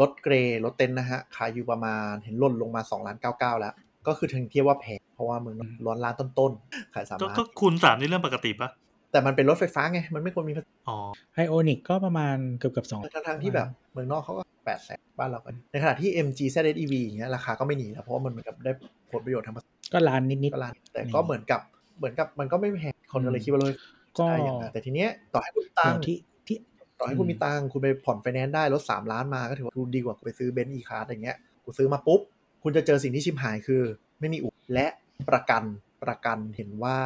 [0.00, 3.74] รถเกรย์รถเต็นท์นะฮะ ขายอยู่ประมาณเห็นล่นลงมา2ล้าน99 แล้ว
[4.06, 5.56] ก็คือถึงเทียบว่าแพงเพราะว่ามึง
[5.86, 8.70] ร้อนล้านต้นๆขายสามก็ล้านก็คูณสามนี่เรื่องปกติปะ
[9.12, 10.98] แต่มันเป็นรถไฟฟ้าไง มันไม่ควรมีภาษีอ๋อ
[11.34, 18.72] ไอโอนิกก็ประมาณเกือบเกือบสองทั้งๆที่แบบเมืองนอกเขาก็แปดแสนบ้านเราก็ในขณะที่ MG ZSEV อย่างเงี้ยราคาก็ไม่หนีแล้วเพราะว่ามันเหมือนกับได้
[19.10, 21.60] ผลประโยชน์ทางภาษี ก็ล้านนิดก็ล้านแต่ก็เหมือนกับ
[21.98, 26.56] เหมือนกับมันก็ไม่แพงคนก็เลยคิดว่ารวยๆก็ได้อย่างนั้นแต่ทีเนี้ยต่อให้คุณอตังย่างค์ที่ที่
[26.98, 32.20] ต่อให้คุณมีตังค์คุณไปผ่อนไฟแนนซ์ได้รถสามล้านมาก็ถือว่าดูดีกว่าคุณไปซื้อเบนซ์ E-Car อย่างเงี้ยคุณซื้อมาปุ๊บ
[32.62, 33.82] คุณจะเจอสิ่งที่ชิบหายคือ
[34.20, 34.86] ไม่มีอู่และ
[35.30, 35.62] ประกัน
[36.04, 36.98] ประกันเห็นว่า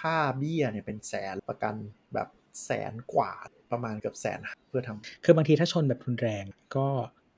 [0.00, 1.74] ค่าเบี้ยเนี่ยเป็นแสนประกัน
[2.14, 2.28] แบบ
[2.64, 3.32] แสนกว่า
[3.72, 4.38] ประมาณเกือบแสน
[4.68, 6.44] เพื่อทำคือบางทีถ้าชนแบบรุนแรง
[6.76, 6.88] ก็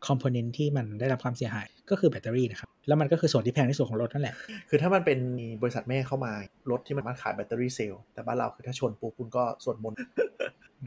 [0.06, 4.34] component ที่มันได้รับความเสียหายก็คือแบตเตอรี่นะครับ แล้วมันก็คือส่วนที่แพงที่สุดของรถนั่นแหละ
[4.68, 5.18] คือถ้ามันเป็น
[5.62, 6.32] บริษัทแม่เข้ามา
[6.70, 9.98] รถที่มันสามารถขายแบตเตอรี่เซลล์แต่บ้านเราคือถ้าชนปุ๊บคุณก็สวดมนต์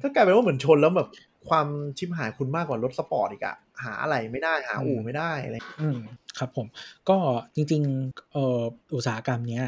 [0.04, 1.10] ก็กลายเป็นว่าเหมือนชนแล้วแบบ
[1.50, 1.68] ความ
[1.98, 5.98] ชิบหายคุณมากกว่ารถสปอร์ตอีกอะหาอะไรไม่ได้หาอู่ไม่ได้อะไรอืม
[6.40, 6.68] ครับผม
[7.10, 7.18] ก็
[7.56, 8.62] จริงๆเอ่อ
[8.96, 9.66] อุตสาหกรรมเนี้ย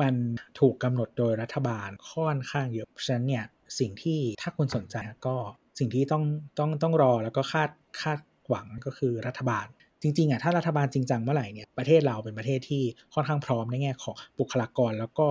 [0.00, 0.14] มัน
[0.60, 3.44] ถูกกำหนดโดยรัฐบาลค่อนข้างเยอะเพราะฉะนั้นเนี่ย
[3.78, 4.96] สิ่งที่ถ้าคุณสนใจ
[5.26, 5.36] ก็
[5.78, 6.24] สิ่งที่ต้อง
[6.58, 7.70] ต้องต้องรอแล้วก็คาด
[8.00, 8.18] คาด
[8.50, 9.66] หวังก็คือรัฐบาล
[10.02, 12.82] จริงๆอะถ้ารัฐบาลจริงจังเมื่อไหร่เนี่ยประเทศเราเป็นประเทศที่
[13.14, 15.26] ค่อนข้างพร้อมในแง่ของบุคลากร แล้วก็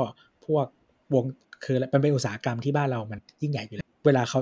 [0.45, 0.65] พวก
[1.13, 1.25] วง
[1.63, 4.39] คือมันเป็นอุตสาหกรรมที่บ้านเรามันยิ่งใหญ่อยู่แล้วเวลาเขา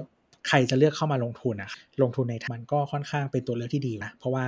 [0.48, 1.72] ใครจะเลือกเข้ามาลงทุนนะ
[2.02, 4.46] ลงทุนในมันก็ค่อนข้างเป็นตัวเลือกที่ดีนะเพราะว่า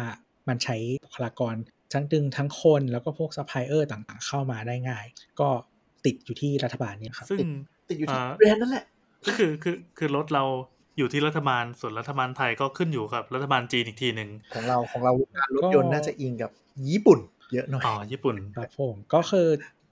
[0.47, 0.75] มันใช้
[1.05, 1.55] บุคลากร
[1.93, 5.05] ทั้งดึงทั้งคนแล้วก็พวกซัพพลายเออร์ต่างๆ เข้ามาได้ง่าย
[5.39, 5.49] ก็
[6.05, 7.39] ติดอยู่ที่รัฐบาลนี่ครับซึ่ง
[7.89, 8.85] ติดอยู่ที่อ่าแบรนด์นั่นแหละ
[9.27, 10.43] ก็คือคือคือรถเรา
[10.97, 16.51] อยู่ที่รัฐบาลส่วนรัฐบาลไทยก็ขึ้นอยู่กับรัฐบาลจีนอีกทีหนึ่งของเราของเราการรถยนต์น่าจะอิงกับ
[16.89, 17.19] ญี่ปุ่น
[17.53, 19.47] เยอะหน่อยอ๋อญี่ปุ่นครับผมก็คือ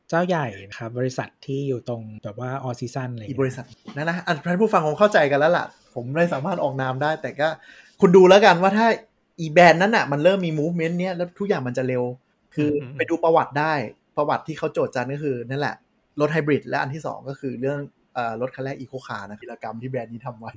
[0.10, 3.66] เจ้าใหญ่นะครับบริษัทที่อยู่ตรงแบบว่าออซีซันอะไรอย่างอีเงี้ยบริษัท
[3.96, 5.66] นะนะอันท่านผู้ฟังคงเข้าใจกันแล้วล่ะ
[5.96, 7.50] ผมไม่สามารถออกนามได้ แต่ก็
[8.02, 8.88] คุณดูแล้วกันว่าถ้า
[9.40, 12.04] อีแบรนด์นั้นอะมันเริ่มมี movement เนี้ยแล้วทุกอย่างมันจะเร็ว
[12.56, 13.74] คืออมไปดูประวัติได้
[14.18, 15.76] ประวัติที่เขาโจทย์จันก็คือนั่นแหละ
[16.20, 17.80] รถไฮบริดและอันที่สองก็คือเรื่อง
[18.14, 20.52] เอ่อรถคันแรกอีโคคาร์นะกิจกรรมที่แบรนด์นี้ทำไว้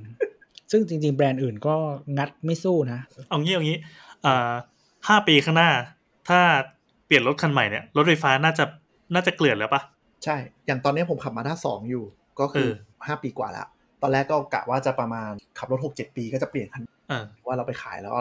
[0.70, 1.74] ซึ่งจริง ๆ แบรนด์อื่นก็
[2.18, 3.78] งัดไม่สู้นะ เอางี้เอางี้
[4.26, 4.52] อ่า
[5.08, 5.70] ห้าปีข้างหน้า
[6.28, 6.40] ถ้า
[7.06, 8.64] เปลี่ยนรถคันใหม่เนี่ย รถไฟฟ้าน่าจะ
[9.14, 9.82] น่าจะเกลื่อนแล้วปะ
[10.24, 10.36] ใช่
[10.66, 12.04] อย่างตอนนี้ผมขับมาด้าสองอยู่
[12.40, 13.66] ก็คือเออห้าปีกว่าแล้ว
[14.02, 18.20] ตอนแรกก็กะว่าจะประมาณขับรถหกเจ็ดปีก็จะเปลี่ยนคันอ่าว่าเราไปขายแล้วก็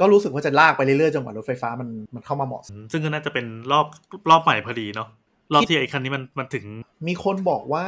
[0.00, 3.86] ก็รู้สึกว่าจะลากไปเรื่อยๆจนกว่ารถไฟฟ้ามันมันเข้ามาเหมาะสมซึ่งก็น่าจะเป็นรอบ
[4.30, 5.08] รอบใหม่พอดีเนาะ
[5.52, 6.64] รอบที่ไอ้คันนี้มันมันถึง
[7.08, 7.86] มีคนบอกว่า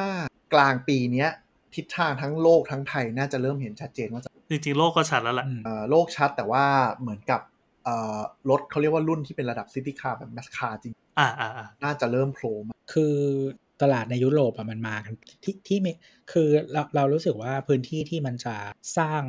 [0.54, 1.30] กลางปีเนี้ย
[1.74, 6.64] ทิศทางทั้งโลกทั้งไทยน่าจะเริ่มเห็นชัดเจนว่าจะจริงๆโลกก็ชัดแล้วแหละเอ่อโลกชัดแต่ว่า
[7.00, 7.40] เหมือนกับ
[7.84, 8.18] เอ่อ
[8.50, 13.14] รถเขาเรียกว่ารุ่นที่เป็นระดับซิตี้คาร์แบบแมสคาร์จริงอ่าอ่าอ่าน่าจะเริ่มโผล่มาคือ
[13.82, 15.14] ตลาดในยุโรปอะมันมากัน
[15.44, 15.92] ที่ที่ไม่
[16.32, 18.54] คือเราเรารู้สึกว่าพื้นที่ที่มันจะ
[18.98, 19.22] สร้าง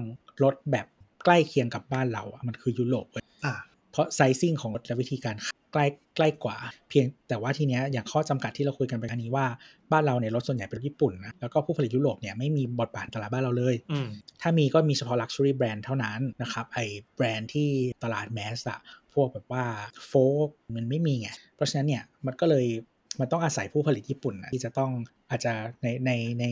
[0.44, 0.88] รถแบบ
[1.26, 3.54] ใกล้เคียงกับบ้านเราอะมันคือยุโรปเว้ยอ่า
[3.92, 5.36] เพราะไซซิ่งของรถและวิธีการ
[5.74, 5.86] ใกล้
[6.16, 6.58] ใกล้กว่า
[6.90, 9.46] เพียงแต่ว่าทีเนี้ยอย่างข้อจำกัดที่เราคุยกันไปอันนี้ว่า
[9.92, 14.08] บ้านเราเนี่ยรถส่วนใหญ่เป็นรถญี่ปุ่นนะแล้วก็ผู้ผลิตยุโรปเนี่ยไม่มีบทบาทตลาดบ้านเราเลยอืม
[14.42, 16.80] ถ้ามีก็มีเฉพาะ Luxury Brand เท่านั้นนะครับไอ
[17.16, 17.70] แบรนด์ที่
[18.04, 18.80] ตลาดแมสอะ
[19.14, 19.66] พวกแบบว่า
[20.08, 20.12] โฟ
[20.48, 22.66] กมันไม่มีไงเพราะฉะนั้นเนี่ยมันก็เลย
[23.20, 24.92] มันต้องอาศัยผู้ผลิตญี่ปุ่นนะที่จะต้อง
[25.30, 26.46] อาจจะในในใน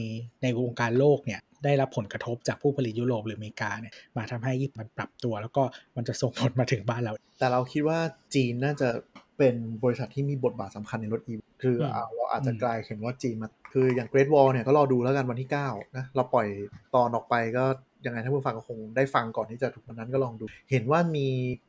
[0.43, 5.63] ในวงการโลกเนี่ยได้รับผลกระทบจากผู้ผลิตยุโรปหรืออเมริกาเนี่ยมาทำให้ญี่ปุ่นมันปรับตัว แล้วก็
[5.95, 7.99] มันจะส่งผลมาถึงบ้านเรา แต่เราคิดว่า
[8.35, 8.89] จีนน่าจะ
[9.37, 11.33] เป็นบริษัทที่มีบทบาทสำคัญในรถอี
[11.63, 16.47] คืออืมเอาเราอาจจะอืมกลายเห็นว่าจีนมาคืออย่าง Great Wall เนี่ยก็รอดูแล้วกันวันที่9นะเราปล่อย
[16.95, 17.65] ตอนออกไปก็
[18.05, 21.27] ยังไงท่านผู้ฟังก็คงได้ฟังก่อนที่จะถูกวันนั้นก็ลองดู เห็นว่ามี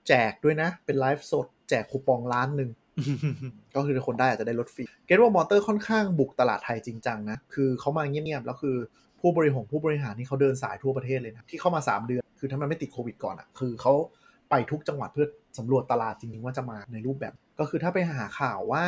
[0.09, 2.71] แจกด้วยนะ เป็นไลฟ์สด แจกคูปองล้านหนึ่ง
[3.77, 8.77] ก็คือคนได้อาจจะได้รถฟรี Great Wall Motor ค่อนข้างบุกตลาดไทยจริงจังนะ คือเขามาเงียบๆ แล้วคือ
[9.21, 13.93] ผู้บริหารผู้บริหารนี่เขาเดินสายทั่วประเทศเลยนะ ที่เข้ามา 3 เดือน คือถ้ามันไม่ติดโควิดก่อนอะ่ะ คือเขา
[14.51, 15.27] ไปทุกจังหวัดเพื่อ
[15.59, 18.85] สำรวจตลาดจริงๆ ว่าจะมาในรูปแบบ ก็คือถ้าไปหาข่าวว่า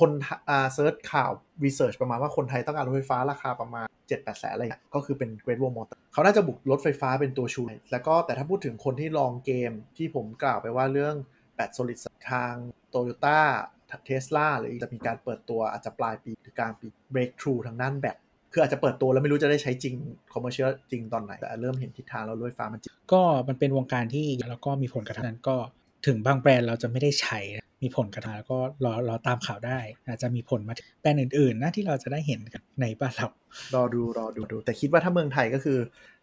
[0.00, 0.10] คน
[0.48, 1.30] อ่า search ข่าว
[1.64, 7.62] research ประมาณว่าคนไทยต้องการรถไฟฟ้าราคาประมาณ 7-8แสนอะไรเงี้ยก็คือเป็น Great Wall Motor เขาน่าจะบุกรถไฟฟ้าเป็นตัวชู
[7.92, 11.14] แล้วก็แต่ถ้าพูดถึงคนที่ลองเกมที่ผมกล่าวไปว่าเรื่อง
[11.54, 11.70] แบต
[12.90, 18.16] โซลิดทาง Toyota เทสลาหรือจะมีการเปิดตัวอาจจะปลายปีหรือกลางปี breakthrough ทางด้านแบต
[18.52, 19.94] คืออาจจะเปิดตัวแล้วไม่รู้จะได้ใช้จริง
[20.32, 25.56] commercial จริงตอนไหน แต่เริ่มเห็นทิศทางแล้วรถไฟฟ้ามันจริง ก็มันเป็นวงการที่แล้วก็มีผลกระทบนั้นก็
[26.06, 33.28] ถึงบางแบรนด์เราจะไม่ได้ใช้นะมีผลกระทบแล้วก็รอรอตามข่าวได้ อาจจะมีผลมาถึงแบรนด์อื่นๆนะที่เราจะได้เห็นกันในบ้านเรา
[33.74, 35.78] รอดูรอดูดู แต่คิดว่าถ้าเมืองไทยก็คือ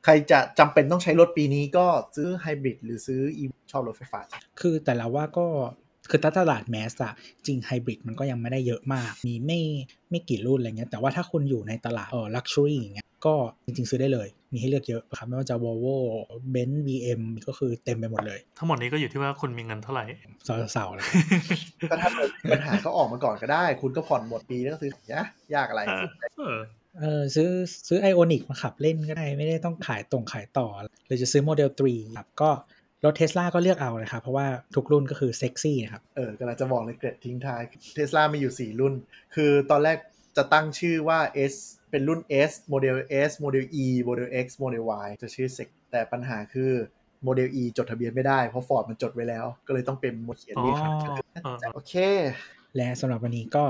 [0.06, 1.86] ใครจะจำเป็นต้องใช้รถปีนี้ก็
[2.16, 4.20] ซื้อไฮบริดหรือซื้อ e ชอบรถไฟฟ้า
[4.62, 5.48] คือแต่ละว่าก็
[6.10, 7.14] คือถ้าตลาดแมสอะ
[7.46, 9.60] จริงไฮบริดมันก็ยังไม่ได้เยอะมาก มีไม่
[10.10, 13.36] ไม่กี่รุ่นอะไรเงี้ยแต่ว่าถ้าคุณอยู่ในตลาดเออลักชัวรี่อย่างเงี้ยก็
[13.66, 15.98] จริง ๆ ซื้อได้เลย มีให้เลือกเยอะครับไม่ว่าจะ Volvo
[16.54, 20.04] Benz BM ก็คือเต็มไปหมดเลย ทั้งหมดนี้ก็อยู่ที่ว่าคุณมีเงินเท่าไหร่
[20.72, 21.06] เสาๆเลย
[21.92, 25.26] ก็ถ้าเกิดมีปัญหาก็ออกมาก่อนก็ได้ คุณก็ผ่อนหมดปีแล้วก็ซื้อนะ
[25.56, 26.02] ยากอะไรอ่า
[26.38, 26.58] เออ
[27.00, 27.50] เออซื้อ
[27.88, 30.68] ซื้อ Ioniq มาขับเล่นก็ได้ ไม่ได้ต้องขายตรงขายต่อ
[31.06, 32.50] หรือจะซื้อโมเดล3ครับก็
[33.06, 37.62] รถเทสลาก็เลือกเอานะครับ เพราะว่าทุกรุ่นก็คือเซ็กซี่นะครับ เออกำลังจะบอกเลยเกร็ดทิ้งท้าย
[37.96, 38.94] เทสลามีอยู่ 4 รุ่น
[39.36, 39.98] คือตอนแรก
[40.38, 41.20] จะตั้งชื่อว่า
[41.52, 41.54] S
[41.92, 42.20] เป็นรุ่น
[42.50, 42.96] S Model
[43.30, 46.72] S Model E Model X Model Y จะชื่อเซกแต่ปัญหาคือ
[47.24, 50.94] โมเดล E จดทะเบียนไม่ได้ เพราะฟอร์ดมันจดไว้แล้ว ก็เลยต้องเป็นโมเขียนอ๋อนี่ครับ
[51.46, 51.94] อ๋อโอเค
[52.76, 53.66] และสำหรับวันนี้ก็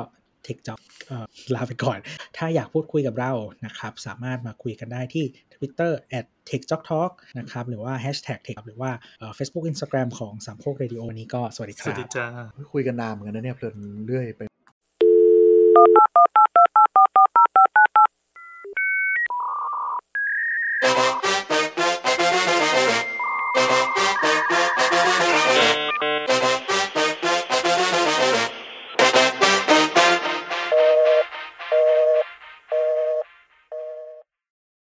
[0.45, 1.97] Tech Job เอ่อลาไปก่อน
[2.37, 3.31] ถ้าอยากพูดคุยกับเรา
[3.65, 12.27] นะครับ สามารถมาคุยกันได้ที่ Twitter at techjobtalk นะครับ หรือว่า hashtag tech หรือว่าเอ่อ Facebook Instagram ของสามโคกเรดิโอวันนี้ก็สวัสดีคสวัรัสดีบจ้า
[12.73, 13.75] คุยกันนานเหมือนกันนะเนี่ยเพลิน
[14.07, 14.41] เรื่อยไป